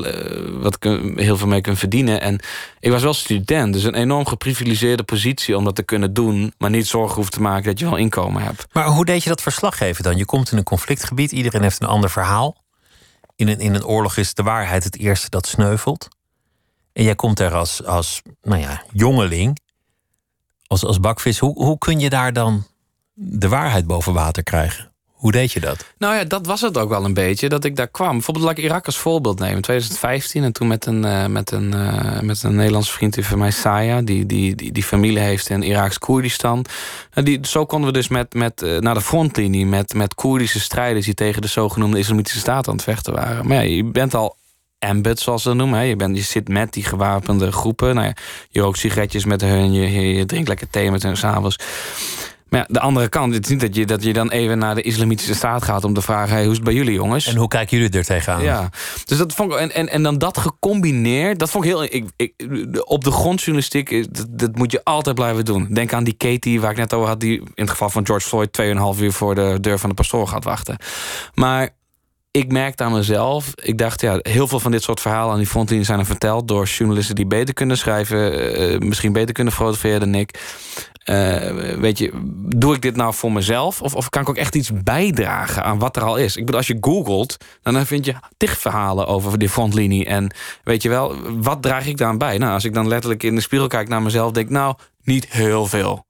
wat 0.59 0.77
heel 1.15 1.37
veel 1.37 1.47
mee 1.47 1.61
kunt 1.61 1.79
verdienen. 1.79 2.21
En 2.21 2.39
ik 2.79 2.91
was 2.91 3.01
wel 3.01 3.13
student, 3.13 3.73
dus 3.73 3.83
een 3.83 3.95
enorm 3.95 4.25
geprivilegeerde 4.25 5.03
positie 5.03 5.57
om 5.57 5.63
dat 5.63 5.75
te 5.75 5.83
kunnen 5.83 6.13
doen, 6.13 6.53
maar 6.57 6.69
niet 6.69 6.87
zorgen 6.87 7.15
hoeft 7.15 7.31
te 7.31 7.41
maken 7.41 7.65
dat 7.65 7.79
je 7.79 7.85
wel 7.85 7.97
inkomen 7.97 8.41
hebt. 8.41 8.65
Maar 8.71 8.85
hoe 8.85 9.05
deed 9.05 9.23
je 9.23 9.29
dat 9.29 9.41
verslaggeven 9.41 10.03
dan? 10.03 10.17
Je 10.17 10.25
komt 10.25 10.51
in 10.51 10.57
een 10.57 10.63
conflictgebied, 10.63 11.31
iedereen 11.31 11.61
heeft 11.61 11.81
een 11.81 11.87
ander 11.87 12.09
verhaal. 12.09 12.63
In 13.35 13.47
een, 13.47 13.59
in 13.59 13.73
een 13.73 13.85
oorlog 13.85 14.17
is 14.17 14.33
de 14.33 14.43
waarheid 14.43 14.83
het 14.83 14.97
eerste 14.97 15.29
dat 15.29 15.47
sneuvelt. 15.47 16.07
En 16.93 17.03
jij 17.03 17.15
komt 17.15 17.39
er 17.39 17.53
als, 17.53 17.83
als 17.85 18.21
nou 18.41 18.61
ja, 18.61 18.83
jongeling, 18.91 19.59
als, 20.67 20.85
als 20.85 20.99
bakvis. 20.99 21.39
Hoe, 21.39 21.53
hoe 21.53 21.77
kun 21.77 21.99
je 21.99 22.09
daar 22.09 22.33
dan 22.33 22.65
de 23.19 23.47
waarheid 23.47 23.87
boven 23.87 24.13
water 24.13 24.43
krijgen. 24.43 24.91
Hoe 25.11 25.31
deed 25.31 25.51
je 25.51 25.59
dat? 25.59 25.93
Nou 25.97 26.15
ja, 26.15 26.23
dat 26.23 26.45
was 26.45 26.61
het 26.61 26.77
ook 26.77 26.89
wel 26.89 27.05
een 27.05 27.13
beetje, 27.13 27.49
dat 27.49 27.63
ik 27.63 27.75
daar 27.75 27.87
kwam. 27.87 28.11
Bijvoorbeeld 28.11 28.45
laat 28.45 28.57
ik 28.57 28.63
Irak 28.63 28.85
als 28.85 28.97
voorbeeld 28.97 29.39
nemen. 29.39 29.55
In 29.55 29.61
2015 29.61 30.43
en 30.43 30.51
toen 30.51 30.67
met 30.67 30.85
een, 30.85 31.03
uh, 31.03 31.25
met 31.25 31.51
een, 31.51 31.73
uh, 31.75 32.19
met 32.19 32.43
een 32.43 32.55
Nederlandse 32.55 32.91
vriend 32.91 33.17
van 33.19 33.37
mij, 33.37 33.51
Saya... 33.51 34.01
die, 34.01 34.25
die, 34.25 34.71
die, 34.71 34.83
familie 34.83 35.19
heeft 35.19 35.49
in 35.49 35.63
Iraks 35.63 35.99
Koerdistan. 35.99 36.65
En 37.13 37.23
die, 37.23 37.39
zo 37.41 37.65
konden 37.65 37.87
we 37.87 37.93
dus 37.93 38.07
met, 38.07 38.33
met, 38.33 38.61
uh, 38.61 38.79
naar 38.79 38.93
de 38.93 39.01
frontlinie... 39.01 39.65
Met, 39.65 39.93
met 39.93 40.15
Koerdische 40.15 40.59
strijders 40.59 41.05
die 41.05 41.13
tegen 41.13 41.41
de 41.41 41.47
zogenoemde 41.47 41.99
Islamitische 41.99 42.39
Staat 42.39 42.67
aan 42.67 42.75
het 42.75 42.83
vechten 42.83 43.13
waren. 43.13 43.47
Maar 43.47 43.57
ja, 43.57 43.75
je 43.75 43.83
bent 43.83 44.15
al 44.15 44.35
ambit, 44.79 45.19
zoals 45.19 45.41
ze 45.41 45.47
dat 45.47 45.57
noemen. 45.57 45.85
Je, 45.85 45.95
bent, 45.95 46.17
je 46.17 46.23
zit 46.23 46.47
met 46.47 46.73
die 46.73 46.83
gewapende 46.83 47.51
groepen. 47.51 47.95
Nou 47.95 48.07
ja, 48.07 48.13
je 48.49 48.61
rookt 48.61 48.77
sigaretjes 48.77 49.25
met 49.25 49.41
hun, 49.41 49.73
je, 49.73 49.91
je, 49.91 50.13
je 50.13 50.25
drinkt 50.25 50.47
lekker 50.47 50.69
thee 50.69 50.91
met 50.91 51.03
hun 51.03 51.17
s'avonds... 51.17 51.57
Maar 52.49 52.59
ja, 52.59 52.65
de 52.69 52.79
andere 52.79 53.09
kant, 53.09 53.33
het 53.33 53.43
is 53.43 53.49
niet 53.49 53.59
dat 53.59 53.75
je, 53.75 53.85
dat 53.85 54.03
je 54.03 54.13
dan 54.13 54.29
even 54.29 54.57
naar 54.57 54.75
de 54.75 54.81
islamitische 54.81 55.35
staat 55.35 55.63
gaat 55.63 55.83
om 55.83 55.93
te 55.93 56.01
vragen: 56.01 56.33
hey, 56.33 56.41
hoe 56.41 56.51
is 56.51 56.57
het 56.57 56.65
bij 56.65 56.73
jullie 56.73 56.93
jongens? 56.93 57.27
En 57.27 57.35
hoe 57.35 57.47
kijken 57.47 57.77
jullie 57.77 57.97
er 57.97 58.05
tegenaan? 58.05 58.43
Ja, 58.43 58.69
dus 59.05 59.17
dat 59.17 59.33
vond 59.33 59.51
ik, 59.51 59.57
en, 59.57 59.71
en, 59.71 59.89
en 59.89 60.03
dan 60.03 60.17
dat 60.17 60.37
gecombineerd, 60.37 61.39
dat 61.39 61.49
vond 61.49 61.65
ik 61.65 61.69
heel. 61.69 61.83
Ik, 61.83 62.05
ik, 62.15 62.33
op 62.83 63.03
de 63.03 63.11
grondjournalistiek, 63.11 64.15
dat, 64.15 64.27
dat 64.29 64.55
moet 64.55 64.71
je 64.71 64.83
altijd 64.83 65.15
blijven 65.15 65.45
doen. 65.45 65.67
Denk 65.73 65.93
aan 65.93 66.03
die 66.03 66.13
Katie 66.13 66.61
waar 66.61 66.71
ik 66.71 66.77
net 66.77 66.93
over 66.93 67.07
had, 67.07 67.19
die 67.19 67.39
in 67.39 67.51
het 67.55 67.69
geval 67.69 67.89
van 67.89 68.05
George 68.05 68.27
Floyd 68.27 68.61
2,5 68.95 69.01
uur 69.01 69.13
voor 69.13 69.35
de 69.35 69.57
deur 69.61 69.79
van 69.79 69.89
de 69.89 69.95
pastoor 69.95 70.27
gaat 70.27 70.43
wachten. 70.43 70.77
Maar 71.33 71.69
ik 72.37 72.51
merkte 72.51 72.83
aan 72.83 72.91
mezelf, 72.91 73.51
ik 73.55 73.77
dacht, 73.77 74.01
ja, 74.01 74.19
heel 74.21 74.47
veel 74.47 74.59
van 74.59 74.71
dit 74.71 74.83
soort 74.83 74.99
verhalen 74.99 75.31
aan 75.31 75.37
die 75.37 75.47
frontlinie 75.47 75.85
zijn 75.85 75.99
er 75.99 76.05
verteld 76.05 76.47
door 76.47 76.65
journalisten 76.65 77.15
die 77.15 77.27
beter 77.27 77.53
kunnen 77.53 77.77
schrijven, 77.77 78.59
uh, 78.73 78.79
misschien 78.79 79.13
beter 79.13 79.33
kunnen 79.33 79.53
fotograferen 79.53 79.99
dan 79.99 80.15
ik. 80.15 80.39
Uh, 81.09 81.75
weet 81.79 81.97
je, 81.97 82.11
doe 82.55 82.75
ik 82.75 82.81
dit 82.81 82.95
nou 82.95 83.13
voor 83.13 83.31
mezelf? 83.31 83.81
Of, 83.81 83.95
of 83.95 84.09
kan 84.09 84.21
ik 84.21 84.29
ook 84.29 84.37
echt 84.37 84.55
iets 84.55 84.71
bijdragen 84.83 85.63
aan 85.63 85.79
wat 85.79 85.95
er 85.95 86.03
al 86.03 86.17
is? 86.17 86.35
Ik 86.35 86.45
bedoel, 86.45 86.59
als 86.59 86.67
je 86.67 86.77
googelt, 86.81 87.37
dan 87.61 87.85
vind 87.85 88.05
je 88.05 88.15
tig 88.37 88.57
verhalen 88.57 89.07
over 89.07 89.37
die 89.37 89.49
frontlinie. 89.49 90.05
En 90.05 90.33
weet 90.63 90.81
je 90.81 90.89
wel, 90.89 91.15
wat 91.41 91.61
draag 91.61 91.85
ik 91.85 91.97
daar 91.97 92.17
bij? 92.17 92.37
Nou, 92.37 92.53
als 92.53 92.65
ik 92.65 92.73
dan 92.73 92.87
letterlijk 92.87 93.23
in 93.23 93.35
de 93.35 93.41
spiegel 93.41 93.67
kijk 93.67 93.87
naar 93.87 94.01
mezelf, 94.01 94.31
denk 94.31 94.45
ik, 94.45 94.51
nou, 94.51 94.75
niet 95.03 95.31
heel 95.31 95.65
veel. 95.65 96.06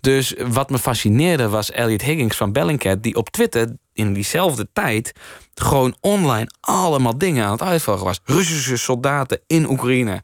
Dus 0.00 0.34
wat 0.46 0.70
me 0.70 0.78
fascineerde 0.78 1.48
was 1.48 1.70
Elliot 1.70 2.02
Higgins 2.02 2.36
van 2.36 2.52
Bellingcat... 2.52 3.02
die 3.02 3.16
op 3.16 3.30
Twitter 3.30 3.76
in 3.92 4.12
diezelfde 4.12 4.68
tijd 4.72 5.12
gewoon 5.54 5.96
online 6.00 6.50
allemaal 6.60 7.18
dingen 7.18 7.44
aan 7.44 7.52
het 7.52 7.62
uitvolgen 7.62 8.04
was. 8.04 8.20
Russische 8.24 8.76
soldaten 8.76 9.40
in 9.46 9.68
Oekraïne 9.70 10.20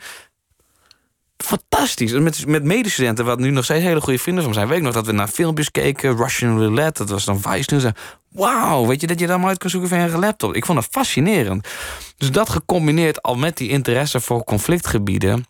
fantastisch. 1.45 2.13
Met, 2.13 2.47
met 2.47 2.65
medestudenten, 2.65 3.25
wat 3.25 3.39
nu 3.39 3.51
nog 3.51 3.65
steeds 3.65 3.85
hele 3.85 4.01
goede 4.01 4.19
vrienden 4.19 4.45
van 4.45 4.55
zijn. 4.55 4.69
Weet 4.69 4.79
ik 4.79 4.83
nog 4.83 4.93
dat 4.93 5.07
we 5.07 5.13
naar 5.13 5.29
filmpjes 5.29 5.71
keken. 5.71 6.17
Russian 6.17 6.59
Roulette, 6.59 7.05
dat 7.05 7.11
was 7.11 7.25
dan 7.25 7.41
Vice 7.41 7.75
News. 7.75 7.93
Wauw, 8.29 8.87
weet 8.87 9.01
je 9.01 9.07
dat 9.07 9.21
je 9.21 9.27
daar 9.27 9.41
maar 9.41 9.49
uit 9.49 9.59
kan 9.59 9.71
zoeken 9.71 9.89
van 9.89 10.01
je 10.01 10.19
laptop. 10.19 10.55
Ik 10.55 10.67
vond 10.67 10.79
dat 10.79 10.89
fascinerend. 10.91 11.69
Dus 12.17 12.31
dat 12.31 12.49
gecombineerd 12.49 13.23
al 13.23 13.35
met 13.35 13.57
die 13.57 13.69
interesse 13.69 14.21
voor 14.21 14.45
conflictgebieden 14.45 15.47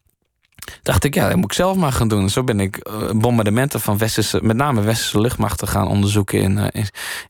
dacht 0.83 1.05
ik, 1.05 1.14
ja, 1.14 1.29
dat 1.29 1.37
moet 1.37 1.44
ik 1.44 1.53
zelf 1.53 1.77
maar 1.77 1.92
gaan 1.92 2.09
doen. 2.09 2.31
Zo 2.31 2.44
ben 2.44 2.61
ik 2.61 2.88
uh, 2.88 3.11
bombardementen 3.11 3.81
van 3.81 3.99
westerse, 3.99 4.40
met 4.42 4.57
name 4.57 4.81
westerse 4.81 5.21
luchtmachten 5.21 5.68
gaan 5.68 5.88
onderzoeken 5.88 6.40
in, 6.40 6.57
uh, 6.57 6.66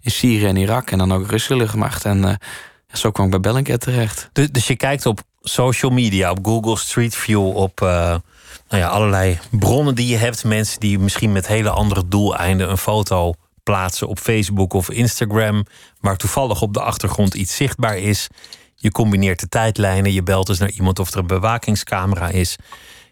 in, 0.00 0.10
Syrië 0.10 0.46
en 0.46 0.56
Irak. 0.56 0.90
En 0.90 0.98
dan 0.98 1.12
ook 1.12 1.30
Russische 1.30 1.56
luchtmacht. 1.56 2.04
En 2.04 2.18
uh, 2.18 2.34
zo 2.92 3.10
kwam 3.10 3.24
ik 3.24 3.30
bij 3.30 3.40
Bellingcat 3.40 3.80
terecht. 3.80 4.28
Dus, 4.32 4.50
dus, 4.50 4.66
je 4.66 4.76
kijkt 4.76 5.06
op 5.06 5.20
social 5.40 5.90
media, 5.90 6.30
op 6.30 6.38
Google 6.42 6.76
Street 6.76 7.14
View, 7.14 7.56
op 7.56 7.80
nou 8.68 8.82
ja, 8.82 8.88
allerlei 8.88 9.38
bronnen 9.50 9.94
die 9.94 10.06
je 10.06 10.16
hebt. 10.16 10.44
Mensen 10.44 10.80
die 10.80 10.98
misschien 10.98 11.32
met 11.32 11.46
hele 11.46 11.70
andere 11.70 12.08
doeleinden 12.08 12.70
een 12.70 12.78
foto 12.78 13.34
plaatsen 13.62 14.08
op 14.08 14.18
Facebook 14.18 14.72
of 14.72 14.90
Instagram. 14.90 15.66
Waar 16.00 16.16
toevallig 16.16 16.62
op 16.62 16.74
de 16.74 16.80
achtergrond 16.80 17.34
iets 17.34 17.56
zichtbaar 17.56 17.98
is. 17.98 18.28
Je 18.74 18.90
combineert 18.90 19.40
de 19.40 19.48
tijdlijnen. 19.48 20.12
Je 20.12 20.22
belt 20.22 20.46
dus 20.46 20.58
naar 20.58 20.70
iemand 20.70 20.98
of 20.98 21.10
er 21.10 21.18
een 21.18 21.26
bewakingscamera 21.26 22.28
is. 22.28 22.56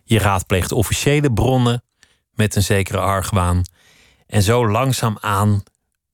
Je 0.08 0.18
raadpleegt 0.18 0.72
officiële 0.72 1.32
bronnen 1.32 1.82
met 2.34 2.56
een 2.56 2.62
zekere 2.62 2.98
argwaan. 2.98 3.62
En 4.26 4.42
zo 4.42 4.68
langzaamaan, 4.68 5.62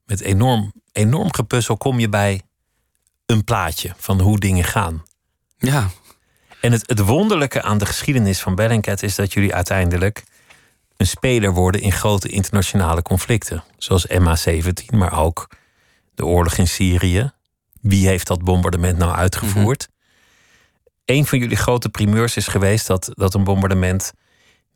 met 0.04 0.20
enorm, 0.20 0.72
enorm 0.92 1.34
gepuzzel, 1.34 1.76
kom 1.76 1.98
je 1.98 2.08
bij 2.08 2.42
een 3.26 3.44
plaatje 3.44 3.94
van 3.96 4.20
hoe 4.20 4.38
dingen 4.38 4.64
gaan. 4.64 5.02
Ja. 5.58 5.90
En 6.60 6.72
het, 6.72 6.88
het 6.88 6.98
wonderlijke 6.98 7.62
aan 7.62 7.78
de 7.78 7.86
geschiedenis 7.86 8.40
van 8.40 8.54
Bellingcat 8.54 9.02
is 9.02 9.14
dat 9.14 9.32
jullie 9.32 9.54
uiteindelijk 9.54 10.24
een 10.96 11.06
speler 11.06 11.52
worden 11.52 11.80
in 11.80 11.92
grote 11.92 12.28
internationale 12.28 13.02
conflicten. 13.02 13.64
Zoals 13.78 14.06
MH17, 14.08 14.96
maar 14.96 15.18
ook 15.18 15.48
de 16.14 16.24
oorlog 16.24 16.56
in 16.56 16.68
Syrië. 16.68 17.30
Wie 17.80 18.06
heeft 18.06 18.26
dat 18.26 18.44
bombardement 18.44 18.98
nou 18.98 19.12
uitgevoerd? 19.12 19.86
Mm 19.86 19.90
Een 21.04 21.26
van 21.26 21.38
jullie 21.38 21.56
grote 21.56 21.88
primeurs 21.88 22.36
is 22.36 22.46
geweest 22.46 22.86
dat, 22.86 23.10
dat 23.12 23.34
een 23.34 23.44
bombardement 23.44 24.12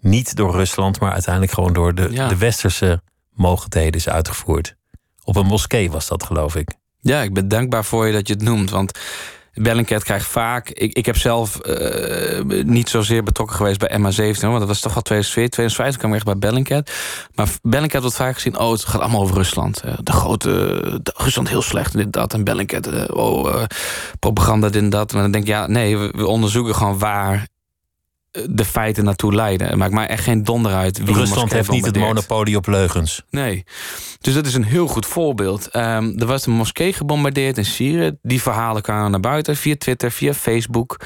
niet 0.01 0.37
door 0.37 0.53
Rusland, 0.53 1.01
maar 1.01 1.12
uiteindelijk 1.12 1.53
gewoon 1.53 1.73
door 1.73 1.95
de, 1.95 2.09
de 2.09 2.37
westerse 2.37 3.03
mogendheden 3.31 3.93
is 3.93 4.09
uitgevoerd. 4.09 4.77
Op 5.25 5.37
een 5.37 5.47
moskee 5.47 5.91
was 5.91 6.09
dat, 6.09 6.23
geloof 6.23 6.57
ik. 6.57 6.75
Ja, 7.01 7.23
ik 7.23 7.35
ben 7.35 7.49
dankbaar 7.49 7.85
voor 7.85 8.07
je 8.07 8.12
dat 8.12 8.29
je 8.29 8.35
het 8.35 8.43
noemt. 8.43 8.71
Want 8.71 8.99
Bellingcat 9.62 10.05
krijgt 10.05 10.27
vaak. 10.27 10.69
Ik, 10.69 10.92
ik 10.92 11.07
heb 11.07 11.16
zelf 11.16 11.61
uh, 11.66 12.62
niet 12.64 12.88
zozeer 12.88 13.23
betrokken 13.23 13.57
geweest 13.57 13.79
bij 13.79 13.99
MH17, 13.99 14.40
want 14.40 14.59
dat 14.59 14.69
was 14.69 14.81
toch 14.81 14.97
al 14.97 15.03
2004, 15.03 15.51
2005 15.51 15.97
kwam 15.97 16.11
ik 16.11 16.16
echt 16.16 16.25
bij 16.25 16.38
Bellingcat. 16.38 16.90
Maar 17.35 17.49
Bellingcat 17.62 18.01
wordt 18.01 18.16
vaak 18.16 18.35
gezien, 18.35 18.59
oh, 18.59 18.73
het 18.73 18.85
gaat 18.85 19.01
allemaal 19.01 19.21
over 19.21 19.37
Rusland. 19.37 19.83
De 20.03 20.12
grote, 20.12 20.49
de, 21.03 21.14
Rusland 21.16 21.49
heel 21.49 21.62
slecht 21.62 21.95
en 21.95 21.99
dit 21.99 22.12
dat. 22.12 22.35
En 22.35 22.45
Bellingcat, 22.45 22.87
uh, 22.87 23.05
oh, 23.07 23.62
propaganda, 24.19 24.69
dit 24.69 24.83
en 24.83 24.90
dat. 24.90 25.12
Maar 25.12 25.23
dan 25.23 25.31
denk 25.31 25.45
ik, 25.45 25.51
ja, 25.51 25.66
nee, 25.66 25.99
we 25.99 26.27
onderzoeken 26.27 26.75
gewoon 26.75 26.99
waar 26.99 27.47
de 28.51 28.64
feiten 28.64 29.05
naartoe 29.05 29.35
leiden. 29.35 29.66
Het 29.66 29.77
maakt 29.77 29.92
mij 29.92 30.07
echt 30.07 30.25
geen 30.25 30.44
donder 30.44 30.75
uit. 30.75 31.05
Wie 31.05 31.14
Rusland 31.14 31.53
heeft 31.53 31.70
niet 31.70 31.87
het 31.87 31.99
monopolie 31.99 32.57
op 32.57 32.66
leugens. 32.66 33.22
Nee. 33.31 33.64
Dus 34.20 34.35
dat 34.35 34.46
is 34.46 34.55
een 34.55 34.64
heel 34.64 34.87
goed 34.87 35.07
voorbeeld. 35.07 35.75
Um, 35.77 36.18
er 36.18 36.27
was 36.27 36.46
een 36.46 36.53
moskee 36.53 36.92
gebombardeerd 36.92 37.59
in 37.59 37.64
Syrië. 37.64 38.16
Die 38.22 38.42
verhalen 38.42 38.83
kwamen 38.83 39.11
naar 39.11 39.20
buiten 39.20 39.57
via 39.57 39.75
Twitter, 39.79 40.11
via 40.11 40.35
Facebook. 40.35 40.96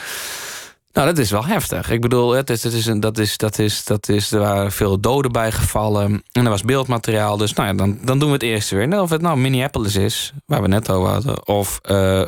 Nou, 0.92 1.06
dat 1.06 1.18
is 1.18 1.30
wel 1.30 1.44
heftig. 1.44 1.90
Ik 1.90 2.00
bedoel, 2.00 2.30
het 2.30 2.50
is, 2.50 2.62
het 2.62 2.72
is 2.72 2.86
een, 2.86 3.00
dat 3.00 3.18
is, 3.18 3.36
dat 3.36 3.58
is, 3.58 3.84
dat 3.84 4.08
is, 4.08 4.32
er 4.32 4.40
waren 4.40 4.72
veel 4.72 5.00
doden 5.00 5.32
bij 5.32 5.52
gevallen. 5.52 6.22
En 6.32 6.44
er 6.44 6.50
was 6.50 6.62
beeldmateriaal. 6.62 7.36
Dus 7.36 7.52
nou 7.52 7.68
ja, 7.68 7.74
dan, 7.74 7.98
dan 8.02 8.18
doen 8.18 8.28
we 8.28 8.34
het 8.34 8.42
eerste 8.42 8.76
weer. 8.76 9.00
Of 9.00 9.10
het 9.10 9.20
nou 9.20 9.38
Minneapolis 9.38 9.96
is, 9.96 10.32
waar 10.46 10.62
we 10.62 10.68
net 10.68 10.90
over 10.90 11.10
hadden. 11.10 11.46
Of 11.46 11.80
uh, 11.90 12.22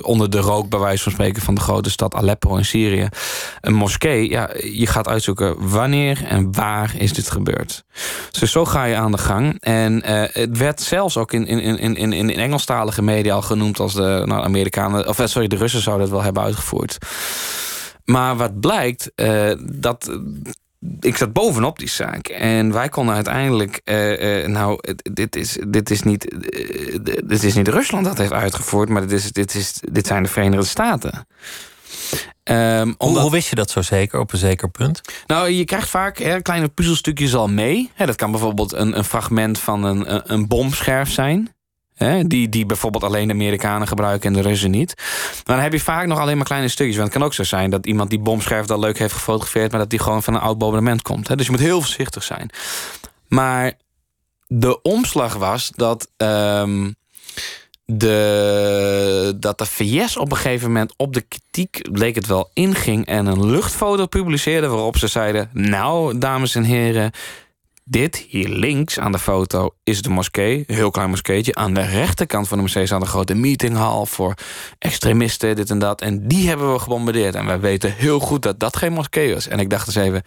onder 0.00 0.30
de 0.30 0.38
rook, 0.38 0.68
bij 0.68 0.78
wijze 0.78 1.02
van 1.02 1.12
spreken, 1.12 1.42
van 1.42 1.54
de 1.54 1.60
grote 1.60 1.90
stad 1.90 2.14
Aleppo 2.14 2.56
in 2.56 2.64
Syrië. 2.64 3.08
Een 3.60 3.74
moskee, 3.74 4.30
ja, 4.30 4.50
je 4.62 4.86
gaat 4.86 5.08
uitzoeken 5.08 5.70
wanneer 5.70 6.24
en 6.24 6.52
waar 6.52 6.94
is 6.98 7.12
dit 7.12 7.30
gebeurd. 7.30 7.84
Dus 8.30 8.50
zo 8.50 8.64
ga 8.64 8.84
je 8.84 8.96
aan 8.96 9.12
de 9.12 9.18
gang. 9.18 9.56
En 9.60 10.10
uh, 10.10 10.22
het 10.32 10.58
werd 10.58 10.80
zelfs 10.80 11.16
ook 11.16 11.32
in, 11.32 11.46
in, 11.46 11.78
in, 11.78 11.96
in, 11.96 12.12
in 12.12 12.30
Engelstalige 12.30 13.02
media 13.02 13.34
al 13.34 13.42
genoemd 13.42 13.80
als 13.80 13.94
de 13.94 14.22
nou, 14.24 14.44
Amerikanen, 14.44 15.08
of 15.08 15.20
sorry, 15.24 15.48
de 15.48 15.56
Russen 15.56 15.82
zouden 15.82 16.04
het 16.04 16.14
wel 16.14 16.24
hebben 16.24 16.42
uitgevoerd. 16.42 16.98
Maar 18.04 18.36
wat 18.36 18.60
blijkt, 18.60 19.12
uh, 19.16 19.52
dat 19.62 20.18
ik 21.00 21.16
zat 21.16 21.32
bovenop 21.32 21.78
die 21.78 21.88
zaak. 21.88 22.28
En 22.28 22.72
wij 22.72 22.88
konden 22.88 23.14
uiteindelijk. 23.14 23.80
Uh, 23.84 24.42
uh, 24.42 24.46
nou, 24.46 24.78
dit 25.02 25.36
is, 25.36 25.58
dit, 25.68 25.90
is 25.90 26.02
niet, 26.02 26.34
dit 27.24 27.42
is 27.42 27.54
niet 27.54 27.68
Rusland 27.68 28.04
dat 28.04 28.18
heeft 28.18 28.32
uitgevoerd, 28.32 28.88
maar 28.88 29.00
dit, 29.00 29.12
is, 29.12 29.32
dit, 29.32 29.54
is, 29.54 29.80
dit 29.92 30.06
zijn 30.06 30.22
de 30.22 30.28
Verenigde 30.28 30.66
Staten. 30.66 31.26
Um, 32.44 32.94
hoe, 32.98 33.18
hoe, 33.18 33.30
wist 33.30 33.48
je 33.48 33.54
dat 33.54 33.70
zo 33.70 33.82
zeker 33.82 34.18
op 34.20 34.32
een 34.32 34.38
zeker 34.38 34.70
punt? 34.70 35.00
Nou, 35.26 35.48
je 35.48 35.64
krijgt 35.64 35.88
vaak 35.88 36.18
hè, 36.18 36.40
kleine 36.40 36.68
puzzelstukjes 36.68 37.34
al 37.34 37.48
mee. 37.48 37.90
Hè, 37.94 38.06
dat 38.06 38.16
kan 38.16 38.30
bijvoorbeeld 38.30 38.72
een, 38.72 38.98
een 38.98 39.04
fragment 39.04 39.58
van 39.58 39.84
een, 39.84 40.32
een 40.32 40.48
bomscherf 40.48 41.10
zijn 41.10 41.54
die, 42.26 42.48
die 42.48 42.66
bijvoorbeeld 42.66 43.04
alleen 43.04 43.26
de 43.26 43.32
Amerikanen 43.32 43.88
gebruiken 43.88 44.28
en 44.28 44.42
de 44.42 44.48
Russen 44.48 44.70
niet. 44.70 44.94
Maar 45.46 45.56
dan 45.56 45.64
heb 45.64 45.72
je 45.72 45.80
vaak 45.80 46.06
nog 46.06 46.18
alleen 46.18 46.36
maar 46.36 46.46
kleine 46.46 46.68
stukjes. 46.68 46.96
Want 46.96 47.08
het 47.08 47.18
kan 47.18 47.26
ook 47.26 47.34
zo 47.34 47.42
zijn 47.42 47.70
dat 47.70 47.86
iemand 47.86 48.10
die 48.10 48.18
bomscherf 48.18 48.70
al 48.70 48.78
leuk 48.78 48.98
heeft 48.98 49.14
gefotografeerd... 49.14 49.70
maar 49.70 49.80
dat 49.80 49.90
die 49.90 49.98
gewoon 49.98 50.22
van 50.22 50.34
een 50.34 50.40
oud 50.40 50.58
bombardement 50.58 51.02
komt. 51.02 51.36
Dus 51.36 51.46
je 51.46 51.52
moet 51.52 51.60
heel 51.60 51.80
voorzichtig 51.80 52.22
zijn. 52.22 52.50
Maar 53.28 53.72
de 54.46 54.82
omslag 54.82 55.34
was 55.34 55.72
dat... 55.74 56.08
Um, 56.16 56.94
de, 57.84 59.36
dat 59.38 59.58
de 59.58 59.66
VS 59.66 60.16
op 60.16 60.30
een 60.30 60.36
gegeven 60.36 60.66
moment 60.66 60.94
op 60.96 61.14
de 61.14 61.20
kritiek, 61.20 61.92
bleek 61.92 62.14
het 62.14 62.26
wel, 62.26 62.50
inging 62.52 63.06
en 63.06 63.26
een 63.26 63.50
luchtfoto 63.50 64.06
publiceerde 64.06 64.66
waarop 64.66 64.96
ze 64.96 65.06
zeiden: 65.06 65.50
Nou, 65.52 66.18
dames 66.18 66.54
en 66.54 66.62
heren, 66.62 67.10
dit 67.84 68.16
hier 68.16 68.48
links 68.48 68.98
aan 68.98 69.12
de 69.12 69.18
foto 69.18 69.74
is 69.84 70.02
de 70.02 70.08
moskee, 70.08 70.64
een 70.66 70.74
heel 70.74 70.90
klein 70.90 71.10
moskeetje. 71.10 71.54
Aan 71.54 71.74
de 71.74 71.86
rechterkant 71.86 72.48
van 72.48 72.56
de 72.56 72.62
moskee 72.62 72.86
staat 72.86 73.00
een 73.00 73.06
grote 73.06 73.34
meetinghal 73.34 74.06
voor 74.06 74.34
extremisten, 74.78 75.56
dit 75.56 75.70
en 75.70 75.78
dat. 75.78 76.00
En 76.00 76.28
die 76.28 76.48
hebben 76.48 76.72
we 76.72 76.78
gebombardeerd. 76.78 77.34
En 77.34 77.46
wij 77.46 77.60
weten 77.60 77.94
heel 77.94 78.20
goed 78.20 78.42
dat 78.42 78.60
dat 78.60 78.76
geen 78.76 78.92
moskee 78.92 79.34
was. 79.34 79.48
En 79.48 79.58
ik 79.58 79.70
dacht 79.70 79.86
eens 79.86 79.96
even, 79.96 80.22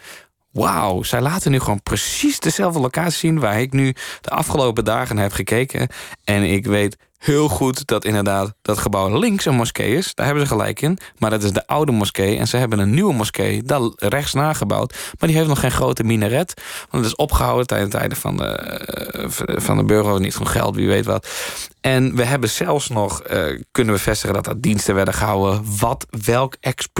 wauw, 0.50 1.02
zij 1.02 1.20
laten 1.20 1.50
nu 1.50 1.58
gewoon 1.58 1.82
precies 1.82 2.40
dezelfde 2.40 2.80
locatie 2.80 3.18
zien... 3.18 3.38
waar 3.40 3.60
ik 3.60 3.72
nu 3.72 3.94
de 4.20 4.30
afgelopen 4.30 4.84
dagen 4.84 5.16
heb 5.16 5.32
gekeken. 5.32 5.88
En 6.24 6.42
ik 6.42 6.66
weet 6.66 6.96
heel 7.18 7.48
goed 7.48 7.86
dat 7.86 8.04
inderdaad 8.04 8.54
dat 8.62 8.78
gebouw 8.78 9.18
links 9.18 9.44
een 9.44 9.54
moskee 9.54 9.96
is. 9.96 10.14
Daar 10.14 10.26
hebben 10.26 10.46
ze 10.46 10.52
gelijk 10.52 10.80
in. 10.80 10.98
Maar 11.18 11.30
dat 11.30 11.42
is 11.42 11.52
de 11.52 11.66
oude 11.66 11.92
moskee. 11.92 12.36
En 12.38 12.48
ze 12.48 12.56
hebben 12.56 12.78
een 12.78 12.94
nieuwe 12.94 13.14
moskee 13.14 13.62
daar 13.62 13.90
rechts 13.96 14.32
nagebouwd. 14.32 14.92
Maar 15.18 15.28
die 15.28 15.36
heeft 15.38 15.48
nog 15.48 15.60
geen 15.60 15.70
grote 15.70 16.04
minaret. 16.04 16.62
Want 16.90 17.04
het 17.04 17.12
is 17.12 17.16
opgehouden 17.16 17.66
tijdens 17.66 17.90
de 17.90 17.98
tijden 17.98 18.18
van 18.18 18.36
de, 18.36 18.44
eh, 18.44 19.56
van 19.60 19.76
de 19.76 19.84
burger. 19.84 20.20
Niet 20.20 20.34
van 20.34 20.48
geld, 20.48 20.74
wie 20.74 20.88
weet 20.88 21.06
wat. 21.06 21.28
En 21.80 22.16
we 22.16 22.24
hebben 22.24 22.48
zelfs 22.48 22.88
nog 22.88 23.22
uh, 23.30 23.60
kunnen 23.72 23.94
bevestigen 23.94 24.34
dat 24.34 24.46
er 24.46 24.60
diensten 24.60 24.94
werden 24.94 25.14
gehouden. 25.14 25.64
Wat, 25.78 26.06
welk 26.24 26.56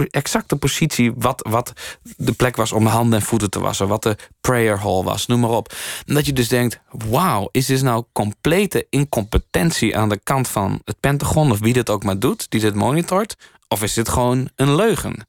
exacte 0.09 0.55
positie, 0.55 1.13
wat, 1.15 1.47
wat 1.49 1.73
de 2.17 2.31
plek 2.31 2.55
was 2.55 2.71
om 2.71 2.83
de 2.83 2.89
handen 2.89 3.19
en 3.19 3.25
voeten 3.25 3.49
te 3.49 3.59
wassen. 3.59 3.87
Wat 3.87 4.03
de 4.03 4.15
prayer 4.41 4.79
hall 4.79 5.03
was, 5.03 5.25
noem 5.25 5.39
maar 5.39 5.49
op. 5.49 5.73
En 6.05 6.13
dat 6.13 6.25
je 6.25 6.33
dus 6.33 6.47
denkt, 6.47 6.79
wauw, 6.91 7.49
is 7.51 7.65
dit 7.65 7.81
nou 7.81 8.03
complete 8.11 8.87
incompetentie 8.89 9.97
aan 9.97 10.06
de 10.09 10.19
kant 10.23 10.47
van 10.47 10.81
het 10.85 10.99
Pentagon... 10.99 11.51
of 11.51 11.59
wie 11.59 11.73
dit 11.73 11.89
ook 11.89 12.03
maar 12.03 12.19
doet, 12.19 12.45
die 12.49 12.61
dit 12.61 12.75
monitort? 12.75 13.35
Of 13.67 13.83
is 13.83 13.93
dit 13.93 14.09
gewoon 14.09 14.49
een 14.55 14.75
leugen? 14.75 15.27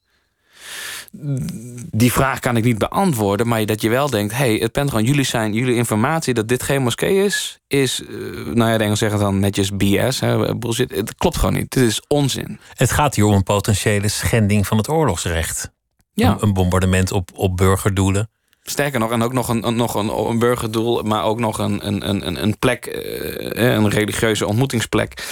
die 1.91 2.13
vraag 2.13 2.39
kan 2.39 2.57
ik 2.57 2.65
niet 2.65 2.79
beantwoorden, 2.79 3.49
maar 3.49 3.67
dat 3.67 3.83
je 3.83 3.89
wel 3.89 4.11
denkt: 4.11 4.35
hey, 4.37 4.55
het 4.55 4.73
Pentagon, 4.73 5.05
jullie 5.05 5.25
zijn, 5.25 5.53
jullie 5.53 5.75
informatie 5.75 6.35
dat 6.35 6.49
dit 6.49 6.63
geen 6.63 6.83
moskee 6.83 7.25
is, 7.25 7.59
is, 7.67 8.01
uh, 8.01 8.47
nou 8.55 8.71
ja, 8.71 8.79
de 8.79 8.85
Engels 8.85 8.99
zeggen 8.99 9.19
dan 9.19 9.41
netjes 9.41 9.77
BS, 9.77 10.21
hè, 10.21 10.57
bullshit. 10.57 10.91
Het 10.91 11.15
klopt 11.15 11.37
gewoon 11.37 11.55
niet. 11.55 11.71
Dit 11.71 11.85
is 11.85 12.03
onzin. 12.09 12.59
Het 12.75 12.91
gaat 12.91 13.15
hier 13.15 13.25
om 13.25 13.33
een 13.33 13.43
potentiële 13.43 14.09
schending 14.09 14.67
van 14.67 14.77
het 14.77 14.89
oorlogsrecht. 14.89 15.71
Ja. 16.13 16.37
Een, 16.41 16.53
bombardement 16.53 17.13
op, 17.13 17.31
op 17.35 17.57
burgerdoelen. 17.57 18.31
Sterker 18.71 19.01
nog, 19.01 19.11
en 19.11 19.23
ook 19.23 19.33
nog 19.33 19.49
een, 19.49 19.77
nog 19.77 19.95
een, 19.95 20.09
een 20.09 20.39
burgerdoel, 20.39 21.03
maar 21.03 21.25
ook 21.25 21.39
nog 21.39 21.59
een, 21.59 21.87
een, 21.87 22.09
een, 22.09 22.43
een 22.43 22.59
plek, 22.59 22.87
eh, 22.87 23.73
een 23.73 23.89
religieuze 23.89 24.47
ontmoetingsplek. 24.47 25.27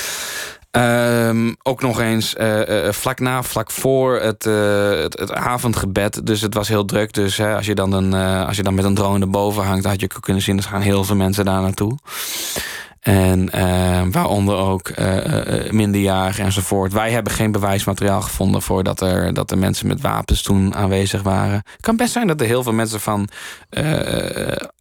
Um, 0.70 1.56
ook 1.62 1.80
nog 1.80 2.00
eens 2.00 2.34
uh, 2.40 2.90
vlak 2.90 3.20
na, 3.20 3.42
vlak 3.42 3.70
voor 3.70 4.20
het, 4.20 4.44
het, 4.44 5.18
het, 5.18 5.32
avondgebed. 5.32 6.26
Dus 6.26 6.40
het 6.40 6.54
was 6.54 6.68
heel 6.68 6.84
druk. 6.84 7.12
Dus 7.12 7.36
hè, 7.36 7.56
als, 7.56 7.66
je 7.66 7.74
dan 7.74 7.92
een, 7.92 8.14
als 8.46 8.56
je 8.56 8.62
dan 8.62 8.74
met 8.74 8.84
een 8.84 8.94
drone 8.94 9.20
erboven 9.20 9.64
hangt... 9.64 9.84
had 9.84 10.00
je 10.00 10.08
kunnen 10.20 10.42
zien, 10.42 10.56
er 10.56 10.62
gaan 10.62 10.80
heel 10.80 11.04
veel 11.04 11.16
mensen 11.16 11.44
daar 11.44 11.60
naartoe. 11.60 11.98
En 13.06 13.50
ehm, 13.50 14.10
waaronder 14.10 14.56
ook 14.56 14.90
minderjarigen 15.70 16.44
enzovoort. 16.44 16.92
Wij 16.92 17.10
hebben 17.10 17.32
geen 17.32 17.52
bewijsmateriaal 17.52 18.22
gevonden... 18.22 18.62
voor 18.62 18.82
dat 18.82 19.00
er, 19.00 19.34
dat 19.34 19.50
er 19.50 19.58
mensen 19.58 19.86
met 19.86 20.00
wapens 20.00 20.42
toen 20.42 20.74
aanwezig 20.74 21.22
waren. 21.22 21.54
Het 21.54 21.80
kan 21.80 21.96
best 21.96 22.12
zijn 22.12 22.26
dat 22.26 22.40
er 22.40 22.46
heel 22.46 22.62
veel 22.62 22.72
mensen 22.72 23.00
van... 23.00 23.28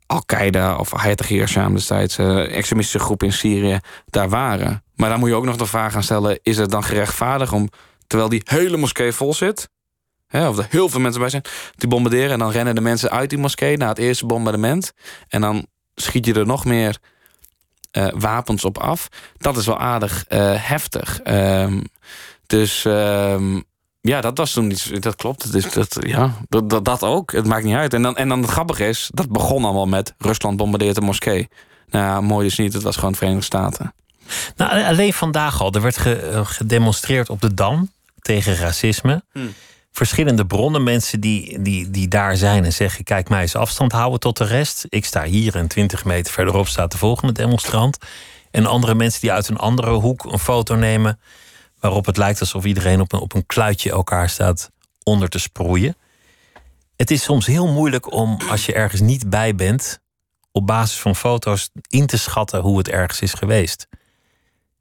Al-Qaeda 0.05 0.75
of 0.75 0.91
Hayat 0.91 1.17
Tahrir 1.17 1.69
destijds, 1.71 2.17
extremistische 2.17 2.99
groep 2.99 3.23
in 3.23 3.33
Syrië, 3.33 3.79
daar 4.05 4.29
waren. 4.29 4.83
Maar 4.95 5.09
dan 5.09 5.19
moet 5.19 5.29
je 5.29 5.35
ook 5.35 5.45
nog 5.45 5.57
de 5.57 5.65
vraag 5.65 5.91
gaan 5.91 6.03
stellen: 6.03 6.39
is 6.41 6.57
het 6.57 6.71
dan 6.71 6.83
gerechtvaardigd 6.83 7.51
om, 7.51 7.69
terwijl 8.07 8.29
die 8.29 8.41
hele 8.43 8.77
moskee 8.77 9.11
vol 9.11 9.33
zit, 9.33 9.69
hè, 10.27 10.47
of 10.47 10.57
er 10.57 10.67
heel 10.69 10.89
veel 10.89 10.99
mensen 10.99 11.21
bij 11.21 11.29
zijn, 11.29 11.43
te 11.75 11.87
bombarderen 11.87 12.31
en 12.31 12.39
dan 12.39 12.51
rennen 12.51 12.75
de 12.75 12.81
mensen 12.81 13.11
uit 13.11 13.29
die 13.29 13.39
moskee 13.39 13.77
na 13.77 13.87
het 13.87 13.97
eerste 13.97 14.25
bombardement 14.25 14.93
en 15.27 15.41
dan 15.41 15.65
schiet 15.95 16.25
je 16.25 16.33
er 16.33 16.45
nog 16.45 16.65
meer 16.65 16.97
uh, 17.97 18.07
wapens 18.13 18.65
op 18.65 18.77
af? 18.77 19.07
Dat 19.37 19.57
is 19.57 19.65
wel 19.65 19.79
aardig 19.79 20.25
uh, 20.29 20.53
heftig. 20.55 21.19
Um, 21.23 21.83
dus 22.47 22.83
um, 22.87 23.63
ja, 24.01 24.21
dat 24.21 24.37
was 24.37 24.51
toen 24.51 24.71
iets. 24.71 24.85
Dat 24.85 25.15
klopt. 25.15 25.51
Dus 25.51 25.71
dat, 25.71 25.97
ja, 25.99 26.33
dat, 26.49 26.69
dat, 26.69 26.85
dat 26.85 27.03
ook. 27.03 27.31
Het 27.31 27.45
maakt 27.45 27.63
niet 27.63 27.75
uit. 27.75 27.93
En 27.93 28.01
dan, 28.01 28.17
en 28.17 28.29
dan 28.29 28.41
het 28.41 28.49
grappige 28.49 28.87
is, 28.87 29.09
dat 29.13 29.29
begon 29.29 29.63
allemaal 29.63 29.87
met 29.87 30.13
Rusland 30.17 30.57
bombardeert 30.57 30.95
de 30.95 31.01
moskee. 31.01 31.49
Nou 31.89 32.23
mooi 32.23 32.45
is 32.45 32.57
niet. 32.57 32.73
Het 32.73 32.83
was 32.83 32.95
gewoon 32.95 33.11
de 33.11 33.17
Verenigde 33.17 33.45
Staten. 33.45 33.93
Nou, 34.55 34.83
alleen 34.83 35.13
vandaag 35.13 35.61
al. 35.61 35.71
Er 35.71 35.81
werd 35.81 35.97
ge- 35.97 36.41
gedemonstreerd 36.43 37.29
op 37.29 37.41
de 37.41 37.53
Dam 37.53 37.91
tegen 38.19 38.55
racisme. 38.55 39.23
Verschillende 39.95 40.45
bronnen, 40.45 40.83
mensen 40.83 41.19
die, 41.19 41.61
die, 41.61 41.89
die 41.89 42.07
daar 42.07 42.37
zijn 42.37 42.65
en 42.65 42.73
zeggen: 42.73 43.03
Kijk, 43.03 43.29
mij 43.29 43.41
eens 43.41 43.55
afstand 43.55 43.91
houden 43.91 44.19
tot 44.19 44.37
de 44.37 44.43
rest. 44.43 44.85
Ik 44.89 45.05
sta 45.05 45.23
hier 45.23 45.55
en 45.55 45.67
20 45.67 46.05
meter 46.05 46.33
verderop 46.33 46.67
staat 46.67 46.91
de 46.91 46.97
volgende 46.97 47.33
demonstrant. 47.33 47.97
En 48.51 48.65
andere 48.65 48.95
mensen 48.95 49.21
die 49.21 49.31
uit 49.31 49.47
een 49.47 49.57
andere 49.57 49.91
hoek 49.91 50.23
een 50.23 50.39
foto 50.39 50.75
nemen. 50.75 51.19
waarop 51.79 52.05
het 52.05 52.17
lijkt 52.17 52.39
alsof 52.39 52.65
iedereen 52.65 53.01
op 53.01 53.13
een, 53.13 53.19
op 53.19 53.33
een 53.33 53.45
kluitje 53.45 53.91
elkaar 53.91 54.29
staat 54.29 54.71
onder 55.03 55.29
te 55.29 55.39
sproeien. 55.39 55.97
Het 56.95 57.11
is 57.11 57.23
soms 57.23 57.45
heel 57.45 57.67
moeilijk 57.67 58.11
om, 58.11 58.39
als 58.49 58.65
je 58.65 58.73
ergens 58.73 59.01
niet 59.01 59.29
bij 59.29 59.55
bent, 59.55 59.99
op 60.51 60.67
basis 60.67 60.99
van 60.99 61.15
foto's 61.15 61.69
in 61.87 62.05
te 62.05 62.17
schatten 62.17 62.61
hoe 62.61 62.77
het 62.77 62.89
ergens 62.89 63.21
is 63.21 63.33
geweest. 63.33 63.87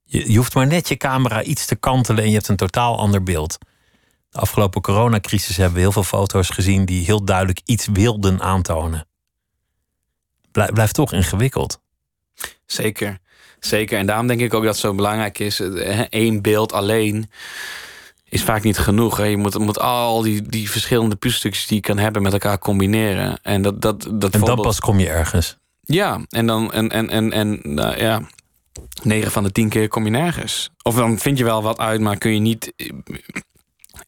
Je, 0.04 0.30
je 0.30 0.36
hoeft 0.36 0.54
maar 0.54 0.66
net 0.66 0.88
je 0.88 0.96
camera 0.96 1.42
iets 1.42 1.66
te 1.66 1.76
kantelen 1.76 2.22
en 2.22 2.28
je 2.28 2.34
hebt 2.34 2.48
een 2.48 2.56
totaal 2.56 2.98
ander 2.98 3.22
beeld. 3.22 3.58
De 4.34 4.40
afgelopen 4.40 4.80
coronacrisis 4.80 5.56
hebben 5.56 5.74
we 5.74 5.80
heel 5.80 5.92
veel 5.92 6.02
foto's 6.02 6.48
gezien 6.48 6.84
die 6.84 7.04
heel 7.04 7.24
duidelijk 7.24 7.60
iets 7.64 7.86
wilden 7.92 8.40
aantonen. 8.40 9.06
Blij- 10.52 10.72
blijft 10.72 10.94
toch 10.94 11.12
ingewikkeld. 11.12 11.80
Zeker. 12.66 13.18
Zeker. 13.60 13.98
En 13.98 14.06
daarom 14.06 14.26
denk 14.26 14.40
ik 14.40 14.54
ook 14.54 14.62
dat 14.62 14.72
het 14.72 14.80
zo 14.80 14.94
belangrijk 14.94 15.38
is. 15.38 15.60
één 16.08 16.42
beeld 16.42 16.72
alleen 16.72 17.30
is 18.28 18.42
vaak 18.42 18.62
niet 18.62 18.78
genoeg. 18.78 19.16
Hè. 19.16 19.24
Je 19.24 19.36
moet, 19.36 19.58
moet 19.58 19.80
al 19.80 20.22
die, 20.22 20.42
die 20.42 20.70
verschillende 20.70 21.16
puzzelstukjes 21.16 21.66
die 21.66 21.76
je 21.76 21.82
kan 21.82 21.98
hebben 21.98 22.22
met 22.22 22.32
elkaar 22.32 22.58
combineren. 22.58 23.38
En 23.42 23.62
dat, 23.62 23.82
dat, 23.82 24.08
dat 24.12 24.34
En 24.34 24.40
dan 24.40 24.60
pas 24.60 24.80
kom 24.80 24.98
je 24.98 25.08
ergens. 25.08 25.58
Ja, 25.80 26.20
en 26.28 26.46
dan 26.46 26.72
en, 26.72 26.88
en, 26.88 27.10
en, 27.10 27.32
en 27.32 27.60
nou, 27.62 27.96
ja, 27.98 28.22
9 29.02 29.30
van 29.30 29.42
de 29.42 29.52
10 29.52 29.68
keer 29.68 29.88
kom 29.88 30.04
je 30.04 30.10
nergens. 30.10 30.70
Of 30.82 30.94
dan 30.94 31.18
vind 31.18 31.38
je 31.38 31.44
wel 31.44 31.62
wat 31.62 31.78
uit, 31.78 32.00
maar 32.00 32.18
kun 32.18 32.32
je 32.32 32.40
niet 32.40 32.72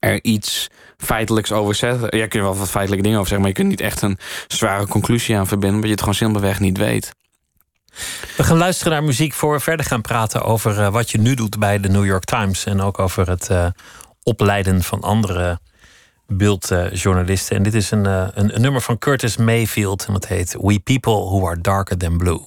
er 0.07 0.25
iets 0.25 0.69
feitelijks 0.97 1.53
over 1.53 1.75
zetten. 1.75 2.19
Ja, 2.19 2.27
kun 2.27 2.41
je 2.41 2.47
wel 2.47 2.57
wat 2.57 2.71
feitelijke 2.71 3.05
dingen 3.05 3.19
over 3.19 3.29
zeggen, 3.29 3.49
maar 3.49 3.57
je 3.57 3.63
kunt 3.63 3.69
niet 3.69 3.91
echt 3.91 4.03
een 4.03 4.19
zware 4.47 4.87
conclusie 4.87 5.37
aan 5.37 5.47
verbinden, 5.47 5.75
omdat 5.75 5.87
je 5.89 5.95
het 5.95 6.01
gewoon 6.01 6.15
simpelweg 6.15 6.61
niet 6.61 6.79
weet. 6.79 7.13
We 8.37 8.43
gaan 8.43 8.57
luisteren 8.57 8.93
naar 8.93 9.05
muziek 9.05 9.33
voor 9.33 9.53
we 9.53 9.61
verder 9.61 9.87
gaan 9.87 10.01
praten 10.01 10.43
over 10.43 10.81
eh, 10.81 10.89
wat 10.89 11.11
je 11.11 11.19
nu 11.19 11.35
doet 11.35 11.59
bij 11.59 11.81
de 11.81 11.89
New 11.89 12.05
York 12.05 12.25
Times. 12.25 12.65
En 12.65 12.81
ook 12.81 12.99
over 12.99 13.29
het 13.29 13.51
eh, 13.51 13.67
opleiden 14.23 14.83
van 14.83 15.01
andere 15.01 15.59
beeldjournalisten. 16.27 17.57
en 17.57 17.63
dit 17.63 17.75
is 17.75 17.91
een, 17.91 18.07
eh, 18.07 18.27
een, 18.35 18.55
een 18.55 18.61
nummer 18.61 18.81
van 18.81 18.99
Curtis 18.99 19.37
Mayfield. 19.37 20.05
En 20.07 20.13
dat 20.13 20.27
heet 20.27 20.57
We 20.61 20.81
People 20.81 21.13
Who 21.13 21.47
Are 21.47 21.61
Darker 21.61 21.97
Than 21.97 22.17
Blue. 22.17 22.41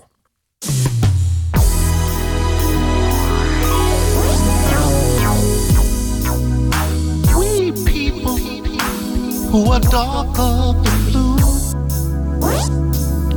Who 9.52 9.72
are 9.72 9.80
darker 9.80 10.74
than 10.84 11.12
blue. 11.12 11.36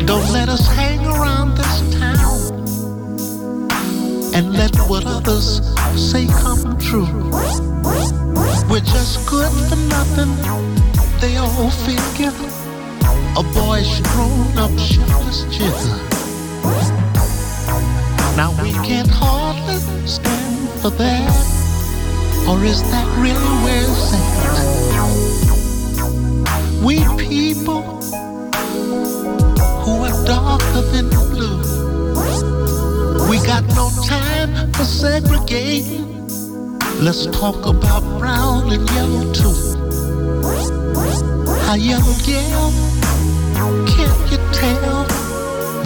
Don't 0.05 0.31
let 0.31 0.49
us 0.51 0.67
hang 0.67 1.01
around 1.07 1.57
this 1.57 1.81
town 1.99 2.53
and 4.35 4.53
let 4.53 4.77
what 4.91 5.07
others 5.07 5.63
say 5.97 6.27
come 6.27 6.77
true. 6.79 7.31
We're 8.69 8.85
just 8.97 9.27
good 9.27 9.53
for 9.69 9.77
nothing, 9.89 10.33
they 11.21 11.39
all 11.39 11.71
figure. 11.87 12.35
A 13.41 13.43
boy's 13.55 14.01
grown 14.13 14.59
up 14.59 14.79
shiftless 14.79 15.45
jigger. 15.45 15.97
Now 18.37 18.53
we 18.63 18.73
can't 18.87 19.09
hardly 19.09 19.79
stand 20.07 20.69
for 20.81 20.91
that. 20.91 21.53
Or 22.47 22.63
is 22.65 22.83
that 22.83 23.07
really 23.19 23.55
where 23.65 23.83
it's 23.83 24.13
at? 24.13 25.22
We 26.83 26.99
people 27.17 27.83
who 29.83 30.03
are 30.03 30.25
darker 30.27 30.83
than 30.91 31.09
blue. 31.31 31.61
We 33.31 33.37
got 33.47 33.63
no 33.77 33.89
time 34.05 34.73
for 34.73 34.85
segregating. 34.85 36.29
Let's 37.01 37.27
talk 37.27 37.67
about 37.67 38.03
brown 38.19 38.73
and 38.73 38.91
yellow 38.91 39.33
too. 39.33 39.55
How 41.67 41.75
yellow 41.75 42.15
gal, 42.27 42.73
can't 43.87 44.31
you 44.33 44.39
tell? 44.53 45.07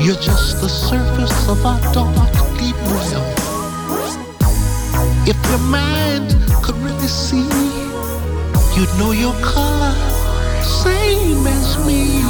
You're 0.00 0.16
just 0.16 0.62
the 0.62 0.68
surface 0.68 1.48
of 1.48 1.66
our 1.66 1.80
dark, 1.92 2.32
deep 2.58 2.76
well. 2.86 3.34
If 5.28 5.36
your 5.50 5.58
mind 5.58 6.34
could 6.62 6.76
really 6.76 7.06
see, 7.06 7.48
you'd 8.74 8.92
know 8.98 9.12
your 9.12 9.34
color, 9.42 9.94
same 10.62 11.46
as 11.46 11.78
me. 11.86 12.22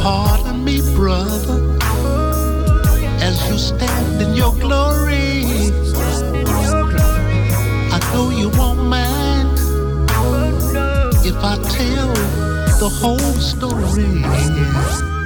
Pardon 0.00 0.64
me, 0.64 0.80
brother, 0.94 1.76
as 3.20 3.36
you 3.48 3.58
stand 3.58 4.22
in 4.22 4.34
your 4.34 4.54
glory. 4.54 5.44
I 7.90 7.98
know 8.12 8.30
you 8.30 8.48
won't 8.50 8.84
mind 8.84 9.58
if 11.26 11.36
I 11.36 11.56
tell 11.76 12.14
the 12.78 12.88
whole 12.88 13.18
story. 13.18 15.17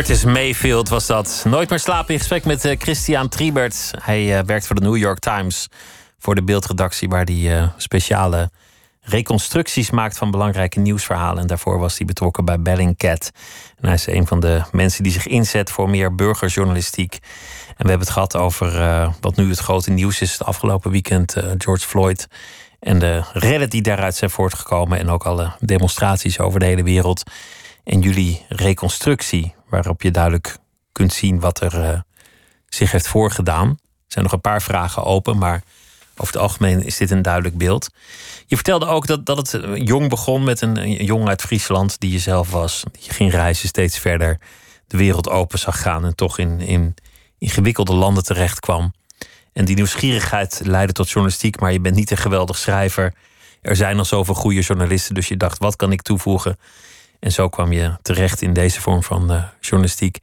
Curtis 0.00 0.24
Mayfield 0.24 0.88
was 0.88 1.06
dat. 1.06 1.44
Nooit 1.48 1.70
meer 1.70 1.78
slapen 1.78 2.12
in 2.12 2.18
gesprek 2.18 2.44
met 2.44 2.64
eh, 2.64 2.78
Christian 2.78 3.28
Triebert. 3.28 3.90
Hij 4.02 4.38
eh, 4.38 4.44
werkt 4.44 4.66
voor 4.66 4.76
de 4.76 4.82
New 4.82 4.96
York 4.96 5.18
Times. 5.18 5.68
Voor 6.18 6.34
de 6.34 6.42
beeldredactie 6.42 7.08
waar 7.08 7.24
hij 7.24 7.58
eh, 7.58 7.68
speciale 7.76 8.50
reconstructies 9.00 9.90
maakt 9.90 10.18
van 10.18 10.30
belangrijke 10.30 10.80
nieuwsverhalen. 10.80 11.42
En 11.42 11.46
daarvoor 11.46 11.78
was 11.78 11.98
hij 11.98 12.06
betrokken 12.06 12.44
bij 12.44 12.60
Bellingcat. 12.60 13.30
En 13.80 13.84
hij 13.86 13.94
is 13.94 14.06
een 14.06 14.26
van 14.26 14.40
de 14.40 14.62
mensen 14.72 15.02
die 15.02 15.12
zich 15.12 15.26
inzet 15.26 15.70
voor 15.70 15.90
meer 15.90 16.14
burgerjournalistiek. 16.14 17.12
En 17.68 17.84
we 17.84 17.88
hebben 17.88 18.06
het 18.06 18.10
gehad 18.10 18.36
over 18.36 18.72
wat 19.20 19.36
nu 19.36 19.48
het 19.48 19.58
grote 19.58 19.90
nieuws 19.90 20.20
is. 20.20 20.32
Het 20.32 20.44
afgelopen 20.44 20.90
weekend 20.90 21.36
George 21.58 21.86
Floyd. 21.86 22.26
En 22.78 22.98
de 22.98 23.22
redden 23.32 23.70
die 23.70 23.82
daaruit 23.82 24.14
zijn 24.14 24.30
voortgekomen. 24.30 24.98
En 24.98 25.10
ook 25.10 25.24
alle 25.24 25.52
demonstraties 25.58 26.38
over 26.38 26.60
de 26.60 26.66
hele 26.66 26.82
wereld. 26.82 27.22
En 27.84 28.00
jullie 28.00 28.44
reconstructie, 28.48 29.54
waarop 29.70 30.02
je 30.02 30.10
duidelijk 30.10 30.56
kunt 30.92 31.12
zien 31.12 31.40
wat 31.40 31.60
er 31.60 31.82
eh, 31.82 32.00
zich 32.68 32.92
heeft 32.92 33.08
voorgedaan. 33.08 33.68
Er 33.68 33.76
zijn 34.16 34.24
nog 34.24 34.32
een 34.32 34.40
paar 34.40 34.62
vragen 34.62 35.04
open, 35.04 35.38
maar 35.38 35.62
over 36.16 36.32
het 36.32 36.42
algemeen 36.42 36.84
is 36.84 36.96
dit 36.96 37.10
een 37.10 37.22
duidelijk 37.22 37.58
beeld. 37.58 37.88
Je 38.46 38.54
vertelde 38.54 38.86
ook 38.86 39.06
dat, 39.06 39.26
dat 39.26 39.36
het 39.36 39.60
jong 39.74 40.08
begon 40.08 40.44
met 40.44 40.60
een, 40.60 41.04
jongen 41.04 41.28
uit 41.28 41.42
Friesland 41.42 42.00
die 42.00 42.12
je 42.12 42.18
zelf 42.18 42.50
was. 42.50 42.82
Die 42.92 43.10
ging 43.10 43.30
reizen 43.30 43.68
steeds 43.68 43.98
verder, 43.98 44.38
de 44.86 44.96
wereld 44.96 45.28
open 45.28 45.58
zag 45.58 45.82
gaan 45.82 46.04
en 46.04 46.14
toch 46.14 46.38
in, 46.38 46.60
in 46.60 46.94
ingewikkelde 47.38 47.94
landen 47.94 48.24
terecht 48.24 48.60
kwam. 48.60 48.92
En 49.52 49.64
die 49.64 49.74
nieuwsgierigheid 49.74 50.60
leidde 50.64 50.92
tot 50.92 51.08
journalistiek, 51.10 51.60
maar 51.60 51.72
je 51.72 51.80
bent 51.80 51.96
niet 51.96 52.10
een 52.10 52.16
geweldig 52.16 52.58
schrijver. 52.58 53.14
Er 53.62 53.76
zijn 53.76 53.98
al 53.98 54.04
zoveel 54.04 54.34
goede 54.34 54.60
journalisten, 54.60 55.14
dus 55.14 55.28
je 55.28 55.36
dacht, 55.36 55.58
wat 55.58 55.76
kan 55.76 55.92
ik 55.92 56.02
toevoegen? 56.02 56.58
En 57.20 57.32
zo 57.32 57.48
kwam 57.48 57.72
je 57.72 57.96
terecht 58.02 58.42
in 58.42 58.52
deze 58.52 58.80
vorm 58.80 59.02
van 59.02 59.32
eh, 59.32 59.44
journalistiek. 59.60 60.18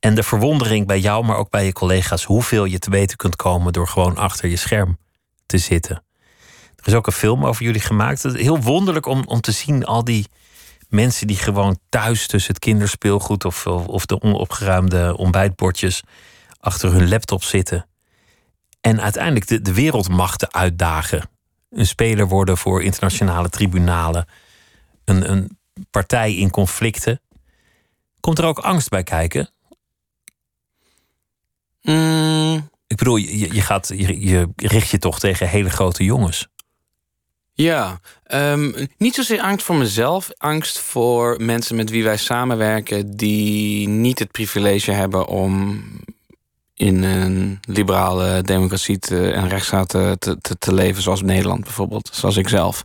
En 0.00 0.14
de 0.14 0.22
verwondering 0.22 0.86
bij 0.86 1.00
jou, 1.00 1.24
maar 1.24 1.36
ook 1.36 1.50
bij 1.50 1.64
je 1.64 1.72
collega's, 1.72 2.24
hoeveel 2.24 2.64
je 2.64 2.78
te 2.78 2.90
weten 2.90 3.16
kunt 3.16 3.36
komen 3.36 3.72
door 3.72 3.88
gewoon 3.88 4.16
achter 4.16 4.48
je 4.48 4.56
scherm 4.56 4.98
te 5.46 5.58
zitten. 5.58 6.02
Er 6.76 6.86
is 6.86 6.94
ook 6.94 7.06
een 7.06 7.12
film 7.12 7.46
over 7.46 7.64
jullie 7.64 7.80
gemaakt. 7.80 8.22
Het 8.22 8.34
is 8.34 8.42
Heel 8.42 8.60
wonderlijk 8.60 9.06
om, 9.06 9.22
om 9.26 9.40
te 9.40 9.52
zien 9.52 9.84
al 9.84 10.04
die 10.04 10.26
mensen 10.88 11.26
die 11.26 11.36
gewoon 11.36 11.78
thuis 11.88 12.26
tussen 12.26 12.52
het 12.54 12.62
kinderspeelgoed 12.62 13.44
of, 13.44 13.66
of, 13.66 14.06
de 14.06 14.20
onopgeruimde 14.22 15.16
ontbijtbordjes 15.16 16.02
achter 16.60 16.92
hun 16.92 17.08
laptop 17.08 17.42
zitten. 17.42 17.86
En 18.80 19.00
uiteindelijk 19.00 19.46
de, 19.46 19.60
de 19.60 19.74
wereldmachten 19.74 20.54
uitdagen. 20.54 21.30
Een 21.70 21.86
speler 21.86 22.28
worden 22.28 22.56
voor 22.56 22.82
internationale 22.82 23.48
tribunalen. 23.48 24.26
Een, 25.04 25.30
een 25.30 25.58
partij 25.90 26.34
in 26.34 26.50
conflicten. 26.50 27.20
Komt 28.20 28.38
er 28.38 28.44
ook 28.44 28.58
angst 28.58 28.88
bij 28.88 29.02
kijken? 29.02 29.50
Mm, 31.82 32.70
Ik 32.86 32.96
bedoel, 32.96 33.16
je, 33.16 33.54
je, 33.54 33.60
gaat, 33.60 33.88
je, 33.88 34.20
je 34.26 34.48
richt 34.56 34.90
je 34.90 34.98
toch 34.98 35.18
tegen 35.18 35.48
hele 35.48 35.70
grote 35.70 36.04
jongens. 36.04 36.48
Ja, 37.52 38.00
ehm, 38.24 38.86
niet 38.96 39.14
zozeer 39.14 39.40
angst 39.40 39.66
voor 39.66 39.76
mezelf, 39.76 40.30
angst 40.36 40.78
voor 40.78 41.36
mensen 41.42 41.76
met 41.76 41.90
wie 41.90 42.04
wij 42.04 42.16
samenwerken 42.16 43.16
die 43.16 43.88
niet 43.88 44.18
het 44.18 44.30
privilege 44.30 44.92
hebben 44.92 45.26
om 45.26 45.82
in 46.80 47.02
een 47.02 47.60
liberale 47.68 48.42
democratie 48.42 48.98
te, 48.98 49.30
en 49.30 49.48
rechtsstaat 49.48 49.88
te, 49.88 50.16
te, 50.18 50.58
te, 50.58 50.74
leven, 50.74 51.02
zoals 51.02 51.22
Nederland 51.22 51.64
bijvoorbeeld, 51.64 52.10
zoals 52.12 52.36
ik 52.36 52.48
zelf. 52.48 52.84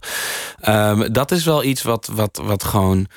Ehm, 0.60 1.12
dat 1.12 1.32
is 1.32 1.46
wel 1.46 1.64
iets 1.64 1.82
wat, 1.82 2.10
wat, 2.14 2.41
wat 2.43 2.64
gewoon. 2.64 3.08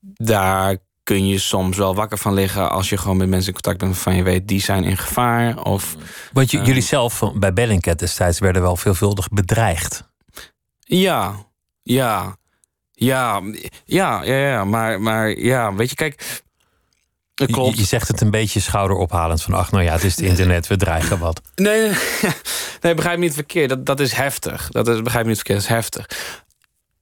Daar 0.00 0.76
kun 1.02 1.26
je 1.26 1.38
soms 1.38 1.76
wel 1.76 1.94
wakker 1.94 2.18
van 2.18 2.34
liggen 2.34 2.70
als 2.70 2.88
je 2.88 2.96
gewoon 2.96 3.16
met 3.16 3.28
mensen 3.28 3.46
in 3.46 3.52
contact 3.52 3.78
bent 3.78 3.98
van 3.98 4.14
je 4.14 4.22
weet, 4.22 4.48
die 4.48 4.60
zijn 4.60 4.84
in 4.84 4.96
gevaar. 4.96 5.62
Of, 5.62 5.96
Want 6.32 6.50
jullie 6.50 6.82
zelf 6.82 7.22
bij 7.34 7.52
Bellingcat 7.52 7.98
destijds 7.98 8.38
werden 8.38 8.62
wel 8.62 8.76
veelvuldig 8.76 9.28
bedreigd. 9.28 10.10
Ja, 10.78 11.34
ja, 11.82 12.36
ja, 12.92 13.42
ja, 13.84 14.22
ja, 14.24 14.34
ja, 14.34 14.64
maar, 14.64 15.00
maar 15.00 15.38
ja, 15.38 15.74
weet 15.74 15.90
je, 15.90 15.96
kijk. 15.96 16.42
Klopt. 17.34 17.74
Je, 17.74 17.80
je, 17.80 17.86
zegt 17.86 18.08
het 18.08 18.20
een 18.20 18.30
beetje 18.30 18.60
schouderophalend 18.60 19.42
van... 19.42 19.54
ach, 19.54 19.70
nou 19.70 19.84
ja, 19.84 19.92
het 19.92 20.04
is 20.04 20.16
het 20.16 20.24
internet, 20.24 20.66
we 20.66 20.76
dreigen 20.76 21.18
wat. 21.18 21.40
Nee, 21.54 21.80
nee, 21.80 21.92
nee 22.80 22.94
begrijp 22.94 23.18
me 23.18 23.24
niet 23.24 23.34
verkeerd. 23.34 23.68
Dat, 23.68 23.86
dat 23.86 24.00
is 24.00 24.12
heftig. 24.12 24.68
Dat 24.68 24.88
is, 24.88 25.02
begrijp 25.02 25.24
me 25.24 25.30
niet 25.30 25.40
verkeerd, 25.40 25.58
dat 25.58 25.68
is 25.68 25.74
heftig. 25.74 26.06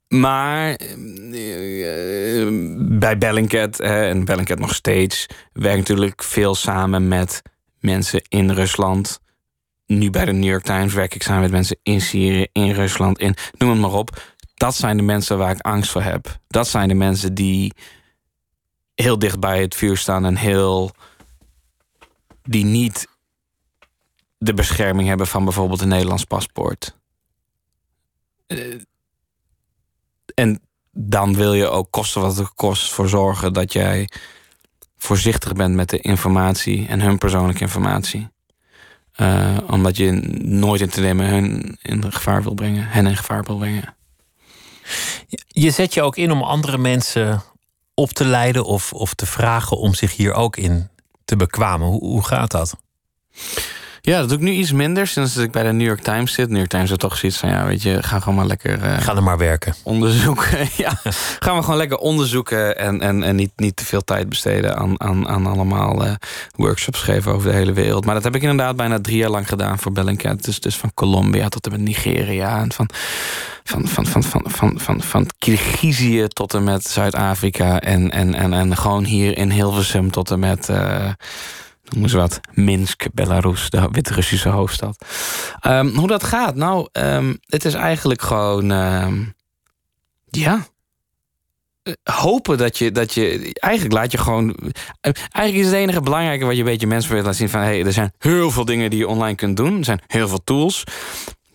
Maar 0.09 0.75
eh, 0.75 2.47
bij 2.79 3.19
Bellingcat, 3.19 3.81
en 3.81 4.25
Bellingcat 4.25 4.59
nog 4.59 4.75
steeds... 4.75 5.27
werkt 5.53 5.79
natuurlijk 5.79 6.23
veel 6.23 6.55
samen 6.55 7.09
met 7.09 7.43
mensen 7.79 8.23
in 8.29 8.51
Rusland 8.51 9.21
nu 9.91 10.11
bij 10.11 10.25
de 10.25 10.33
New 10.33 10.51
York 10.51 10.63
Times 10.63 10.95
werk 10.95 11.15
ik 11.15 11.23
samen 11.23 11.43
met 11.43 11.51
mensen 11.51 11.79
in 11.83 12.01
Syrië, 12.01 12.47
in 12.53 12.71
Rusland, 12.71 13.19
in 13.19 13.35
noem 13.59 13.71
het 13.71 13.81
maar 13.81 13.93
op. 13.93 14.23
Dat 14.55 14.75
zijn 14.75 14.97
de 14.97 15.03
mensen 15.03 15.39
waar 15.39 15.51
ik 15.51 15.61
angst 15.61 15.91
voor 15.91 16.03
heb. 16.03 16.39
Dat 16.49 16.69
zijn 16.69 16.89
de 16.89 16.95
mensen 16.95 17.35
die 17.35 17.73
heel 19.03 19.19
dicht 19.19 19.41
bij 19.41 19.61
het 19.61 19.75
vuur 19.75 19.97
staan 19.97 20.25
en 20.25 20.37
heel. 20.37 20.91
die 22.43 22.65
niet 22.65 23.09
de 24.39 24.55
bescherming 24.55 25.09
hebben 25.09 25.27
van 25.27 25.45
bijvoorbeeld 25.45 25.81
een 25.81 25.89
Nederlands 25.89 26.25
paspoort. 26.25 26.97
Eh, 28.47 28.81
en 30.35 30.61
dan 30.93 31.35
wil 31.35 31.55
je 31.55 31.69
ook 31.69 31.91
kosten 31.91 32.21
wat 32.21 32.37
het 32.37 32.55
kost 32.55 32.93
voor 32.93 33.09
zorgen 33.09 33.53
dat 33.53 33.73
jij 33.73 34.09
voorzichtig 34.97 35.53
bent 35.53 35.75
met 35.75 35.89
de 35.89 35.99
informatie 35.99 36.87
en 36.89 37.01
hun 37.01 37.19
persoonlijke 37.19 37.61
informatie. 37.61 38.29
Uh, 39.17 39.59
omdat 39.67 39.97
je 39.97 40.13
nooit 40.43 40.81
in 40.81 40.89
te 40.89 41.01
nemen 41.01 41.27
hun 41.27 41.79
in 41.83 42.13
gevaar 42.13 42.43
wil 42.43 42.55
brengen, 42.55 42.87
hen 42.87 43.07
in 43.07 43.17
gevaar 43.17 43.43
wil 43.43 43.59
brengen. 43.59 43.97
Je 45.47 45.71
zet 45.71 45.95
je 45.95 46.03
ook 46.03 46.17
in 46.17 46.31
om 46.31 46.43
andere 46.43 46.79
mensen 46.79 47.43
op 48.01 48.11
te 48.11 48.25
leiden 48.25 48.65
of, 48.65 48.93
of 48.93 49.15
te 49.15 49.27
vragen 49.27 49.77
om 49.77 49.95
zich 49.95 50.17
hier 50.17 50.33
ook 50.33 50.57
in 50.57 50.89
te 51.25 51.37
bekwamen. 51.37 51.87
Hoe, 51.87 52.01
hoe 52.01 52.25
gaat 52.25 52.51
dat? 52.51 52.77
Ja, 54.03 54.19
dat 54.19 54.29
doe 54.29 54.39
ik 54.39 54.45
nu 54.45 54.51
iets 54.51 54.73
minder 54.73 55.07
sinds 55.07 55.37
ik 55.37 55.51
bij 55.51 55.63
de 55.63 55.73
New 55.73 55.87
York 55.87 56.01
Times 56.01 56.33
zit. 56.33 56.49
New 56.49 56.57
York 56.57 56.71
Times 56.71 56.89
heeft 56.89 57.01
toch 57.01 57.17
zoiets 57.17 57.39
van, 57.39 57.49
ja, 57.49 57.67
weet 57.67 57.83
je, 57.83 58.03
ga 58.03 58.21
gewoon 58.21 58.35
maar 58.35 58.47
lekker... 58.47 58.85
Uh, 58.85 59.01
ga 59.01 59.17
er 59.17 59.23
maar 59.23 59.39
werken. 59.39 59.75
Onderzoeken, 59.83 60.69
ja. 60.85 61.01
gaan 61.39 61.57
we 61.57 61.63
gewoon 61.63 61.77
lekker 61.77 61.97
onderzoeken 61.97 62.79
en, 62.79 63.01
en, 63.01 63.23
en 63.23 63.37
niet, 63.37 63.53
niet 63.57 63.77
te 63.77 63.85
veel 63.85 64.05
tijd 64.05 64.29
besteden 64.29 64.77
aan, 64.77 65.01
aan, 65.01 65.29
aan 65.29 65.47
allemaal 65.47 66.07
uh, 66.07 66.13
workshops 66.57 67.01
geven 67.01 67.33
over 67.33 67.51
de 67.51 67.57
hele 67.57 67.73
wereld. 67.73 68.05
Maar 68.05 68.15
dat 68.15 68.25
heb 68.25 68.35
ik 68.35 68.43
inderdaad 68.43 68.77
bijna 68.77 69.01
drie 69.01 69.17
jaar 69.17 69.31
lang 69.31 69.49
gedaan 69.49 69.79
voor 69.79 69.93
Bellingcat. 69.93 70.45
Dus, 70.45 70.61
dus 70.61 70.77
van 70.77 70.95
Colombia 70.95 71.49
tot 71.49 71.67
en 71.67 71.73
met 71.73 71.81
Nigeria 71.81 72.61
en 72.61 72.73
van 72.73 72.91
van, 73.65 73.89
van, 73.89 74.07
van, 74.07 74.23
van, 74.23 74.43
van, 74.47 74.81
van, 74.81 75.03
van 75.03 75.27
Kirgizië 75.39 76.29
tot 76.29 76.55
en 76.55 76.65
met 76.65 76.85
Zuid-Afrika. 76.85 77.81
En, 77.81 78.11
en, 78.11 78.35
en, 78.35 78.53
en 78.53 78.77
gewoon 78.77 79.05
hier 79.05 79.37
in 79.37 79.51
Hilversum 79.51 80.11
tot 80.11 80.31
en 80.31 80.39
met. 80.39 80.69
Uh, 80.69 81.11
noem 81.89 82.03
eens 82.03 82.13
wat, 82.13 82.41
Minsk, 82.53 83.07
Belarus, 83.13 83.71
de 83.71 83.89
Wit-Russische 83.91 84.49
hoofdstad. 84.49 85.05
Um, 85.67 85.89
hoe 85.89 86.09
dat 86.09 86.25
gaat? 86.25 86.55
Nou, 86.55 86.89
um, 86.93 87.39
het 87.47 87.65
is 87.65 87.75
eigenlijk 87.75 88.23
gewoon. 88.23 88.71
Um, 88.71 89.35
ja. 90.31 90.67
Hopen 92.03 92.59
dat 92.59 92.79
je, 92.79 92.93
dat 92.93 93.15
je. 93.15 93.51
Eigenlijk 93.53 93.95
laat 93.95 94.13
je 94.13 94.19
gewoon. 94.19 94.57
Eigenlijk 95.01 95.55
is 95.55 95.67
het 95.67 95.75
enige 95.75 96.01
belangrijke 96.01 96.45
wat 96.45 96.55
je 96.55 96.61
een 96.61 96.65
beetje 96.65 96.87
mensen 96.87 97.13
wil 97.13 97.23
laten 97.23 97.35
zien: 97.35 97.49
van 97.49 97.61
hé, 97.61 97.67
hey, 97.67 97.85
er 97.85 97.93
zijn 97.93 98.13
heel 98.19 98.51
veel 98.51 98.65
dingen 98.65 98.91
die 98.91 98.99
je 98.99 99.09
online 99.09 99.35
kunt 99.35 99.57
doen. 99.57 99.79
Er 99.79 99.85
zijn 99.85 100.01
heel 100.07 100.29
veel 100.29 100.45
tools 100.45 100.85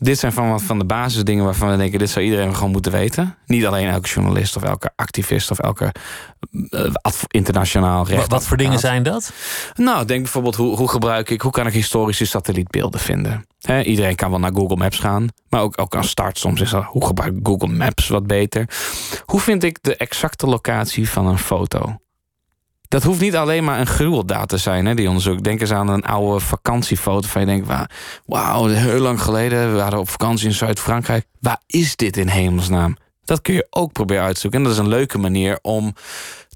dit 0.05 0.19
zijn 0.19 0.33
van, 0.33 0.59
van 0.59 0.79
de 0.79 0.85
basisdingen 0.85 1.43
waarvan 1.43 1.69
we 1.69 1.77
denken... 1.77 1.99
dit 1.99 2.09
zou 2.09 2.25
iedereen 2.25 2.55
gewoon 2.55 2.71
moeten 2.71 2.91
weten. 2.91 3.37
Niet 3.45 3.65
alleen 3.65 3.87
elke 3.87 4.07
journalist 4.07 4.55
of 4.55 4.63
elke 4.63 4.91
activist... 4.95 5.51
of 5.51 5.59
elke 5.59 5.91
uh, 6.51 6.93
internationaal 7.27 8.07
recht. 8.07 8.31
Wat 8.31 8.45
voor 8.45 8.57
dingen 8.57 8.79
zijn 8.79 9.03
dat? 9.03 9.33
Nou, 9.73 10.05
denk 10.05 10.21
bijvoorbeeld 10.21 10.55
hoe, 10.55 10.77
hoe 10.77 10.89
gebruik 10.89 11.29
ik... 11.29 11.41
hoe 11.41 11.51
kan 11.51 11.67
ik 11.67 11.73
historische 11.73 12.25
satellietbeelden 12.25 12.99
vinden? 12.99 13.45
iedereen 13.83 14.15
kan 14.15 14.29
wel 14.29 14.39
naar 14.39 14.53
Google 14.53 14.75
Maps 14.75 14.99
gaan. 14.99 15.27
Maar 15.49 15.61
ook, 15.61 15.81
ook 15.81 15.95
aan 15.95 16.03
start 16.03 16.37
soms 16.37 16.61
is 16.61 16.69
dat... 16.69 16.83
hoe 16.83 17.05
gebruik 17.05 17.35
ik 17.35 17.47
Google 17.47 17.67
Maps 17.67 18.07
wat 18.07 18.27
beter? 18.27 18.69
Hoe 19.25 19.39
vind 19.39 19.63
ik 19.63 19.77
de 19.81 19.95
exacte 19.95 20.47
locatie 20.47 21.09
van 21.09 21.27
een 21.27 21.37
foto? 21.37 21.97
Dat 22.88 23.03
hoeft 23.03 23.21
niet 23.21 23.36
alleen 23.36 23.63
maar 23.63 23.79
een 23.79 23.88
gruweldaad 23.88 24.49
te 24.49 24.57
zijn, 24.57 24.86
hè, 24.86 24.93
die 24.93 25.07
onderzoek. 25.07 25.43
Denk 25.43 25.61
eens 25.61 25.71
aan 25.71 25.88
een 25.88 26.03
oude 26.03 26.39
vakantiefoto 26.39 27.27
van 27.27 27.41
je 27.41 27.47
denkt... 27.47 27.67
wauw, 28.25 28.67
heel 28.67 28.99
lang 28.99 29.21
geleden, 29.21 29.71
we 29.71 29.77
waren 29.77 29.99
op 29.99 30.09
vakantie 30.09 30.47
in 30.47 30.53
Zuid-Frankrijk. 30.53 31.25
Waar 31.39 31.61
is 31.65 31.95
dit 31.95 32.17
in 32.17 32.27
hemelsnaam? 32.27 32.97
Dat 33.23 33.41
kun 33.41 33.53
je 33.53 33.67
ook 33.69 33.91
proberen 33.91 34.23
uitzoeken. 34.23 34.59
En 34.59 34.65
dat 34.65 34.73
is 34.73 34.79
een 34.79 34.88
leuke 34.88 35.17
manier 35.17 35.59
om 35.61 35.93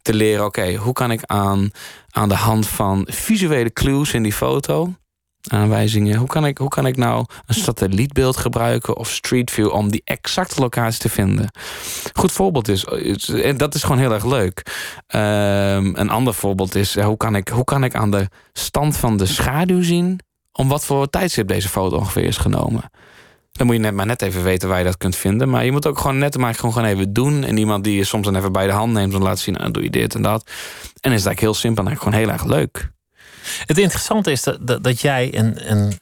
te 0.01 0.13
leren... 0.13 0.45
oké, 0.45 0.75
hoe 0.75 0.93
kan 0.93 1.11
ik 1.11 1.23
aan, 1.25 1.71
aan 2.09 2.29
de 2.29 2.35
hand 2.35 2.67
van 2.67 3.07
visuele 3.09 3.73
clues 3.73 4.13
in 4.13 4.23
die 4.23 4.33
foto 4.33 4.93
aanwijzingen. 5.47 6.17
Hoe 6.17 6.27
kan 6.27 6.45
ik, 6.45 6.57
hoe 6.57 6.69
kan 6.69 6.85
ik 6.85 6.97
nou 6.97 7.25
een 7.45 7.55
satellietbeeld 7.55 8.37
gebruiken 8.37 8.97
of 8.97 9.09
Street 9.09 9.51
View 9.51 9.73
om 9.73 9.91
die 9.91 10.01
exacte 10.03 10.61
locatie 10.61 10.99
te 10.99 11.09
vinden? 11.09 11.51
Goed 12.13 12.31
voorbeeld 12.31 12.67
is, 12.67 12.85
en 13.25 13.57
dat 13.57 13.75
is 13.75 13.83
gewoon 13.83 13.97
heel 13.97 14.13
erg 14.13 14.25
leuk. 14.25 14.63
Um, 15.15 15.95
een 15.95 16.09
ander 16.09 16.33
voorbeeld 16.33 16.75
is, 16.75 16.99
hoe 16.99 17.17
kan, 17.17 17.35
ik, 17.35 17.47
hoe 17.47 17.63
kan 17.63 17.83
ik 17.83 17.95
aan 17.95 18.11
de 18.11 18.27
stand 18.53 18.97
van 18.97 19.17
de 19.17 19.25
schaduw 19.25 19.83
zien 19.83 20.19
om 20.51 20.67
wat 20.67 20.85
voor 20.85 21.09
tijdstip 21.09 21.47
deze 21.47 21.69
foto 21.69 21.97
ongeveer 21.97 22.23
is 22.23 22.37
genomen? 22.37 22.89
Dan 23.51 23.67
moet 23.67 23.75
je 23.75 23.81
net 23.81 23.93
maar 23.93 24.05
net 24.05 24.21
even 24.21 24.43
weten 24.43 24.69
waar 24.69 24.77
je 24.77 24.83
dat 24.83 24.97
kunt 24.97 25.15
vinden. 25.15 25.49
Maar 25.49 25.65
je 25.65 25.71
moet 25.71 25.87
ook 25.87 25.99
gewoon 25.99 26.17
net 26.17 26.37
maar 26.37 26.53
gewoon, 26.55 26.73
gewoon 26.73 26.87
even 26.87 27.13
doen. 27.13 27.43
En 27.43 27.57
iemand 27.57 27.83
die 27.83 27.95
je 27.95 28.03
soms 28.03 28.25
dan 28.25 28.35
even 28.35 28.51
bij 28.51 28.65
de 28.65 28.71
hand 28.71 28.93
neemt 28.93 29.11
te 29.11 29.19
laten 29.19 29.43
zien, 29.43 29.53
nou 29.53 29.71
doe 29.71 29.83
je 29.83 29.89
dit 29.89 30.15
en 30.15 30.21
dat. 30.21 30.43
En 30.45 30.51
is 30.93 31.09
eigenlijk 31.09 31.39
heel 31.39 31.53
simpel 31.53 31.85
en 31.85 31.97
gewoon 31.97 32.13
heel 32.13 32.29
erg 32.29 32.45
leuk. 32.45 32.91
Het 33.65 33.77
interessante 33.77 34.31
is 34.31 34.43
dat, 34.43 34.83
dat, 34.83 35.01
jij 35.01 35.33
en, 35.33 35.65
en 35.65 35.99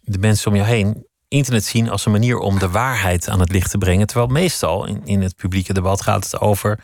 de 0.00 0.18
mensen 0.18 0.50
om 0.50 0.56
jou 0.56 0.68
heen 0.68 1.06
internet 1.28 1.64
zien 1.64 1.90
als 1.90 2.06
een 2.06 2.12
manier 2.12 2.38
om 2.38 2.58
de 2.58 2.70
waarheid 2.70 3.28
aan 3.28 3.40
het 3.40 3.52
licht 3.52 3.70
te 3.70 3.78
brengen. 3.78 4.06
Terwijl 4.06 4.28
meestal 4.28 4.86
in, 4.86 5.02
in 5.04 5.22
het 5.22 5.36
publieke 5.36 5.72
debat 5.72 6.02
gaat 6.02 6.24
het 6.24 6.40
over 6.40 6.80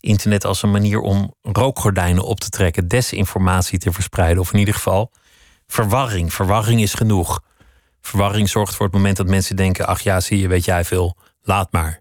internet 0.00 0.44
als 0.44 0.62
een 0.62 0.70
manier 0.70 1.00
om 1.00 1.34
rookgordijnen 1.42 2.24
op 2.24 2.40
te 2.40 2.48
trekken, 2.48 2.88
desinformatie 2.88 3.78
te 3.78 3.92
verspreiden. 3.92 4.42
Of 4.42 4.52
in 4.52 4.58
ieder 4.58 4.74
geval 4.74 5.12
verwarring. 5.66 6.32
Verwarring 6.32 6.80
is 6.80 6.94
genoeg. 6.94 7.42
Verwarring 8.00 8.48
zorgt 8.48 8.74
voor 8.74 8.86
het 8.86 8.94
moment 8.94 9.16
dat 9.16 9.26
mensen 9.26 9.56
denken: 9.56 9.86
ach 9.86 10.00
ja, 10.00 10.20
zie 10.20 10.38
je, 10.38 10.48
weet 10.48 10.64
jij 10.64 10.84
veel, 10.84 11.16
laat 11.42 11.72
maar. 11.72 12.00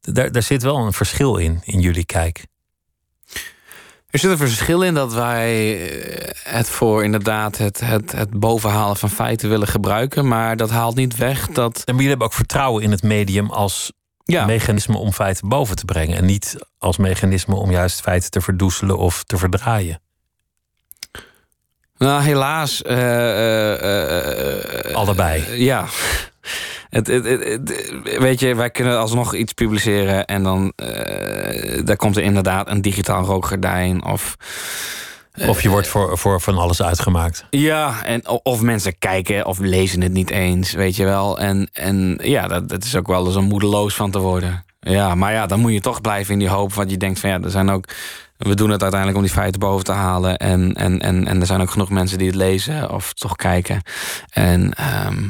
Daar, 0.00 0.32
daar 0.32 0.42
zit 0.42 0.62
wel 0.62 0.76
een 0.76 0.92
verschil 0.92 1.36
in, 1.36 1.60
in 1.64 1.80
jullie 1.80 2.04
kijk. 2.04 2.46
Er 4.10 4.18
zit 4.18 4.30
een 4.30 4.36
verschil 4.36 4.82
in 4.82 4.94
dat 4.94 5.14
wij 5.14 5.80
eh, 5.88 6.54
het 6.54 6.68
voor 6.68 7.04
inderdaad 7.04 7.58
het, 7.58 7.80
het, 7.80 8.12
het 8.12 8.30
bovenhalen 8.30 8.96
van 8.96 9.10
feiten 9.10 9.48
willen 9.48 9.68
gebruiken. 9.68 10.28
Maar 10.28 10.56
dat 10.56 10.70
haalt 10.70 10.96
niet 10.96 11.16
weg 11.16 11.46
dat. 11.46 11.82
En 11.84 11.94
jullie 11.94 12.08
hebben 12.08 12.26
ook 12.26 12.32
vertrouwen 12.32 12.82
in 12.82 12.90
het 12.90 13.02
medium 13.02 13.50
als 13.50 13.92
ja. 14.24 14.46
mechanisme 14.46 14.96
om 14.96 15.12
feiten 15.12 15.48
boven 15.48 15.76
te 15.76 15.84
brengen. 15.84 16.16
En 16.16 16.24
niet 16.24 16.56
als 16.78 16.96
mechanisme 16.96 17.54
om 17.54 17.70
juist 17.70 18.00
feiten 18.00 18.30
te 18.30 18.40
verdoezelen 18.40 18.98
of 18.98 19.24
te 19.24 19.36
verdraaien. 19.36 20.00
Nou, 21.96 22.22
helaas. 22.22 22.82
Uh, 22.82 22.96
uh, 24.88 24.94
Allebei. 24.94 25.62
ja. 25.62 25.86
Het, 26.90 27.06
het, 27.06 27.24
het, 27.24 27.92
weet 28.18 28.40
je, 28.40 28.54
wij 28.54 28.70
kunnen 28.70 28.98
alsnog 28.98 29.34
iets 29.34 29.52
publiceren 29.52 30.26
en 30.26 30.42
dan 30.42 30.72
uh, 30.76 31.84
daar 31.84 31.96
komt 31.96 32.16
er 32.16 32.22
inderdaad 32.22 32.68
een 32.68 32.82
digitaal 32.82 33.24
rookgordijn 33.24 34.04
of. 34.04 34.36
Of 35.46 35.62
je 35.62 35.68
wordt 35.68 35.88
voor, 35.88 36.18
voor 36.18 36.40
van 36.40 36.58
alles 36.58 36.82
uitgemaakt. 36.82 37.44
Ja, 37.50 38.04
en 38.04 38.28
of 38.42 38.60
mensen 38.60 38.98
kijken 38.98 39.46
of 39.46 39.58
lezen 39.58 40.00
het 40.00 40.12
niet 40.12 40.30
eens, 40.30 40.72
weet 40.72 40.96
je 40.96 41.04
wel. 41.04 41.38
En, 41.38 41.68
en 41.72 42.18
ja, 42.22 42.48
dat, 42.48 42.68
dat 42.68 42.84
is 42.84 42.96
ook 42.96 43.06
wel 43.06 43.26
eens 43.26 43.36
om 43.36 43.44
moedeloos 43.44 43.94
van 43.94 44.10
te 44.10 44.18
worden. 44.18 44.64
Ja, 44.80 45.14
maar 45.14 45.32
ja, 45.32 45.46
dan 45.46 45.60
moet 45.60 45.72
je 45.72 45.80
toch 45.80 46.00
blijven 46.00 46.32
in 46.32 46.38
die 46.38 46.48
hoop. 46.48 46.74
Want 46.74 46.90
je 46.90 46.96
denkt 46.96 47.20
van 47.20 47.30
ja, 47.30 47.40
er 47.40 47.50
zijn 47.50 47.70
ook 47.70 47.84
we 48.40 48.54
doen 48.54 48.70
het 48.70 48.82
uiteindelijk 48.82 49.20
om 49.20 49.24
die 49.24 49.34
feiten 49.34 49.60
boven 49.60 49.84
te 49.84 49.92
halen. 49.92 50.36
En, 50.36 50.74
en, 50.74 51.00
en, 51.00 51.26
en 51.26 51.40
er 51.40 51.46
zijn 51.46 51.60
ook 51.60 51.70
genoeg 51.70 51.90
mensen 51.90 52.18
die 52.18 52.26
het 52.26 52.36
lezen 52.36 52.90
of 52.90 53.12
toch 53.12 53.36
kijken. 53.36 53.82
En 54.30 54.74
ehm, 54.74 55.28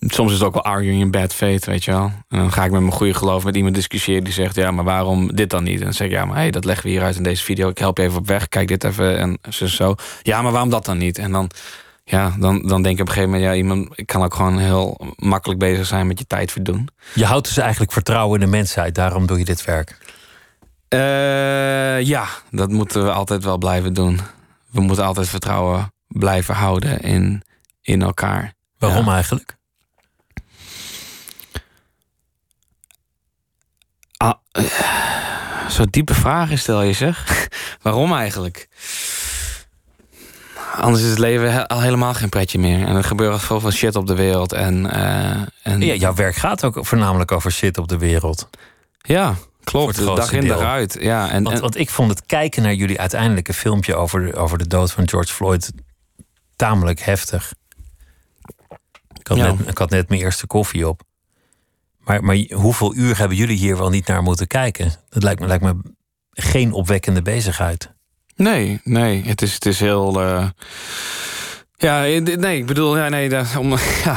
soms 0.00 0.32
is 0.32 0.38
het 0.38 0.46
ook 0.46 0.54
wel 0.54 0.64
arguing 0.64 1.00
in 1.00 1.10
bad 1.10 1.34
faith, 1.34 1.64
weet 1.64 1.84
je 1.84 1.90
wel. 1.90 2.12
En 2.28 2.38
dan 2.38 2.52
ga 2.52 2.64
ik 2.64 2.70
met 2.70 2.80
mijn 2.80 2.92
goede 2.92 3.14
geloof 3.14 3.44
met 3.44 3.56
iemand 3.56 3.74
discussiëren 3.74 4.24
die 4.24 4.32
zegt: 4.32 4.54
Ja, 4.54 4.70
maar 4.70 4.84
waarom 4.84 5.34
dit 5.34 5.50
dan 5.50 5.64
niet? 5.64 5.78
En 5.78 5.84
dan 5.84 5.94
zeg 5.94 6.06
ik: 6.06 6.12
Ja, 6.12 6.24
maar 6.24 6.36
hey, 6.36 6.50
dat 6.50 6.64
leggen 6.64 6.84
we 6.84 6.90
hieruit 6.90 7.16
in 7.16 7.22
deze 7.22 7.44
video. 7.44 7.68
Ik 7.68 7.78
help 7.78 7.96
je 7.96 8.02
even 8.02 8.18
op 8.18 8.26
weg. 8.26 8.48
Kijk 8.48 8.68
dit 8.68 8.84
even. 8.84 9.18
En 9.18 9.38
zo. 9.50 9.66
zo. 9.66 9.94
Ja, 10.22 10.42
maar 10.42 10.52
waarom 10.52 10.70
dat 10.70 10.84
dan 10.84 10.98
niet? 10.98 11.18
En 11.18 11.32
dan, 11.32 11.50
ja, 12.04 12.34
dan, 12.38 12.66
dan 12.66 12.82
denk 12.82 12.94
ik 12.94 13.00
op 13.00 13.06
een 13.08 13.14
gegeven 13.14 13.30
moment: 13.30 13.50
Ja, 13.50 13.56
iemand 13.56 13.98
ik 13.98 14.06
kan 14.06 14.22
ook 14.22 14.34
gewoon 14.34 14.58
heel 14.58 15.14
makkelijk 15.16 15.60
bezig 15.60 15.86
zijn 15.86 16.06
met 16.06 16.18
je 16.18 16.26
tijd 16.26 16.52
verdoen. 16.52 16.88
Je 17.14 17.24
houdt 17.24 17.46
dus 17.46 17.56
eigenlijk 17.56 17.92
vertrouwen 17.92 18.40
in 18.40 18.44
de 18.46 18.56
mensheid. 18.56 18.94
Daarom 18.94 19.26
doe 19.26 19.38
je 19.38 19.44
dit 19.44 19.64
werk. 19.64 19.98
Uh, 20.94 22.00
ja, 22.06 22.26
dat 22.50 22.70
moeten 22.70 23.04
we 23.04 23.10
altijd 23.12 23.44
wel 23.44 23.58
blijven 23.58 23.92
doen. 23.92 24.20
We 24.70 24.80
moeten 24.80 25.04
altijd 25.04 25.28
vertrouwen 25.28 25.92
blijven 26.06 26.54
houden 26.54 27.00
in, 27.00 27.42
in 27.82 28.02
elkaar. 28.02 28.54
Waarom 28.78 29.08
eigenlijk? 29.08 29.58
Zo'n 35.68 35.88
diepe 35.90 36.14
vragen 36.14 36.58
stel 36.58 36.82
je 36.82 36.92
zeg. 36.92 37.48
Waarom 37.82 38.12
eigenlijk? 38.12 38.68
Anders 40.76 41.02
is 41.02 41.10
het 41.10 41.18
leven 41.18 41.66
al 41.66 41.80
helemaal 41.80 42.14
geen 42.14 42.28
pretje 42.28 42.58
meer. 42.58 42.86
En 42.86 42.96
er 42.96 43.04
gebeurt 43.04 43.42
veel 43.42 43.60
van 43.60 43.72
shit 43.72 43.96
op 43.96 44.06
de 44.06 44.14
wereld. 44.14 44.52
En, 44.52 44.84
uh, 44.84 45.30
en... 45.62 45.80
Ja, 45.80 45.94
jouw 45.94 46.14
werk 46.14 46.34
gaat 46.34 46.64
ook 46.64 46.86
voornamelijk 46.86 47.32
over 47.32 47.52
shit 47.52 47.78
op 47.78 47.88
de 47.88 47.98
wereld. 47.98 48.48
Ja, 49.02 49.34
klopt. 49.64 49.96
De 49.96 50.04
dag 50.04 50.32
in 50.32 50.46
dag 50.46 50.60
uit. 50.60 50.96
Ja, 51.00 51.30
en, 51.30 51.42
want, 51.42 51.58
want 51.58 51.76
ik 51.76 51.90
vond 51.90 52.10
het 52.10 52.26
kijken 52.26 52.62
naar 52.62 52.74
jullie 52.74 53.00
uiteindelijke 53.00 53.54
filmpje 53.54 53.94
over, 53.94 54.36
over 54.36 54.58
de 54.58 54.66
dood 54.66 54.92
van 54.92 55.08
George 55.08 55.32
Floyd 55.32 55.72
tamelijk 56.56 57.00
heftig. 57.00 57.52
Ik 59.18 59.26
had, 59.26 59.36
net, 59.36 59.68
ik 59.68 59.78
had 59.78 59.90
net 59.90 60.08
mijn 60.08 60.20
eerste 60.20 60.46
koffie 60.46 60.88
op. 60.88 61.02
Maar, 62.04 62.24
maar 62.24 62.36
hoeveel 62.50 62.94
uur 62.94 63.18
hebben 63.18 63.36
jullie 63.36 63.56
hier 63.56 63.76
wel 63.76 63.88
niet 63.88 64.06
naar 64.06 64.22
moeten 64.22 64.46
kijken? 64.46 64.92
Dat 65.08 65.22
lijkt 65.22 65.40
me, 65.40 65.46
lijkt 65.46 65.64
me 65.64 65.74
geen 66.30 66.72
opwekkende 66.72 67.22
bezigheid. 67.22 67.92
Nee, 68.36 68.80
nee. 68.84 69.22
Het 69.24 69.42
is, 69.42 69.54
het 69.54 69.66
is 69.66 69.80
heel. 69.80 70.22
Uh... 70.22 70.48
Ja, 71.76 72.00
nee, 72.00 72.58
ik 72.58 72.66
bedoel, 72.66 72.96
ja, 72.96 73.08
nee, 73.08 73.58
om, 73.58 73.70
ja. 74.04 74.16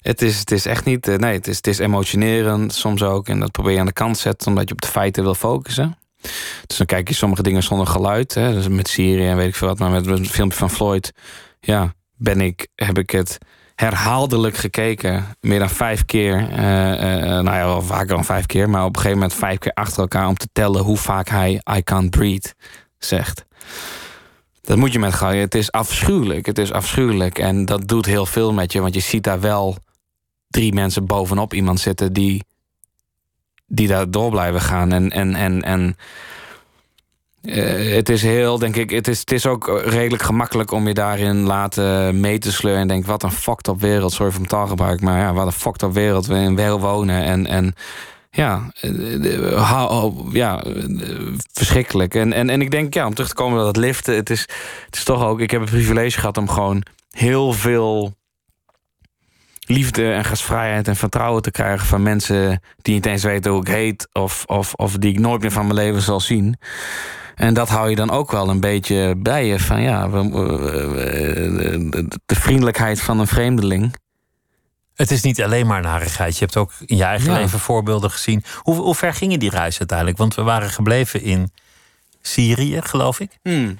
Het 0.00 0.22
is, 0.22 0.38
het 0.38 0.50
is 0.50 0.66
echt 0.66 0.84
niet. 0.84 1.06
Nee, 1.06 1.34
het 1.34 1.46
is, 1.46 1.56
het 1.56 1.66
is 1.66 1.78
emotionerend 1.78 2.74
soms 2.74 3.02
ook. 3.02 3.28
En 3.28 3.40
dat 3.40 3.50
probeer 3.50 3.72
je 3.72 3.78
aan 3.78 3.86
de 3.86 3.92
kant 3.92 4.14
te 4.14 4.20
zetten 4.20 4.48
omdat 4.48 4.68
je 4.68 4.74
op 4.74 4.80
de 4.80 4.88
feiten 4.88 5.22
wil 5.22 5.34
focussen. 5.34 5.98
Dus 6.66 6.76
dan 6.76 6.86
kijk 6.86 7.08
je 7.08 7.14
sommige 7.14 7.42
dingen 7.42 7.62
zonder 7.62 7.86
geluid. 7.86 8.34
Hè, 8.34 8.52
dus 8.52 8.68
met 8.68 8.88
Syrië 8.88 9.26
en 9.26 9.36
weet 9.36 9.48
ik 9.48 9.54
veel 9.54 9.68
wat. 9.68 9.78
Maar 9.78 9.90
met 9.90 10.06
een 10.06 10.26
filmpje 10.26 10.58
van 10.58 10.70
Floyd. 10.70 11.12
Ja, 11.60 11.94
ben 12.16 12.40
ik, 12.40 12.68
heb 12.74 12.98
ik 12.98 13.10
het 13.10 13.38
herhaaldelijk 13.76 14.56
gekeken. 14.56 15.24
Meer 15.40 15.58
dan 15.58 15.70
vijf 15.70 16.04
keer. 16.04 16.40
Uh, 16.40 16.56
nou 16.56 17.44
ja, 17.44 17.64
wel 17.64 17.82
vaker 17.82 18.06
dan 18.06 18.24
vijf 18.24 18.46
keer. 18.46 18.70
Maar 18.70 18.84
op 18.84 18.88
een 18.88 19.02
gegeven 19.02 19.18
moment 19.18 19.38
vijf 19.38 19.58
keer 19.58 19.72
achter 19.72 20.00
elkaar... 20.00 20.26
om 20.26 20.36
te 20.36 20.48
tellen 20.52 20.82
hoe 20.82 20.96
vaak 20.96 21.28
hij 21.28 21.62
I 21.76 21.82
can't 21.82 22.10
breathe 22.10 22.54
zegt. 22.98 23.44
Dat 24.62 24.76
moet 24.76 24.92
je 24.92 24.98
met 24.98 25.14
gaan. 25.14 25.34
Het 25.34 25.54
is 25.54 25.72
afschuwelijk. 25.72 26.46
Het 26.46 26.58
is 26.58 26.72
afschuwelijk. 26.72 27.38
En 27.38 27.64
dat 27.64 27.88
doet 27.88 28.06
heel 28.06 28.26
veel 28.26 28.52
met 28.52 28.72
je. 28.72 28.80
Want 28.80 28.94
je 28.94 29.00
ziet 29.00 29.24
daar 29.24 29.40
wel 29.40 29.76
drie 30.48 30.72
mensen 30.72 31.06
bovenop 31.06 31.54
iemand 31.54 31.80
zitten... 31.80 32.12
die, 32.12 32.44
die 33.66 33.88
daar 33.88 34.10
door 34.10 34.30
blijven 34.30 34.60
gaan. 34.60 34.92
En... 34.92 35.10
en, 35.10 35.34
en, 35.34 35.62
en 35.62 35.96
uh, 37.46 37.94
het 37.94 38.08
is 38.08 38.22
heel, 38.22 38.58
denk 38.58 38.76
ik, 38.76 38.90
het 38.90 39.08
is, 39.08 39.20
het 39.20 39.32
is 39.32 39.46
ook 39.46 39.82
redelijk 39.84 40.22
gemakkelijk 40.22 40.70
om 40.70 40.88
je 40.88 40.94
daarin 40.94 41.42
laten 41.42 42.20
mee 42.20 42.38
te 42.38 42.52
sleuren. 42.52 42.80
En 42.80 42.88
denk, 42.88 43.06
wat 43.06 43.22
een 43.22 43.32
fucked 43.32 43.68
up 43.68 43.80
wereld. 43.80 44.12
Sorry 44.12 44.30
voor 44.30 44.40
mijn 44.40 44.52
taalgebruik, 44.52 45.00
maar 45.00 45.18
ja, 45.18 45.32
wat 45.32 45.46
een 45.46 45.52
fucked 45.52 45.82
up 45.82 45.92
wereld 45.92 46.26
we 46.26 46.34
in 46.34 46.56
wel 46.56 46.80
wonen. 46.80 47.22
En, 47.22 47.46
en 47.46 47.74
ja, 48.30 48.70
uh, 48.82 50.10
ja 50.32 50.64
verschrikkelijk. 51.52 52.14
En, 52.14 52.32
en, 52.32 52.50
en 52.50 52.60
ik 52.60 52.70
denk, 52.70 52.94
ja, 52.94 53.06
om 53.06 53.14
terug 53.14 53.28
te 53.28 53.34
komen 53.34 53.58
dat 53.58 53.66
het 53.66 53.76
liften, 53.76 54.14
het 54.14 54.30
is, 54.30 54.40
het 54.86 54.96
is 54.96 55.04
toch 55.04 55.24
ook, 55.24 55.40
ik 55.40 55.50
heb 55.50 55.60
het 55.60 55.70
privilege 55.70 56.18
gehad 56.18 56.36
om 56.38 56.48
gewoon 56.48 56.82
heel 57.10 57.52
veel 57.52 58.14
liefde 59.66 60.12
en 60.12 60.24
gastvrijheid 60.24 60.88
en 60.88 60.96
vertrouwen 60.96 61.42
te 61.42 61.50
krijgen 61.50 61.86
van 61.86 62.02
mensen 62.02 62.60
die 62.82 62.94
niet 62.94 63.06
eens 63.06 63.22
weten 63.22 63.50
hoe 63.50 63.60
ik 63.60 63.68
heet 63.68 64.08
of, 64.12 64.44
of, 64.46 64.74
of 64.74 64.92
die 64.92 65.12
ik 65.12 65.18
nooit 65.18 65.40
meer 65.40 65.52
van 65.52 65.66
mijn 65.66 65.78
leven 65.78 66.02
zal 66.02 66.20
zien. 66.20 66.56
En 67.36 67.54
dat 67.54 67.68
hou 67.68 67.90
je 67.90 67.96
dan 67.96 68.10
ook 68.10 68.30
wel 68.30 68.48
een 68.48 68.60
beetje 68.60 69.14
bij 69.16 69.46
je. 69.46 69.58
Van 69.58 69.82
ja, 69.82 70.08
de 72.26 72.34
vriendelijkheid 72.34 73.00
van 73.00 73.20
een 73.20 73.26
vreemdeling. 73.26 73.94
Het 74.94 75.10
is 75.10 75.22
niet 75.22 75.42
alleen 75.42 75.66
maar 75.66 75.80
narigheid. 75.80 76.32
Je 76.38 76.44
hebt 76.44 76.56
ook 76.56 76.72
in 76.84 76.96
je 76.96 77.04
eigen 77.04 77.32
leven 77.32 77.58
voorbeelden 77.58 78.10
gezien. 78.10 78.44
Hoe, 78.56 78.74
hoe 78.74 78.94
ver 78.94 79.14
gingen 79.14 79.38
die 79.38 79.50
reis 79.50 79.78
uiteindelijk? 79.78 80.18
Want 80.18 80.34
we 80.34 80.42
waren 80.42 80.70
gebleven 80.70 81.22
in 81.22 81.52
Syrië, 82.22 82.82
geloof 82.82 83.20
ik. 83.20 83.38
Hmm. 83.42 83.78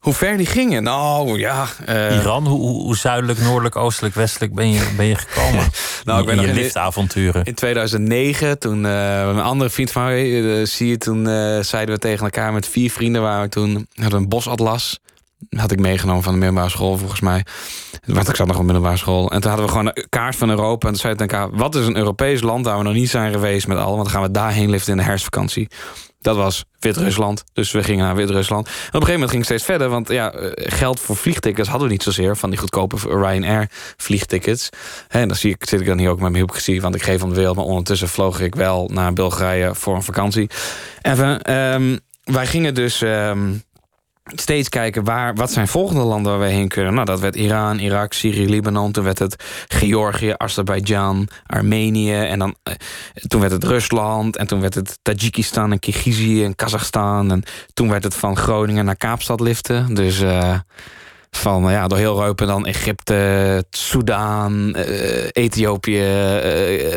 Hoe 0.00 0.12
ver 0.12 0.36
die 0.36 0.46
gingen? 0.46 0.82
Nou 0.82 1.38
ja. 1.38 1.66
Uh... 1.88 2.16
Iran, 2.16 2.46
hoe, 2.46 2.60
hoe, 2.60 2.96
zuidelijk, 2.96 3.38
noordelijk, 3.38 3.76
oostelijk, 3.76 4.14
westelijk 4.14 4.54
ben 4.54 4.70
je, 4.70 4.92
ben 4.96 5.06
je 5.06 5.14
gekomen? 5.14 5.70
nou, 6.04 6.20
ik 6.20 6.26
ben 6.26 6.38
in 6.38 6.46
je 6.46 6.52
liftavonturen. 6.52 7.44
In 7.44 7.54
2009, 7.54 8.58
toen 8.58 8.84
uh, 8.84 9.20
een 9.20 9.40
andere 9.40 9.70
vriend 9.70 9.90
van 9.90 10.02
mij, 10.02 10.26
uh, 10.26 10.66
zie 10.66 10.88
je, 10.88 10.98
toen 10.98 11.24
zeiden 11.64 11.94
we 11.94 12.00
tegen 12.00 12.24
elkaar 12.24 12.52
met 12.52 12.68
vier 12.68 12.90
vrienden, 12.90 13.22
waar 13.22 13.42
we 13.42 13.48
toen 13.48 13.86
hadden 13.94 14.20
een 14.20 14.28
bosatlas. 14.28 15.00
Had 15.48 15.72
ik 15.72 15.80
meegenomen 15.80 16.22
van 16.22 16.32
de 16.32 16.38
middelbare 16.38 16.70
school, 16.70 16.96
volgens 16.96 17.20
mij. 17.20 17.44
Want 18.06 18.28
ik 18.28 18.36
zat 18.36 18.46
nog 18.46 18.56
op 18.56 18.60
de 18.60 18.72
middelbare 18.72 18.96
school. 18.96 19.30
En 19.30 19.40
toen 19.40 19.50
hadden 19.50 19.66
we 19.66 19.72
gewoon 19.72 19.86
een 19.86 20.06
kaart 20.08 20.36
van 20.36 20.50
Europa. 20.50 20.86
En 20.86 20.92
toen 20.92 21.02
zeiden 21.02 21.26
we 21.26 21.32
elkaar: 21.32 21.56
wat 21.56 21.74
is 21.74 21.86
een 21.86 21.96
Europees 21.96 22.40
land 22.40 22.64
waar 22.64 22.78
we 22.78 22.84
nog 22.84 22.92
niet 22.92 23.10
zijn 23.10 23.32
geweest 23.32 23.66
met 23.66 23.78
al? 23.78 23.90
Want 23.90 24.02
dan 24.02 24.10
gaan 24.10 24.22
we 24.22 24.30
daarheen 24.30 24.70
liften 24.70 24.92
in 24.92 24.98
de 24.98 25.04
herfstvakantie. 25.04 25.68
Dat 26.20 26.36
was 26.36 26.64
Wit-Rusland. 26.78 27.44
Dus 27.52 27.70
we 27.70 27.82
gingen 27.82 28.04
naar 28.04 28.16
Wit-Rusland. 28.16 28.66
En 28.66 28.72
op 28.72 28.76
een 28.76 28.90
gegeven 28.92 29.12
moment 29.12 29.30
ging 29.30 29.42
het 29.42 29.52
steeds 29.52 29.64
verder. 29.64 29.88
Want 29.88 30.08
ja, 30.08 30.32
eh, 30.32 30.50
geld 30.54 31.00
voor 31.00 31.16
vliegtickets 31.16 31.68
hadden 31.68 31.86
we 31.86 31.92
niet 31.92 32.02
zozeer. 32.02 32.36
Van 32.36 32.50
die 32.50 32.58
goedkope 32.58 32.96
Ryanair 32.96 33.70
vliegtickets. 33.96 34.68
En 35.08 35.28
dan 35.28 35.36
zie 35.36 35.50
ik, 35.50 35.64
zit 35.64 35.80
ik 35.80 35.86
dan 35.86 35.98
hier 35.98 36.08
ook 36.08 36.20
met 36.20 36.30
mijn 36.30 36.42
hypocrisie. 36.42 36.80
Want 36.80 36.94
ik 36.94 37.02
geef 37.02 37.20
van 37.20 37.28
de 37.28 37.34
wereld. 37.34 37.56
Maar 37.56 37.64
ondertussen 37.64 38.08
vloog 38.08 38.40
ik 38.40 38.54
wel 38.54 38.90
naar 38.92 39.12
Bulgarije 39.12 39.74
voor 39.74 39.94
een 39.94 40.02
vakantie. 40.02 40.50
Even, 41.02 41.54
um, 41.54 42.00
wij 42.24 42.46
gingen 42.46 42.74
dus... 42.74 43.00
Um, 43.00 43.62
steeds 44.34 44.68
kijken 44.68 45.04
waar, 45.04 45.34
wat 45.34 45.50
zijn 45.50 45.68
volgende 45.68 46.02
landen 46.02 46.32
waar 46.32 46.48
we 46.48 46.54
heen 46.54 46.68
kunnen. 46.68 46.94
Nou, 46.94 47.06
dat 47.06 47.20
werd 47.20 47.36
Iran, 47.36 47.78
Irak, 47.78 48.12
Syrië, 48.12 48.48
Libanon. 48.48 48.92
Toen 48.92 49.04
werd 49.04 49.18
het 49.18 49.44
Georgië, 49.68 50.34
Azerbeidzjan, 50.36 51.28
Armenië. 51.46 52.14
En 52.14 52.38
dan, 52.38 52.54
eh, 52.62 52.74
toen 53.26 53.40
werd 53.40 53.52
het 53.52 53.64
Rusland. 53.64 54.36
En 54.36 54.46
toen 54.46 54.60
werd 54.60 54.74
het 54.74 54.98
Tajikistan 55.02 55.72
en 55.72 55.78
Kirgizië 55.78 56.44
en 56.44 56.54
Kazachstan. 56.54 57.30
En 57.30 57.42
toen 57.74 57.90
werd 57.90 58.04
het 58.04 58.14
van 58.14 58.36
Groningen 58.36 58.84
naar 58.84 58.96
Kaapstad 58.96 59.40
liften. 59.40 59.94
Dus... 59.94 60.20
Uh, 60.20 60.58
van 61.30 61.70
ja, 61.70 61.88
door 61.88 61.98
heel 61.98 62.20
Europa 62.20 62.46
dan 62.46 62.66
Egypte, 62.66 63.64
Soudaan, 63.70 64.76
uh, 64.76 65.28
Ethiopië, 65.32 66.02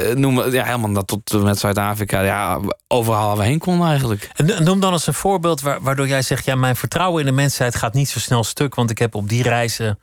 uh, 0.09 0.15
noem 0.15 0.51
ja, 0.51 0.63
helemaal 0.63 1.05
tot 1.05 1.43
met 1.43 1.59
Zuid-Afrika. 1.59 2.21
Ja, 2.21 2.59
overal 2.87 3.27
waar 3.27 3.37
we 3.37 3.43
heen 3.43 3.59
konden 3.59 3.87
eigenlijk. 3.87 4.29
En 4.35 4.63
noem 4.63 4.79
dan 4.79 4.93
eens 4.93 5.07
een 5.07 5.13
voorbeeld 5.13 5.61
waardoor 5.61 6.07
jij 6.07 6.21
zegt: 6.21 6.45
ja, 6.45 6.55
mijn 6.55 6.75
vertrouwen 6.75 7.19
in 7.19 7.25
de 7.25 7.31
mensheid 7.31 7.75
gaat 7.75 7.93
niet 7.93 8.09
zo 8.09 8.19
snel 8.19 8.43
stuk, 8.43 8.75
want 8.75 8.89
ik 8.89 8.97
heb 8.97 9.15
op 9.15 9.29
die 9.29 9.43
reizen 9.43 9.99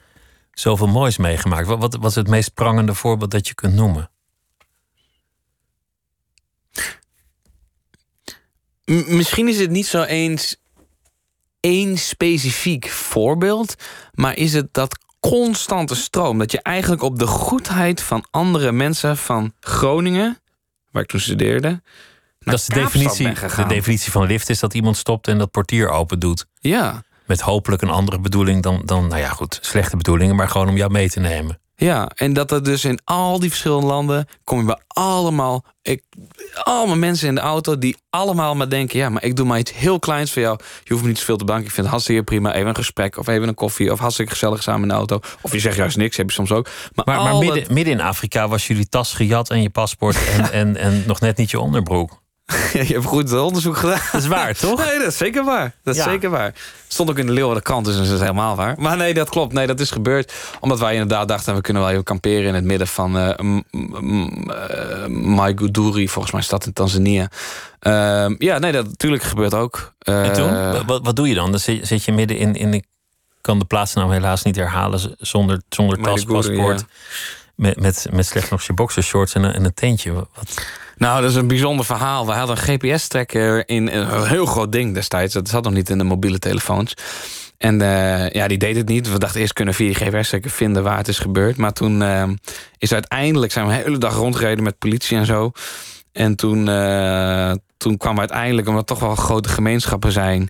zoveel 0.52 0.88
moois 0.88 1.16
meegemaakt. 1.16 1.66
Wat, 1.66 1.78
wat 1.78 1.96
was 2.00 2.14
het 2.14 2.28
meest 2.28 2.54
prangende 2.54 2.94
voorbeeld 2.94 3.30
dat 3.30 3.48
je 3.48 3.54
kunt 3.54 3.74
noemen? 3.74 4.10
misschien 9.06 9.48
is 9.48 9.60
het 9.60 9.70
niet 9.70 9.86
zo 9.86 10.02
eens 10.02 10.59
één 11.61 11.98
specifiek 11.98 12.88
voorbeeld, 12.88 13.74
maar 14.14 14.36
is 14.36 14.52
het 14.52 14.74
dat 14.74 14.98
constante 15.20 15.94
stroom. 15.94 16.38
Dat 16.38 16.52
je 16.52 16.62
eigenlijk 16.62 17.02
op 17.02 17.18
de 17.18 17.26
goedheid 17.26 18.02
van 18.02 18.24
andere 18.30 18.72
mensen 18.72 19.16
van 19.16 19.52
Groningen, 19.61 20.38
waar 20.90 21.02
ik 21.02 21.08
toen 21.08 21.20
studeerde. 21.20 21.82
Dat 22.38 22.54
is 22.54 22.66
de 22.66 22.74
definitie, 22.74 23.32
de 23.56 23.64
definitie 23.68 24.11
van 24.11 24.26
lift 24.26 24.48
is 24.48 24.61
dat 24.61 24.74
iemand 24.74 24.96
stopt 24.96 25.28
en 25.28 25.38
dat 25.38 25.50
portier 25.50 25.88
open 25.88 26.18
doet. 26.18 26.46
Ja. 26.61 27.02
Met 27.26 27.40
hopelijk 27.40 27.82
een 27.82 27.90
andere 27.90 28.18
bedoeling 28.18 28.62
dan, 28.62 28.82
dan, 28.84 29.06
nou 29.06 29.20
ja, 29.20 29.28
goed, 29.28 29.58
slechte 29.62 29.96
bedoelingen, 29.96 30.36
maar 30.36 30.48
gewoon 30.48 30.68
om 30.68 30.76
jou 30.76 30.90
mee 30.90 31.11
te 31.11 31.20
nemen. 31.20 31.61
Ja, 31.80 32.10
en 32.14 32.32
dat 32.32 32.50
er 32.50 32.62
dus 32.62 32.84
in 32.84 32.98
al 33.04 33.38
die 33.38 33.48
verschillende 33.48 33.86
landen 33.86 34.28
kom 34.44 34.58
je 34.58 34.64
bij 34.64 34.78
allemaal, 34.86 35.64
ik, 35.82 36.02
allemaal 36.62 36.96
mensen 36.96 37.28
in 37.28 37.34
de 37.34 37.40
auto 37.40 37.78
die 37.78 37.96
allemaal 38.10 38.54
maar 38.54 38.68
denken: 38.68 38.98
ja, 38.98 39.08
maar 39.08 39.24
ik 39.24 39.36
doe 39.36 39.46
maar 39.46 39.58
iets 39.58 39.72
heel 39.72 39.98
kleins 39.98 40.32
voor 40.32 40.42
jou. 40.42 40.58
Je 40.84 40.92
hoeft 40.92 41.02
me 41.02 41.08
niet 41.08 41.18
zoveel 41.18 41.36
te 41.36 41.44
bedanken. 41.44 41.66
Ik 41.66 41.72
vind 41.72 41.86
het 41.86 41.94
hartstikke 41.94 42.22
prima. 42.22 42.54
Even 42.54 42.68
een 42.68 42.74
gesprek 42.74 43.16
of 43.16 43.26
even 43.26 43.48
een 43.48 43.54
koffie 43.54 43.92
of 43.92 43.98
hartstikke 43.98 44.32
gezellig 44.32 44.62
samen 44.62 44.82
in 44.82 44.88
de 44.88 44.94
auto. 44.94 45.20
Of 45.40 45.52
je 45.52 45.58
zegt 45.58 45.76
juist 45.76 45.96
niks, 45.96 46.16
heb 46.16 46.26
je 46.26 46.34
soms 46.34 46.52
ook. 46.52 46.68
Maar, 46.94 47.04
maar, 47.06 47.22
maar 47.22 47.36
midden, 47.36 47.74
midden, 47.74 47.92
in 47.92 48.00
Afrika 48.00 48.48
was 48.48 48.66
jullie 48.66 48.88
tas 48.88 49.12
gejat 49.12 49.50
en 49.50 49.62
je 49.62 49.70
paspoort 49.70 50.16
en, 50.28 50.52
en, 50.60 50.76
en 50.76 51.02
nog 51.06 51.20
net 51.20 51.36
niet 51.36 51.50
je 51.50 51.60
onderbroek. 51.60 52.19
je 52.72 52.78
hebt 52.94 53.05
goed 53.05 53.32
onderzoek 53.32 53.76
gedaan. 53.76 54.01
Dat 54.12 54.20
is 54.20 54.26
waar, 54.26 54.55
toch? 54.55 54.84
Nee, 54.84 54.98
dat 54.98 55.07
is 55.07 55.16
zeker 55.16 55.44
waar. 55.44 55.72
Dat 55.82 55.94
is 55.94 56.05
Ja. 56.05 56.11
zeker 56.11 56.30
waar. 56.30 56.55
Stond 56.88 57.11
ook 57.11 57.18
in 57.18 57.26
de 57.26 57.32
Leeuwarden 57.32 57.62
krant, 57.62 57.84
dus 57.84 57.96
dat 57.96 58.07
is 58.07 58.20
helemaal 58.20 58.57
waar. 58.57 58.74
Maar 58.78 58.96
nee, 58.96 59.14
dat 59.14 59.28
klopt. 59.28 59.53
Nee, 59.53 59.66
dat 59.66 59.80
is 59.80 59.90
gebeurd. 59.90 60.32
Omdat 60.61 60.78
wij 60.78 60.92
inderdaad 60.92 61.28
dachten, 61.28 61.55
we 61.55 61.61
kunnen 61.61 61.82
wel 61.82 61.90
even 61.90 62.05
kamperen... 62.05 62.44
in 62.44 62.55
het 62.55 62.64
midden 62.64 62.86
van 62.86 63.18
eh 63.18 63.38
M- 63.38 63.62
M- 63.70 64.51
eh, 64.51 65.07
Maiguduri, 65.07 66.09
volgens 66.09 66.32
mij 66.32 66.42
staat 66.42 66.66
in 66.66 66.72
Tanzania. 66.72 67.28
Ehm, 67.80 68.34
ja, 68.38 68.59
nee, 68.59 68.72
dat 68.72 68.86
natuurlijk 68.86 69.22
gebeurt 69.22 69.55
ook. 69.55 69.92
En 69.98 70.22
Eh, 70.24 70.30
toen? 70.30 70.86
Wat, 70.86 71.01
wat 71.05 71.16
doe 71.16 71.28
je 71.28 71.34
dan? 71.34 71.51
Dan 71.51 71.61
zit, 71.61 71.86
zit 71.86 72.05
je 72.05 72.12
midden 72.12 72.36
in, 72.36 72.55
in... 72.55 72.74
Ik 72.74 72.84
kan 73.40 73.59
de 73.59 73.64
plaatsnaam 73.64 74.11
helaas 74.11 74.42
niet 74.42 74.57
herhalen... 74.57 75.01
zonder, 75.18 75.61
zonder 75.68 76.01
tas, 76.01 76.24
paspoort. 76.24 76.80
ja. 76.80 76.86
Met, 77.55 77.80
met, 77.80 78.07
met 78.12 78.26
slechts 78.26 78.51
nog 78.51 78.62
je 78.62 78.72
boxershorts 78.72 79.34
en 79.34 79.42
een, 79.42 79.53
en 79.53 79.64
een 79.64 79.74
tentje. 79.74 80.12
Wat, 80.12 80.64
Nou, 81.01 81.20
dat 81.20 81.30
is 81.30 81.36
een 81.36 81.46
bijzonder 81.46 81.84
verhaal. 81.84 82.26
We 82.26 82.32
hadden 82.32 82.57
een 82.57 82.62
GPS-tracker 82.62 83.68
in 83.68 83.88
een 83.88 84.26
heel 84.26 84.46
groot 84.46 84.72
ding 84.72 84.94
destijds. 84.94 85.34
Dat 85.34 85.48
zat 85.48 85.64
nog 85.64 85.72
niet 85.72 85.90
in 85.90 85.98
de 85.98 86.05
mobiele 86.05 86.38
telefoons. 86.38 86.94
En 87.59 87.80
eh, 87.80 88.30
ja, 88.30 88.48
die 88.48 88.59
deed 88.59 88.76
het 88.76 88.88
niet. 88.88 89.12
We 89.12 89.18
dachten 89.18 89.40
eerst 89.40 89.53
kunnen 89.53 89.74
we 89.74 89.84
via 89.84 89.94
die 89.94 90.07
GPS-tracker 90.07 90.51
vinden 90.51 90.82
waar 90.82 90.96
het 90.96 91.09
is 91.09 91.18
gebeurd. 91.18 91.57
Maar 91.57 91.72
toen 91.72 92.03
eh, 92.03 92.28
is 92.78 92.92
uiteindelijk 92.92 93.53
zijn 93.53 93.66
we 93.66 93.72
de 93.72 93.82
hele 93.82 93.98
dag 93.98 94.14
rondgereden 94.14 94.64
met 94.64 94.78
politie 94.78 95.16
en 95.16 95.26
zo. 95.26 95.53
En 96.12 96.36
toen, 96.36 96.68
eh, 96.68 97.53
toen 97.76 97.96
kwam 97.96 98.18
uiteindelijk, 98.18 98.68
omdat 98.68 98.86
toch 98.86 99.01
wel 99.01 99.14
grote 99.14 99.48
gemeenschappen 99.48 100.12
zijn. 100.12 100.48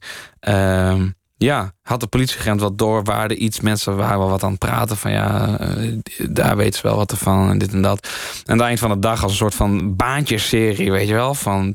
Ja, 1.45 1.73
had 1.83 2.01
de 2.01 2.07
politieagent 2.07 2.61
wat 2.61 2.79
door 2.79 3.05
waar 3.05 3.25
er 3.31 3.37
iets 3.37 3.61
mensen 3.61 3.97
waren 3.97 4.19
wel 4.19 4.29
wat 4.29 4.43
aan 4.43 4.51
het 4.51 4.59
praten 4.59 4.97
van 4.97 5.11
ja, 5.13 5.59
eh, 5.59 5.93
daar 6.29 6.57
weten 6.57 6.75
ze 6.81 6.87
wel 6.87 6.97
wat 6.97 7.11
ervan 7.11 7.51
en 7.51 7.59
dit 7.59 7.73
en 7.73 7.83
dat. 7.83 8.09
En 8.45 8.53
aan 8.53 8.59
het 8.59 8.67
eind 8.67 8.79
van 8.79 8.91
de 8.91 8.99
dag 8.99 9.23
als 9.23 9.33
een 9.33 9.39
soort 9.39 9.55
van 9.55 9.97
baantjeserie, 9.97 10.91
weet 10.91 11.09
je 11.09 11.15
wel, 11.15 11.35
van 11.35 11.73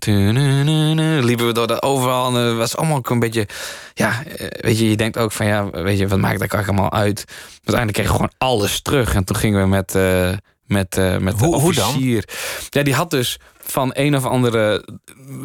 liepen 1.23 1.45
we 1.45 1.51
door 1.53 1.67
de 1.67 1.81
overal 1.81 2.27
en 2.27 2.33
het 2.33 2.57
was 2.57 2.77
allemaal 2.77 2.97
ook 2.97 3.09
een 3.09 3.19
beetje, 3.19 3.47
ja, 3.93 4.23
eh, 4.23 4.47
weet 4.61 4.79
je, 4.79 4.89
je 4.89 4.95
denkt 4.97 5.17
ook 5.17 5.31
van 5.31 5.45
ja, 5.45 5.69
weet 5.69 5.97
je, 5.97 6.07
wat 6.07 6.19
maakt 6.19 6.39
dat 6.39 6.49
eigenlijk 6.51 6.67
allemaal 6.81 7.01
uit? 7.01 7.23
Uiteindelijk 7.53 7.93
kregen 7.93 8.11
we 8.11 8.15
gewoon 8.17 8.33
alles 8.37 8.81
terug 8.81 9.15
en 9.15 9.23
toen 9.23 9.35
gingen 9.35 9.61
we 9.61 9.67
met 9.67 9.95
eh, 9.95 10.29
met, 10.65 10.95
met 11.19 11.39
de 11.39 11.45
Hoe- 11.45 11.59
hoe 11.59 11.73
dan? 11.73 11.87
officier. 11.87 12.29
Ja, 12.69 12.83
die 12.83 12.93
had 12.93 13.09
dus 13.09 13.39
van 13.67 13.89
een 13.93 14.15
of 14.15 14.25
andere 14.25 14.85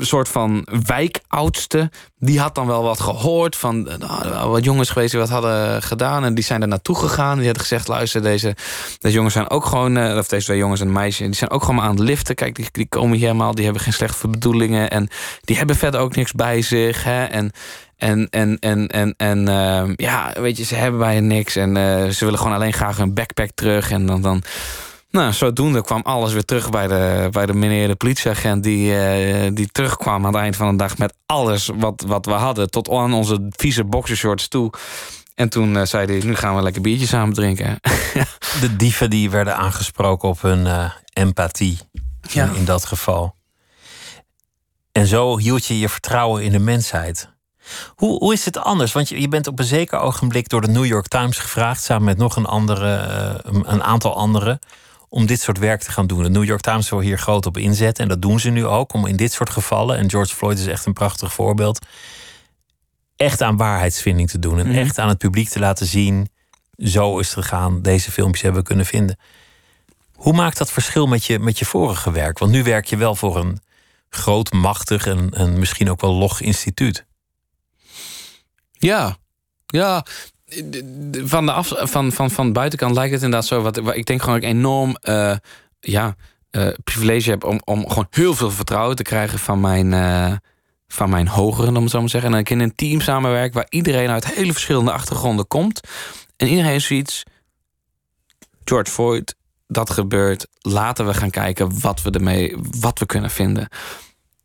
soort 0.01 0.29
van 0.29 0.66
wijkoudste. 0.87 1.91
Die 2.18 2.41
had 2.41 2.55
dan 2.55 2.66
wel 2.66 2.83
wat 2.83 3.01
gehoord 3.01 3.57
van 3.57 3.83
nou, 3.99 4.49
wat 4.49 4.64
jongens 4.64 4.91
geweest 4.91 5.11
die 5.11 5.21
wat 5.21 5.29
hadden 5.29 5.83
gedaan. 5.83 6.25
En 6.25 6.35
die 6.35 6.45
zijn 6.45 6.62
er 6.62 6.68
naartoe 6.68 6.97
gegaan. 6.97 7.37
Die 7.37 7.45
hadden 7.45 7.62
gezegd, 7.62 7.89
luister, 7.89 8.23
deze, 8.23 8.57
deze 8.99 9.14
jongens 9.14 9.35
zijn 9.35 9.51
ook 9.51 9.64
gewoon... 9.64 9.97
eh, 9.97 10.16
of 10.16 10.29
deze 10.29 10.45
twee 10.45 10.59
jongens 10.59 10.81
en 10.81 10.93
meisje, 10.93 11.25
die 11.25 11.35
zijn 11.35 11.51
ook 11.51 11.64
gewoon 11.64 11.81
aan 11.81 11.91
het 11.91 11.99
liften. 11.99 12.35
Kijk, 12.35 12.55
die, 12.55 12.68
die 12.73 12.89
komen 12.89 13.16
hier 13.16 13.27
helemaal, 13.27 13.55
die 13.55 13.64
hebben 13.64 13.83
geen 13.83 13.93
slechte 13.93 14.29
bedoelingen. 14.29 14.91
En 14.91 15.09
die 15.41 15.57
hebben 15.57 15.77
verder 15.77 16.01
ook 16.01 16.16
niks 16.16 16.33
bij 16.33 16.62
zich. 16.62 17.05
Hè? 17.05 17.25
En... 17.25 17.51
En, 17.97 18.29
en, 18.31 18.59
en, 18.59 18.87
en, 18.87 19.14
en 19.16 19.49
ehm, 19.49 19.93
ja, 19.97 20.33
weet 20.41 20.57
je, 20.57 20.64
ze 20.64 20.75
hebben 20.75 21.01
bijna 21.01 21.27
niks. 21.27 21.57
En 21.57 21.77
eh, 21.77 22.09
ze 22.09 22.25
willen 22.25 22.39
gewoon 22.39 22.55
alleen 22.55 22.73
graag 22.73 22.97
hun 22.97 23.14
backpack 23.14 23.51
terug. 23.55 23.91
En 23.91 24.07
dan, 24.07 24.23
dan 24.23 24.43
nou, 25.11 25.32
zodoende 25.32 25.82
kwam 25.82 26.00
alles 26.02 26.32
weer 26.32 26.44
terug 26.44 26.70
bij 26.70 26.86
de, 26.86 27.28
bij 27.30 27.46
de 27.46 27.54
meneer 27.54 27.88
de 27.88 27.94
politieagent... 27.94 28.62
Die, 28.62 28.96
eh, 28.96 29.50
die 29.54 29.68
terugkwam 29.72 30.26
aan 30.26 30.32
het 30.32 30.42
eind 30.42 30.56
van 30.56 30.70
de 30.70 30.76
dag 30.76 30.98
met 30.98 31.14
alles 31.26 31.70
wat, 31.74 32.04
wat 32.06 32.26
we 32.26 32.32
hadden... 32.32 32.70
tot 32.70 32.90
aan 32.90 33.14
onze 33.14 33.46
vieze 33.50 33.84
boxershorts 33.84 34.48
toe. 34.48 34.72
En 35.34 35.48
toen 35.48 35.76
eh, 35.76 35.84
zei 35.84 36.06
hij, 36.06 36.20
nu 36.24 36.34
gaan 36.34 36.56
we 36.56 36.62
lekker 36.62 36.82
biertje 36.82 37.06
samen 37.06 37.34
drinken. 37.34 37.80
de 38.61 38.76
dieven 38.76 39.11
die 39.11 39.30
werden 39.30 39.56
aangesproken 39.56 40.28
op 40.28 40.42
hun 40.42 40.66
eh, 40.66 40.90
empathie. 41.12 41.78
Ja. 42.22 42.44
In, 42.44 42.54
in 42.54 42.64
dat 42.64 42.84
geval. 42.84 43.34
En 44.92 45.06
zo 45.06 45.38
hield 45.38 45.66
je 45.66 45.78
je 45.78 45.88
vertrouwen 45.88 46.42
in 46.42 46.52
de 46.52 46.58
mensheid. 46.58 47.28
Hoe, 47.94 48.18
hoe 48.18 48.32
is 48.32 48.44
het 48.44 48.58
anders? 48.58 48.92
Want 48.92 49.08
je, 49.08 49.20
je 49.20 49.28
bent 49.28 49.46
op 49.46 49.58
een 49.58 49.64
zeker 49.64 49.98
ogenblik 49.98 50.48
door 50.48 50.61
de 50.61 50.68
New 50.68 50.84
York 50.84 51.08
Times 51.08 51.38
gevraagd, 51.38 51.82
samen 51.82 52.04
met 52.04 52.16
nog 52.16 52.36
een, 52.36 52.46
andere, 52.46 53.40
een 53.44 53.82
aantal 53.82 54.16
anderen, 54.16 54.58
om 55.12 55.26
dit 55.26 55.40
soort 55.40 55.58
werk 55.58 55.80
te 55.82 55.90
gaan 55.92 56.06
doen. 56.06 56.22
De 56.22 56.30
New 56.30 56.44
York 56.44 56.61
Times 56.61 56.90
wil 56.90 57.00
hier 57.00 57.18
groot 57.18 57.46
op 57.46 57.56
inzetten 57.56 58.02
en 58.04 58.08
dat 58.11 58.22
doen 58.22 58.40
ze 58.40 58.50
nu 58.50 58.66
ook, 58.66 58.92
om 58.92 59.06
in 59.06 59.16
dit 59.16 59.32
soort 59.32 59.50
gevallen, 59.50 59.96
en 59.96 60.11
George 60.11 60.34
Floyd 60.34 60.58
is 60.58 60.66
echt 60.66 60.86
een 60.86 60.92
prachtig 60.92 61.32
voorbeeld, 61.32 61.86
echt 63.16 63.42
aan 63.42 63.56
waarheidsvinding 63.56 64.30
te 64.30 64.38
doen 64.38 64.58
en 64.58 64.66
Mhm. 64.68 64.78
echt 64.78 64.98
aan 64.98 65.08
het 65.08 65.18
publiek 65.18 65.48
te 65.48 65.58
laten 65.58 65.86
zien, 65.86 66.28
zo 66.76 67.18
is 67.18 67.26
het 67.34 67.44
gegaan, 67.44 67.82
deze 67.82 68.11
filmpjes 68.11 68.42
hebben 68.42 68.61
we 68.61 68.66
kunnen 68.66 68.86
vinden. 68.86 69.18
Hoe 70.14 70.32
maakt 70.32 70.58
dat 70.58 70.70
verschil 70.72 71.06
met 71.06 71.24
je, 71.24 71.38
met 71.38 71.58
je 71.58 71.64
vorige 71.64 72.11
werk? 72.12 72.38
Want 72.38 72.52
nu 72.52 72.62
werk 72.62 72.86
je 72.86 72.96
wel 72.96 73.14
voor 73.14 73.36
een 73.36 73.61
groot, 74.08 74.52
machtig 74.52 75.06
en, 75.06 75.30
en 75.30 75.58
misschien 75.58 75.90
ook 75.90 76.00
wel 76.00 76.12
log 76.14 76.40
instituut. 76.40 77.06
Ja, 78.72 79.16
ja. 79.66 80.04
Van 81.24 81.46
de, 81.46 81.53
af, 81.53 81.72
van, 81.76 82.12
van, 82.12 82.30
van 82.30 82.53
buitenkant 82.53 82.94
lijkt 82.94 83.12
het 83.12 83.22
inderdaad 83.22 83.48
zo. 83.48 83.62
Wat, 83.62 83.96
ik 83.96 84.07
denk 84.07 84.22
gewoon 84.22 84.36
ik 84.36 84.44
enorm 84.44 84.96
eh, 84.96 85.36
ja, 85.80 86.16
eh, 86.51 86.68
privilege 86.84 87.30
heb 87.30 87.44
om, 87.44 87.61
om 87.64 87.88
gewoon 87.88 88.07
heel 88.11 88.34
veel 88.34 88.51
vertrouwen 88.51 88.96
te 88.96 89.03
krijgen 89.03 89.38
van 89.38 89.61
mijn, 89.61 89.92
eh, 89.92 90.32
van 90.88 91.11
mijn 91.11 91.28
hogeren, 91.28 91.76
om 91.76 91.82
het 91.82 91.90
zo 91.90 91.98
maar 91.98 92.07
te 92.07 92.12
zeggen. 92.12 92.30
En 92.30 92.36
dat 92.36 92.46
ik 92.46 92.57
in 92.57 92.61
een 92.61 92.74
team 92.74 93.01
samenwerk 93.01 93.55
waar 93.55 93.66
iedereen 93.68 94.09
uit 94.09 94.34
hele 94.34 94.53
verschillende 94.53 94.92
achtergronden 94.92 95.46
komt. 95.46 95.80
En 96.36 96.48
iedereen 96.48 96.70
heeft 96.70 96.86
zoiets. 96.86 97.22
George 98.64 98.90
Floyd, 98.90 99.34
dat 99.66 99.90
gebeurt. 99.90 100.46
Laten 100.61 101.07
we 101.07 101.14
gaan 101.14 101.30
kijken 101.30 101.80
wat 101.80 102.03
we 102.03 102.11
ermee, 102.11 102.57
wat 102.80 102.98
we 102.98 103.07
kunnen 103.07 103.30
vinden. 103.30 103.68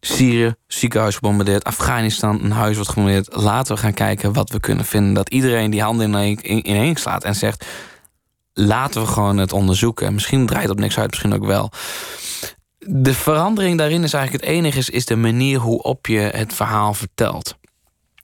Syrië, 0.06 0.56
ziekenhuis 0.68 1.16
gebombardeerd. 1.16 1.64
Afghanistan, 1.64 2.44
een 2.44 2.52
huis 2.52 2.76
wordt 2.76 2.90
gebombardeerd. 2.90 3.36
Laten 3.36 3.76
we 3.76 3.82
gaan 3.82 3.94
kijken 3.94 4.34
wat 4.34 4.50
we 4.50 4.60
kunnen 4.60 4.86
vinden. 4.86 5.14
Dat 5.14 5.30
iedereen 5.30 5.72
die 5.72 5.82
handen 5.82 6.08
ineen, 6.08 6.42
in, 6.42 6.70
ineen 6.70 6.96
slaat 6.96 7.24
en 7.24 7.36
zegt... 7.36 7.66
laten 8.54 9.02
we 9.02 9.08
gewoon 9.08 9.38
het 9.38 9.54
onderzoeken. 9.54 10.14
Misschien 10.14 10.46
draait 10.46 10.64
het 10.64 10.72
op 10.72 10.80
niks 10.80 10.98
uit, 10.98 11.10
misschien 11.10 11.34
ook 11.34 11.46
wel. 11.46 11.72
De 12.78 13.14
verandering 13.14 13.78
daarin 13.78 14.04
is 14.04 14.14
eigenlijk 14.14 14.44
het 14.44 14.54
enige... 14.54 14.78
is, 14.78 14.90
is 14.90 15.06
de 15.06 15.16
manier 15.16 15.60
hoe 15.60 15.82
op 15.82 16.08
je 16.08 16.20
het 16.20 16.54
verhaal 16.54 16.94
vertelt. 16.94 17.56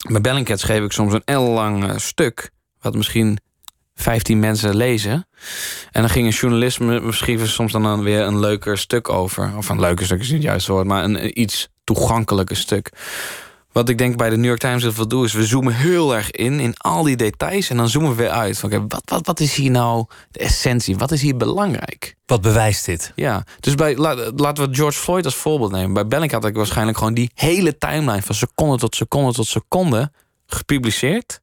Bij 0.09 0.21
Bellingcat 0.21 0.59
schreef 0.59 0.84
ik 0.84 0.91
soms 0.91 1.13
een 1.13 1.25
ellenlang 1.25 1.89
eh, 1.89 1.97
stuk... 1.97 2.51
wat 2.82 2.95
misschien 2.95 3.39
15 4.02 4.39
mensen 4.39 4.76
lezen. 4.76 5.28
En 5.91 6.02
dan 6.02 6.10
ging 6.10 6.26
een 6.26 6.32
journalist 6.32 6.80
schreef 7.10 7.49
soms 7.49 7.72
dan, 7.72 7.84
dan 7.84 8.04
weer 8.04 8.22
een 8.22 8.39
leuker 8.39 8.78
stuk 8.78 9.10
over. 9.10 9.54
Of 9.58 9.70
een 9.70 9.80
leuker 9.80 10.06
stuk 10.06 10.20
is 10.20 10.28
niet 10.28 10.36
het 10.36 10.43
juiste 10.43 10.72
woord, 10.72 10.88
maar 10.88 11.04
een, 11.04 11.41
iets 11.41 11.70
toegankelijker 11.84 12.56
stuk. 12.56 12.91
Wat 13.72 13.89
ik 13.89 13.97
denk 13.97 14.18
bij 14.18 14.30
de 14.30 14.36
New 14.36 14.45
York 14.45 14.60
Times 14.60 14.82
heel 14.82 14.91
veel 14.91 15.08
doe, 15.08 15.26
is 15.26 15.34
we 15.34 15.45
zoomen 15.45 15.74
heel 15.74 16.16
erg 16.16 16.32
in, 16.32 16.60
in 16.60 16.74
al 16.78 17.04
die 17.04 17.16
details. 17.16 17.70
En 17.70 17.78
dan 17.78 17.89
zoomen 17.89 18.10
we 18.10 18.16
weer 18.16 18.30
uit. 18.30 18.60
Van, 18.60 18.74
oké, 18.74 18.86
wat, 18.88 19.02
wat, 19.06 19.26
wat 19.26 19.39
is 19.39 19.56
hier 19.56 19.72
nou 19.72 20.06
de 20.32 20.39
essentie? 20.39 20.97
Wat 20.97 21.12
is 21.12 21.22
hier 21.22 21.38
belangrijk? 21.38 22.16
Wat 22.26 22.41
bewijst 22.41 22.86
dit? 22.86 23.12
Ja, 23.16 23.43
dus 23.60 23.76
bij, 23.76 23.95
la- 23.97 24.32
laten 24.36 24.70
we 24.70 24.76
George 24.76 24.99
Floyd 24.99 25.26
als 25.26 25.36
voorbeeld 25.36 25.72
nemen. 25.72 25.93
Bij 25.93 26.08
Bellingcat 26.08 26.41
had 26.41 26.52
ik 26.52 26.58
waarschijnlijk 26.58 26.97
gewoon 26.97 27.14
die 27.14 27.32
hele 27.34 27.78
timeline 27.78 28.22
van 28.22 28.36
seconde 28.36 28.78
tot 28.78 28.95
seconde 28.95 29.34
tot 29.34 29.47
seconde 29.47 30.12
gepubliceerd. 30.45 31.41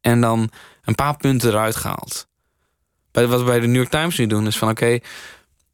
En 0.00 0.20
dan 0.20 0.50
een 0.90 0.94
paar 1.04 1.16
punten 1.16 1.50
eruit 1.50 1.76
gehaald. 1.76 2.28
Bij, 3.10 3.26
wat 3.26 3.38
we 3.38 3.44
bij 3.44 3.60
de 3.60 3.66
New 3.66 3.76
York 3.76 3.90
Times 3.90 4.18
nu 4.18 4.26
doen 4.26 4.46
is 4.46 4.58
van 4.58 4.68
oké, 4.68 4.98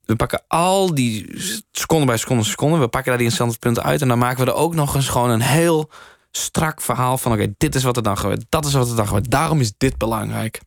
we 0.04 0.16
pakken 0.16 0.42
al 0.48 0.94
die 0.94 1.26
seconde 1.72 2.06
bij 2.06 2.16
seconde 2.16 2.44
seconde. 2.44 2.78
We 2.78 2.88
pakken 2.88 3.08
daar 3.10 3.18
die 3.18 3.26
interessante 3.26 3.58
punten 3.58 3.82
uit. 3.82 4.02
En 4.02 4.08
dan 4.08 4.18
maken 4.18 4.44
we 4.44 4.50
er 4.50 4.56
ook 4.56 4.74
nog 4.74 4.94
eens 4.94 5.08
gewoon 5.08 5.30
een 5.30 5.40
heel 5.40 5.90
strak 6.30 6.80
verhaal 6.80 7.18
van 7.18 7.32
oké, 7.32 7.54
dit 7.58 7.74
is 7.74 7.82
wat 7.82 7.96
er 7.96 8.02
dan 8.02 8.18
gebeurt. 8.18 8.44
Dat 8.48 8.64
is 8.64 8.72
wat 8.72 8.90
er 8.90 8.96
dan 8.96 9.06
gebeurt. 9.06 9.30
Daarom 9.30 9.60
is 9.60 9.72
dit 9.76 9.98
belangrijk. 9.98 10.60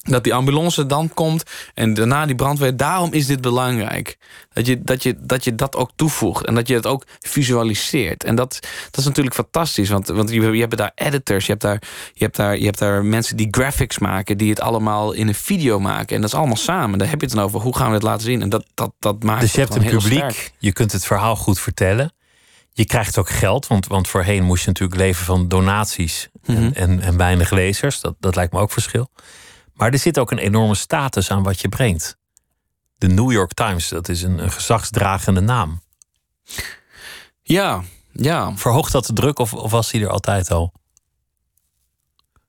Dat 0.00 0.24
die 0.24 0.34
ambulance 0.34 0.86
dan 0.86 1.10
komt 1.14 1.42
en 1.74 1.94
daarna 1.94 2.26
die 2.26 2.34
brandweer. 2.34 2.76
Daarom 2.76 3.12
is 3.12 3.26
dit 3.26 3.40
belangrijk. 3.40 4.18
Dat 4.52 4.66
je 4.66 4.82
dat, 4.82 5.02
je, 5.02 5.16
dat, 5.20 5.44
je 5.44 5.54
dat 5.54 5.76
ook 5.76 5.90
toevoegt 5.96 6.46
en 6.46 6.54
dat 6.54 6.68
je 6.68 6.74
het 6.74 6.86
ook 6.86 7.04
visualiseert. 7.20 8.24
En 8.24 8.34
dat, 8.34 8.58
dat 8.90 9.00
is 9.00 9.04
natuurlijk 9.04 9.34
fantastisch. 9.34 9.88
Want, 9.88 10.06
want 10.08 10.30
je, 10.30 10.40
je 10.40 10.60
hebt 10.60 10.76
daar 10.76 10.92
editors, 10.94 11.44
je 11.46 11.50
hebt 11.50 11.62
daar, 11.64 11.82
je, 12.12 12.24
hebt 12.24 12.36
daar, 12.36 12.58
je 12.58 12.64
hebt 12.64 12.78
daar 12.78 13.04
mensen 13.04 13.36
die 13.36 13.48
graphics 13.50 13.98
maken, 13.98 14.38
die 14.38 14.50
het 14.50 14.60
allemaal 14.60 15.12
in 15.12 15.28
een 15.28 15.34
video 15.34 15.80
maken. 15.80 16.14
En 16.14 16.20
dat 16.20 16.30
is 16.30 16.36
allemaal 16.36 16.56
samen. 16.56 16.98
Daar 16.98 17.08
heb 17.08 17.20
je 17.20 17.26
het 17.26 17.34
dan 17.34 17.44
over. 17.44 17.60
Hoe 17.60 17.76
gaan 17.76 17.88
we 17.88 17.94
het 17.94 18.02
laten 18.02 18.24
zien? 18.24 18.42
En 18.42 18.48
dat, 18.48 18.64
dat, 18.74 18.92
dat 18.98 19.22
maakt 19.22 19.40
Dus 19.40 19.52
je 19.52 19.60
hebt 19.60 19.74
een 19.74 19.84
publiek, 19.84 20.18
sterk. 20.18 20.52
je 20.58 20.72
kunt 20.72 20.92
het 20.92 21.04
verhaal 21.06 21.36
goed 21.36 21.60
vertellen. 21.60 22.12
Je 22.72 22.84
krijgt 22.86 23.18
ook 23.18 23.30
geld, 23.30 23.66
want, 23.66 23.86
want 23.86 24.08
voorheen 24.08 24.42
moest 24.44 24.62
je 24.62 24.68
natuurlijk 24.68 25.00
leven 25.00 25.24
van 25.24 25.48
donaties 25.48 26.28
en, 26.44 26.54
Mhm. 26.62 26.70
en, 26.74 27.00
en 27.00 27.16
weinig 27.16 27.50
lezers. 27.50 28.00
Dat, 28.00 28.14
dat 28.20 28.34
lijkt 28.36 28.52
me 28.52 28.58
ook 28.60 28.72
verschil. 28.72 29.10
Maar 29.80 29.92
er 29.92 29.98
zit 29.98 30.18
ook 30.18 30.30
een 30.30 30.38
enorme 30.38 30.74
status 30.74 31.30
aan 31.30 31.42
wat 31.42 31.60
je 31.60 31.68
brengt. 31.68 32.16
De 32.98 33.08
New 33.08 33.32
York 33.32 33.52
Times, 33.52 33.88
dat 33.88 34.08
is 34.08 34.22
een, 34.22 34.38
een 34.38 34.50
gezagsdragende 34.50 35.40
naam. 35.40 35.80
Ja, 37.42 37.82
ja. 38.12 38.56
Verhoogt 38.56 38.92
dat 38.92 39.06
de 39.06 39.12
druk 39.12 39.38
of, 39.38 39.54
of 39.54 39.70
was 39.70 39.90
die 39.90 40.02
er 40.02 40.08
altijd 40.08 40.50
al? 40.50 40.72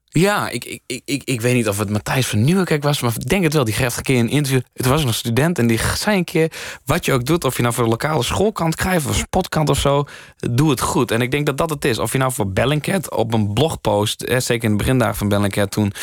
Ja, 0.06 0.50
ik, 0.50 0.82
ik, 0.86 1.02
ik, 1.06 1.24
ik, 1.24 1.42
weet 1.42 1.54
niet 1.54 1.68
of 1.68 1.78
het 1.78 1.90
Matthijs 1.90 2.28
van 2.28 2.44
Nieuwenkerk 2.44 2.84
was, 2.84 3.02
maar 3.02 3.14
ik 3.16 3.30
denk 3.30 3.44
het 3.44 3.54
wel. 3.54 3.64
Die 3.64 3.74
geeft 3.74 3.98
een 3.98 4.04
keer 4.04 4.20
een 4.20 4.30
interview. 4.30 4.62
Het 4.74 4.86
was 4.86 5.04
een 5.04 5.14
student 5.14 5.60
en 5.60 5.68
die 5.68 5.80
zei 5.96 6.18
een 6.18 6.24
keer: 6.24 6.52
wat 6.86 7.06
je 7.06 7.14
ook 7.14 7.26
doet, 7.26 7.44
of 7.44 7.56
je 7.56 7.62
nou 7.62 7.74
voor 7.74 7.84
de 7.84 7.90
lokale 7.90 8.24
schoolkant 8.24 8.76
krijgt 8.76 9.08
of 9.08 9.16
spotkant 9.16 9.70
of 9.70 9.80
zo, 9.80 10.06
doe 10.36 10.70
het 10.70 10.82
goed. 10.82 11.12
En 11.12 11.22
ik 11.22 11.32
denk 11.32 11.46
dat 11.46 11.58
dat 11.58 11.70
het 11.70 11.86
is. 11.86 12.00
Of 12.00 12.12
je 12.12 12.18
nou 12.18 12.32
voor 12.32 12.52
Bellingcat 12.52 13.12
op 13.12 13.34
een 13.34 13.54
blogpost, 13.54 14.22
hè, 14.28 14.40
zeker 14.40 14.64
in 14.64 14.72
de 14.72 14.84
begindagen 14.84 15.16
van 15.16 15.28
Bellingcat 15.28 15.72
toen. 15.72 15.94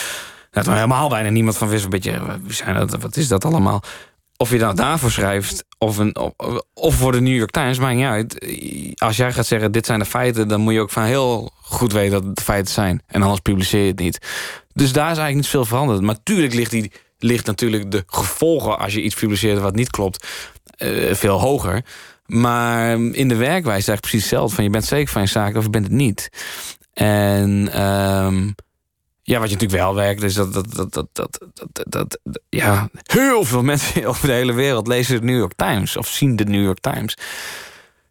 Dat 0.65 0.67
er 0.67 0.81
helemaal 0.81 1.09
bijna 1.09 1.29
niemand 1.29 1.57
van 1.57 1.69
wist. 1.69 1.85
Een 1.85 1.91
beetje, 1.91 2.39
wie 2.43 2.53
zijn 2.53 2.75
dat, 2.75 3.01
wat 3.01 3.17
is 3.17 3.29
dat 3.29 3.45
allemaal? 3.45 3.83
Of 4.37 4.51
je 4.51 4.59
dat 4.59 4.77
daarvoor 4.77 5.11
schrijft, 5.11 5.65
of, 5.79 5.97
een, 5.97 6.17
of, 6.75 6.95
voor 6.95 7.13
de 7.13 7.21
New 7.21 7.37
York 7.37 7.51
Times, 7.51 7.79
maakt 7.79 7.97
niet 7.97 8.05
uit. 8.05 8.47
Als 8.99 9.17
jij 9.17 9.33
gaat 9.33 9.47
zeggen, 9.47 9.73
dit 9.73 9.87
zijn 9.87 9.99
de 9.99 10.05
feiten... 10.05 10.49
dan 10.49 10.61
moet 10.61 10.73
je 10.73 10.81
ook 10.81 10.91
van 10.91 11.03
heel 11.03 11.51
goed 11.63 11.93
weten 11.93 12.13
dat 12.13 12.25
het 12.25 12.37
de 12.37 12.43
feiten 12.43 12.73
zijn. 12.73 13.03
En 13.07 13.23
anders 13.23 13.41
publiceer 13.41 13.81
je 13.81 13.87
het 13.87 13.99
niet. 13.99 14.19
Dus 14.73 14.93
daar 14.93 15.11
is 15.11 15.19
eigenlijk 15.19 15.35
niet 15.35 15.47
veel 15.47 15.65
veranderd. 15.65 16.01
Maar 16.01 16.23
tuurlijk 16.23 16.55
ligt, 16.55 16.71
die, 16.71 16.93
ligt 17.19 17.47
natuurlijk 17.47 17.91
de 17.91 18.03
gevolgen... 18.07 18.79
als 18.79 18.95
je 18.95 19.03
iets 19.03 19.15
publiceert 19.15 19.61
wat 19.61 19.75
niet 19.75 19.91
klopt, 19.91 20.27
uh, 20.79 21.15
veel 21.15 21.41
hoger. 21.41 21.85
Maar 22.27 22.91
in 22.91 23.29
de 23.29 23.37
werkwijze 23.37 23.79
is 23.79 23.89
eigenlijk 23.89 24.01
precies 24.01 24.21
hetzelfde. 24.21 24.55
Van 24.55 24.65
je 24.65 24.71
bent 24.71 24.85
zeker 24.85 25.13
van 25.13 25.23
je 25.23 25.29
zaak 25.29 25.57
of 25.57 25.65
je 25.65 25.71
bent 25.71 25.85
het 25.85 25.95
niet. 25.95 26.29
En... 26.93 27.83
Um, 27.83 28.55
ja, 29.29 29.39
wat 29.39 29.49
je 29.49 29.55
natuurlijk 29.55 29.83
wel 29.83 29.95
werkt, 29.95 30.23
is 30.23 30.35
dat, 30.35 30.53
dat, 30.53 30.73
dat, 30.73 30.93
dat, 30.93 31.09
dat, 31.13 31.39
dat, 31.73 32.19
dat, 32.23 32.41
ja, 32.49 32.89
heel 33.03 33.45
veel 33.45 33.63
mensen 33.63 34.05
over 34.09 34.27
de 34.27 34.33
hele 34.33 34.53
wereld 34.53 34.87
lezen 34.87 35.21
de 35.21 35.27
New 35.27 35.39
York 35.39 35.53
Times 35.57 35.97
of 35.97 36.09
zien 36.09 36.37
de 36.37 36.45
New 36.45 36.63
York 36.63 36.81
Times. 36.81 37.17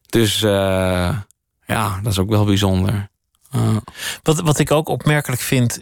Dus 0.05 0.41
uh, 0.41 1.20
ja, 1.65 1.99
dat 2.03 2.11
is 2.11 2.20
ook 2.20 2.30
wel 2.30 2.45
bijzonder. 2.45 3.09
Uh. 3.55 3.78
Wat, 4.24 4.39
wat 4.39 4.59
ik 4.59 4.72
ook 4.72 4.88
opmerkelijk 4.88 5.41
vind 5.41 5.80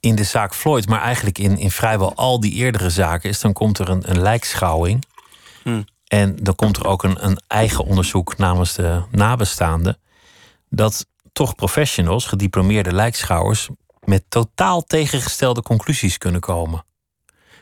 in 0.00 0.14
de 0.14 0.24
zaak 0.24 0.54
Floyd, 0.54 0.88
maar 0.88 1.00
eigenlijk 1.00 1.38
in, 1.38 1.58
in 1.58 1.70
vrijwel 1.70 2.14
al 2.14 2.40
die 2.40 2.52
eerdere 2.52 2.90
zaken, 2.90 3.30
is 3.30 3.40
dan 3.40 3.52
komt 3.52 3.78
er 3.78 3.88
een, 3.88 4.10
een 4.10 4.20
lijkschouwing. 4.20 5.04
Hmm. 5.62 5.84
En 6.06 6.36
dan 6.36 6.54
komt 6.54 6.76
er 6.76 6.86
ook 6.86 7.02
een, 7.02 7.24
een 7.24 7.40
eigen 7.46 7.84
onderzoek 7.84 8.36
namens 8.36 8.74
de 8.74 9.02
nabestaanden. 9.10 9.98
Dat 10.68 11.06
toch 11.32 11.54
professionals, 11.54 12.26
gediplomeerde 12.26 12.94
lijkschouwers, 12.94 13.68
met 14.04 14.24
totaal 14.28 14.84
tegengestelde 14.84 15.62
conclusies 15.62 16.18
kunnen 16.18 16.40
komen. 16.40 16.84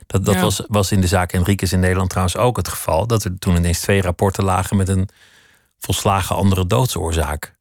Dat, 0.07 0.25
dat 0.25 0.41
was, 0.41 0.63
was 0.69 0.93
in 0.93 1.01
de 1.01 1.07
zaak 1.07 1.33
Enriquez 1.33 1.73
in 1.73 1.81
Nederland 1.81 2.11
trouwens 2.11 2.37
ook 2.37 2.57
het 2.57 2.69
geval. 2.69 3.07
Dat 3.07 3.25
er 3.25 3.39
toen 3.39 3.57
ineens 3.57 3.81
twee 3.81 4.03
rapporten 4.03 4.45
lagen 4.45 4.77
met 4.77 4.89
een 4.89 5.09
volslagen 5.79 6.37
andere 6.37 6.67
doodsoorzaak. 6.67 7.59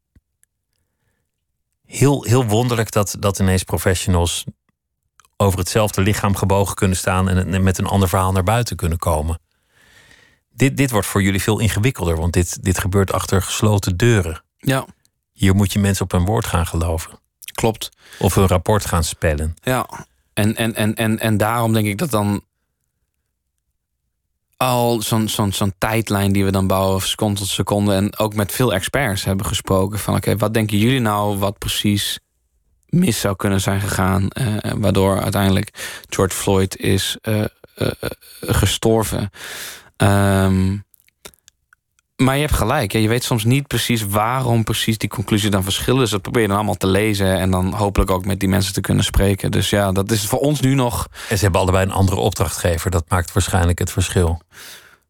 Heel, 1.86 2.24
heel 2.24 2.46
wonderlijk 2.46 2.92
dat, 2.92 3.16
dat 3.20 3.40
ineens 3.40 3.64
professionals 3.64 4.44
over 5.38 5.60
hetzelfde 5.60 6.02
lichaam 6.02 6.36
gebogen 6.36 6.76
kunnen 6.76 6.98
staan 6.98 7.30
en 7.30 7.64
met 7.64 7.78
een 7.78 7.86
ander 7.86 8.10
verhaal 8.10 8.32
naar 8.32 8.44
buiten 8.44 8.76
kunnen 8.76 8.98
komen. 8.98 9.40
Dit, 10.50 10.78
dit 10.78 10.92
wordt 10.92 11.08
voor 11.08 11.22
jullie 11.24 11.42
veel 11.42 11.60
ingewikkelder, 11.60 12.16
want 12.16 12.34
dit, 12.34 12.64
dit 12.64 12.80
gebeurt 12.80 13.14
achter 13.14 13.42
gesloten 13.42 13.98
deuren. 13.98 14.44
Ja. 14.58 14.86
Hier 15.32 15.56
moet 15.56 15.74
je 15.74 15.80
mensen 15.80 16.04
op 16.04 16.12
hun 16.12 16.26
woord 16.26 16.46
gaan 16.46 16.66
geloven. 16.66 17.19
Klopt. 17.60 17.90
Of 18.20 18.36
een 18.36 18.48
rapport 18.48 18.86
gaan 18.86 19.04
spellen. 19.04 19.56
Ja, 19.62 19.88
en, 20.34 20.56
en, 20.56 20.76
en, 20.76 20.96
en, 20.96 21.20
en 21.20 21.38
daarom 21.38 21.74
denk 21.74 21.88
ik 21.88 21.98
dat 21.98 22.12
dan 22.12 22.44
al 24.58 25.02
zo'n 25.02 25.28
zo'n 25.28 25.52
zo'n 25.52 25.74
tijdlijn 25.78 26.32
die 26.32 26.46
we 26.46 26.52
dan 26.52 26.68
bouwen, 26.68 27.02
seconde 27.02 27.40
tot 27.40 27.48
seconde, 27.48 27.94
en 27.94 28.18
ook 28.18 28.34
met 28.34 28.52
veel 28.52 28.74
experts 28.74 29.24
hebben 29.24 29.46
gesproken 29.46 30.00
van 30.00 30.16
oké, 30.16 30.38
wat 30.38 30.54
denken 30.54 30.78
jullie 30.78 31.00
nou 31.00 31.38
wat 31.38 31.58
precies 31.58 32.20
mis 32.86 33.20
zou 33.20 33.36
kunnen 33.36 33.62
zijn 33.62 33.82
gegaan, 33.82 34.28
uh, 34.42 34.58
waardoor 34.76 35.22
uiteindelijk 35.22 36.02
George 36.10 36.36
Floyd 36.36 36.78
is 36.78 37.18
uh, 37.22 37.44
gestorven. 38.42 39.30
Um, 39.98 40.84
maar 42.20 42.36
je 42.36 42.42
hebt 42.42 42.54
gelijk. 42.54 42.92
Je 42.92 43.08
weet 43.08 43.24
soms 43.24 43.44
niet 43.44 43.68
precies 43.68 44.08
waarom 44.08 44.64
precies 44.64 44.98
die 44.98 45.10
conclusie 45.10 45.50
dan 45.50 45.64
verschillen. 45.64 46.00
Dus 46.00 46.10
dat 46.10 46.22
probeer 46.22 46.42
je 46.42 46.48
dan 46.48 46.58
allemaal 46.58 46.76
te 46.76 46.88
lezen. 46.88 47.40
En 47.40 47.52
dan 47.52 47.74
hopelijk 47.74 48.12
ook 48.12 48.26
met 48.26 48.40
die 48.40 48.50
mensen 48.50 48.74
te 48.74 48.82
kunnen 48.82 49.04
spreken. 49.04 49.52
Dus 49.52 49.70
ja, 49.70 49.92
dat 49.92 50.12
is 50.12 50.26
voor 50.26 50.40
ons 50.40 50.60
nu 50.60 50.74
nog. 50.76 51.08
En 51.30 51.38
ze 51.38 51.44
hebben 51.44 51.62
allebei 51.62 51.86
een 51.86 51.92
andere 51.92 52.20
opdrachtgever. 52.20 52.92
Dat 52.92 53.06
maakt 53.08 53.34
waarschijnlijk 53.34 53.80
het 53.80 53.92
verschil. 53.92 54.42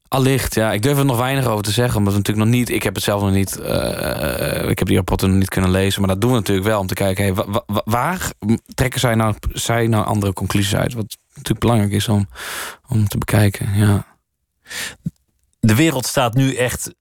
Allicht, 0.07 0.55
ja. 0.55 0.71
Ik 0.71 0.81
durf 0.81 0.97
er 0.97 1.05
nog 1.05 1.17
weinig 1.17 1.45
over 1.45 1.63
te 1.63 1.71
zeggen. 1.71 1.97
Omdat 1.97 2.13
we 2.13 2.19
natuurlijk 2.19 2.47
nog 2.47 2.57
niet. 2.57 2.69
Ik 2.69 2.83
heb 2.83 2.95
het 2.95 3.03
zelf 3.03 3.21
nog 3.21 3.31
niet. 3.31 3.59
Uh, 3.59 4.69
ik 4.69 4.79
heb 4.79 4.87
die 4.87 4.97
rapporten 4.97 5.29
nog 5.29 5.37
niet 5.37 5.49
kunnen 5.49 5.71
lezen. 5.71 5.99
Maar 6.01 6.09
dat 6.09 6.21
doen 6.21 6.31
we 6.31 6.35
natuurlijk 6.35 6.67
wel 6.67 6.79
om 6.79 6.87
te 6.87 6.93
kijken. 6.93 7.23
Hey, 7.23 7.45
waar 7.83 8.31
trekken 8.73 8.99
zij 8.99 9.15
nou, 9.15 9.35
zij 9.53 9.87
nou 9.87 10.05
andere 10.05 10.33
conclusies 10.33 10.75
uit? 10.75 10.93
Wat 10.93 11.17
natuurlijk 11.27 11.59
belangrijk 11.59 11.91
is 11.91 12.07
om, 12.07 12.29
om 12.87 13.07
te 13.07 13.17
bekijken. 13.17 13.75
Ja. 13.75 14.05
De 15.59 15.75
wereld 15.75 16.05
staat 16.05 16.33
nu 16.33 16.55
echt 16.55 16.93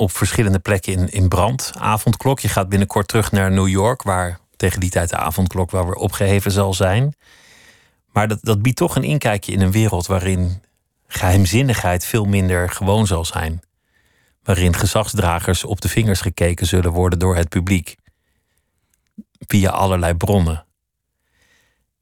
op 0.00 0.12
verschillende 0.12 0.58
plekken 0.58 0.92
in, 0.92 1.08
in 1.08 1.28
brand. 1.28 1.72
Avondklok. 1.78 2.40
Je 2.40 2.48
gaat 2.48 2.68
binnenkort 2.68 3.08
terug 3.08 3.32
naar 3.32 3.52
New 3.52 3.68
York, 3.68 4.02
waar 4.02 4.38
tegen 4.56 4.80
die 4.80 4.90
tijd 4.90 5.08
de 5.08 5.16
avondklok 5.16 5.70
wel 5.70 5.84
weer 5.84 5.94
opgeheven 5.94 6.50
zal 6.50 6.74
zijn. 6.74 7.14
Maar 8.12 8.28
dat, 8.28 8.38
dat 8.42 8.62
biedt 8.62 8.76
toch 8.76 8.96
een 8.96 9.04
inkijkje 9.04 9.52
in 9.52 9.60
een 9.60 9.70
wereld 9.70 10.06
waarin 10.06 10.62
geheimzinnigheid 11.06 12.04
veel 12.04 12.24
minder 12.24 12.70
gewoon 12.70 13.06
zal 13.06 13.24
zijn. 13.24 13.60
Waarin 14.42 14.74
gezagsdragers 14.74 15.64
op 15.64 15.80
de 15.80 15.88
vingers 15.88 16.20
gekeken 16.20 16.66
zullen 16.66 16.92
worden 16.92 17.18
door 17.18 17.36
het 17.36 17.48
publiek. 17.48 17.96
Via 19.38 19.70
allerlei 19.70 20.14
bronnen. 20.14 20.64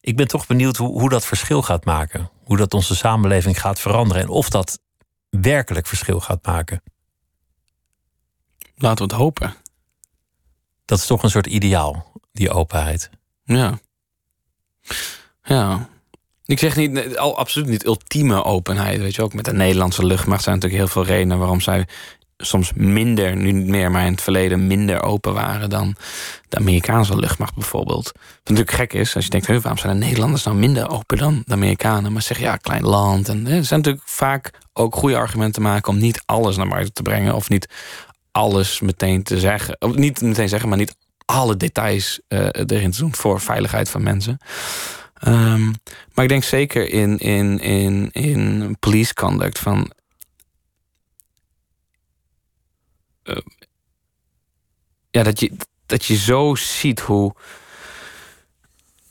Ik 0.00 0.16
ben 0.16 0.28
toch 0.28 0.46
benieuwd 0.46 0.76
hoe, 0.76 1.00
hoe 1.00 1.08
dat 1.08 1.26
verschil 1.26 1.62
gaat 1.62 1.84
maken. 1.84 2.30
Hoe 2.44 2.56
dat 2.56 2.74
onze 2.74 2.96
samenleving 2.96 3.60
gaat 3.60 3.80
veranderen. 3.80 4.22
En 4.22 4.28
of 4.28 4.48
dat 4.48 4.78
werkelijk 5.30 5.86
verschil 5.86 6.20
gaat 6.20 6.46
maken. 6.46 6.82
Laten 8.78 9.06
we 9.06 9.12
het 9.12 9.22
hopen. 9.22 9.54
Dat 10.84 10.98
is 10.98 11.06
toch 11.06 11.22
een 11.22 11.30
soort 11.30 11.46
ideaal, 11.46 12.12
die 12.32 12.50
openheid. 12.50 13.10
Ja. 13.44 13.78
Ja. 15.42 15.88
Ik 16.44 16.58
zeg 16.58 16.76
niet, 16.76 17.16
al, 17.16 17.38
absoluut 17.38 17.68
niet 17.68 17.86
ultieme 17.86 18.44
openheid. 18.44 19.00
Weet 19.00 19.14
je 19.14 19.22
ook 19.22 19.34
met 19.34 19.44
de 19.44 19.52
Nederlandse 19.52 20.06
luchtmacht 20.06 20.42
zijn 20.42 20.54
natuurlijk 20.54 20.82
heel 20.82 20.92
veel 20.92 21.12
redenen 21.12 21.38
waarom 21.38 21.60
zij 21.60 21.86
soms 22.36 22.72
minder, 22.74 23.36
nu 23.36 23.52
niet 23.52 23.66
meer, 23.66 23.90
maar 23.90 24.04
in 24.04 24.12
het 24.12 24.22
verleden 24.22 24.66
minder 24.66 25.02
open 25.02 25.34
waren 25.34 25.70
dan 25.70 25.96
de 26.48 26.56
Amerikaanse 26.56 27.16
luchtmacht 27.16 27.54
bijvoorbeeld. 27.54 28.04
Wat 28.04 28.42
natuurlijk 28.42 28.70
gek 28.70 28.92
is, 28.92 29.14
als 29.14 29.24
je 29.24 29.30
denkt, 29.30 29.46
waarom 29.46 29.78
zijn 29.78 29.98
de 29.98 30.04
Nederlanders 30.04 30.44
nou 30.44 30.56
minder 30.56 30.90
open 30.90 31.18
dan 31.18 31.42
de 31.46 31.52
Amerikanen? 31.52 32.12
Maar 32.12 32.22
zeg 32.22 32.38
ja, 32.38 32.56
klein 32.56 32.82
land. 32.82 33.28
En 33.28 33.46
er 33.46 33.64
zijn 33.64 33.80
natuurlijk 33.80 34.08
vaak 34.08 34.50
ook 34.72 34.94
goede 34.94 35.16
argumenten 35.16 35.62
te 35.62 35.68
maken 35.68 35.92
om 35.92 35.98
niet 35.98 36.22
alles 36.26 36.56
naar 36.56 36.68
buiten 36.68 36.92
te 36.92 37.02
brengen 37.02 37.34
of 37.34 37.48
niet 37.48 37.68
alles 38.32 38.80
meteen 38.80 39.22
te 39.22 39.40
zeggen. 39.40 39.76
Niet 39.80 40.20
meteen 40.20 40.48
zeggen, 40.48 40.68
maar 40.68 40.78
niet 40.78 40.96
alle 41.24 41.56
details 41.56 42.20
uh, 42.28 42.48
erin 42.52 42.90
te 42.90 42.98
doen 42.98 43.14
voor 43.14 43.40
veiligheid 43.40 43.88
van 43.88 44.02
mensen. 44.02 44.38
Um, 45.26 45.74
maar 46.14 46.24
ik 46.24 46.30
denk 46.30 46.44
zeker 46.44 46.90
in, 46.90 47.18
in, 47.18 47.58
in, 47.60 48.08
in 48.12 48.76
police 48.80 49.14
conduct 49.14 49.58
van. 49.58 49.92
Uh, 53.24 53.36
ja, 55.10 55.22
dat 55.22 55.40
je, 55.40 55.52
dat 55.86 56.04
je 56.04 56.16
zo 56.16 56.54
ziet 56.54 57.00
hoe. 57.00 57.34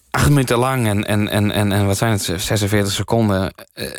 Acht 0.09 0.29
minuten 0.29 0.57
lang 0.57 0.87
en, 0.87 1.05
en, 1.05 1.27
en, 1.27 1.51
en, 1.51 1.71
en 1.71 1.85
wat 1.85 1.97
zijn 1.97 2.11
het, 2.11 2.23
46 2.23 2.91
seconden. 2.93 3.53
Uh, 3.73 3.89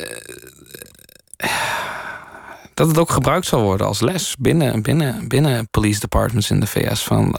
dat 2.78 2.88
het 2.88 2.98
ook 2.98 3.10
gebruikt 3.10 3.46
zal 3.46 3.62
worden 3.62 3.86
als 3.86 4.00
les 4.00 4.36
binnen, 4.38 4.82
binnen, 4.82 5.28
binnen 5.28 5.68
police 5.70 6.00
departments 6.00 6.50
in 6.50 6.60
de 6.60 6.66
VS. 6.66 7.02
Van 7.02 7.38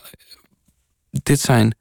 dit 1.11 1.39
zijn 1.39 1.75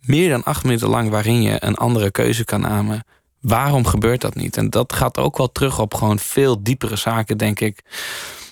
meer 0.00 0.28
dan 0.30 0.44
acht 0.44 0.64
minuten 0.64 0.88
lang 0.88 1.10
waarin 1.10 1.42
je 1.42 1.64
een 1.64 1.76
andere 1.76 2.10
keuze 2.10 2.44
kan 2.44 2.60
nemen. 2.60 3.04
Waarom 3.40 3.86
gebeurt 3.86 4.20
dat 4.20 4.34
niet? 4.34 4.56
En 4.56 4.70
dat 4.70 4.92
gaat 4.92 5.18
ook 5.18 5.36
wel 5.36 5.52
terug 5.52 5.78
op 5.78 5.94
gewoon 5.94 6.18
veel 6.18 6.62
diepere 6.62 6.96
zaken, 6.96 7.38
denk 7.38 7.60
ik. 7.60 7.82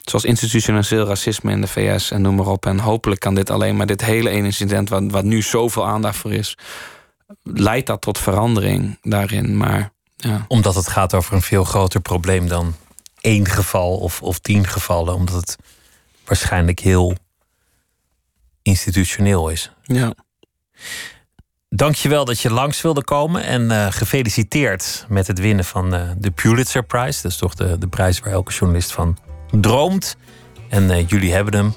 Zoals 0.02 0.24
institutioneel 0.24 1.06
racisme 1.06 1.52
in 1.52 1.60
de 1.60 1.66
VS 1.66 2.10
en 2.10 2.22
noem 2.22 2.34
maar 2.34 2.46
op. 2.46 2.66
En 2.66 2.78
hopelijk 2.78 3.20
kan 3.20 3.34
dit 3.34 3.50
alleen 3.50 3.76
maar 3.76 3.86
dit 3.86 4.04
hele 4.04 4.30
ene 4.30 4.46
incident, 4.46 4.88
wat, 4.88 5.02
wat 5.06 5.24
nu 5.24 5.42
zoveel 5.42 5.86
aandacht 5.86 6.16
voor 6.16 6.32
is, 6.32 6.56
leidt 7.42 7.86
dat 7.86 8.00
tot 8.00 8.18
verandering 8.18 8.98
daarin. 9.02 9.56
Maar 9.56 9.92
ja. 10.16 10.44
Omdat 10.48 10.74
het 10.74 10.88
gaat 10.88 11.14
over 11.14 11.34
een 11.34 11.42
veel 11.42 11.64
groter 11.64 12.00
probleem 12.00 12.48
dan 12.48 12.74
één 13.20 13.46
geval 13.46 13.96
of, 13.96 14.22
of 14.22 14.38
tien 14.38 14.66
gevallen, 14.66 15.14
omdat 15.14 15.34
het 15.34 15.56
waarschijnlijk 16.24 16.80
heel 16.80 17.14
institutioneel 18.62 19.48
is. 19.48 19.70
Ja. 19.82 20.14
Dankjewel 21.68 22.24
dat 22.24 22.40
je 22.40 22.52
langs 22.52 22.80
wilde 22.80 23.04
komen 23.04 23.44
en 23.44 23.70
uh, 23.70 23.86
gefeliciteerd 23.90 25.04
met 25.08 25.26
het 25.26 25.38
winnen 25.38 25.64
van 25.64 25.94
uh, 25.94 26.10
de 26.18 26.30
Pulitzer 26.30 26.82
Prize. 26.82 27.22
Dat 27.22 27.30
is 27.30 27.36
toch 27.36 27.54
de, 27.54 27.78
de 27.78 27.88
prijs 27.88 28.20
waar 28.20 28.32
elke 28.32 28.52
journalist 28.52 28.92
van 28.92 29.18
droomt. 29.50 30.16
En 30.68 30.90
uh, 30.90 31.08
jullie 31.08 31.32
hebben 31.32 31.54
hem 31.54 31.74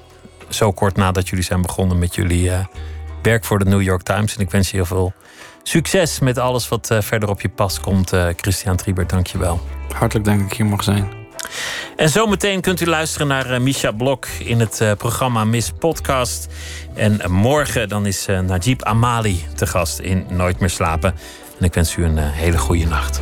zo 0.49 0.71
kort 0.71 0.95
nadat 0.95 1.29
jullie 1.29 1.45
zijn 1.45 1.61
begonnen 1.61 1.99
met 1.99 2.15
jullie 2.15 2.51
werk 3.21 3.45
voor 3.45 3.59
de 3.59 3.65
New 3.65 3.81
York 3.81 4.03
Times. 4.03 4.35
En 4.35 4.41
ik 4.41 4.51
wens 4.51 4.69
je 4.69 4.75
heel 4.75 4.85
veel 4.85 5.13
succes 5.63 6.19
met 6.19 6.37
alles 6.37 6.67
wat 6.67 6.95
verder 6.99 7.29
op 7.29 7.41
je 7.41 7.49
pas 7.49 7.79
komt. 7.79 8.11
Christian 8.35 8.75
Trieber, 8.75 9.05
je 9.23 9.37
wel. 9.37 9.61
Hartelijk 9.93 10.25
dank 10.25 10.41
dat 10.41 10.51
ik 10.51 10.57
hier 10.57 10.65
mag 10.65 10.83
zijn. 10.83 11.22
En 11.95 12.09
zometeen 12.09 12.61
kunt 12.61 12.81
u 12.81 12.85
luisteren 12.85 13.27
naar 13.27 13.51
uh, 13.51 13.59
Misha 13.59 13.91
Blok 13.91 14.25
in 14.25 14.59
het 14.59 14.83
programma 14.97 15.43
Miss 15.43 15.71
Podcast. 15.79 16.47
En 16.95 17.21
morgen 17.27 17.89
dan 17.89 18.05
is 18.05 18.25
Najib 18.25 18.81
Amali 18.83 19.45
te 19.55 19.67
gast 19.67 19.99
in 19.99 20.25
Nooit 20.29 20.59
meer 20.59 20.69
slapen. 20.69 21.15
En 21.59 21.65
ik 21.65 21.73
wens 21.73 21.95
u 21.95 22.03
een 22.03 22.17
hele 22.17 22.57
goede 22.57 22.85
nacht. 22.85 23.21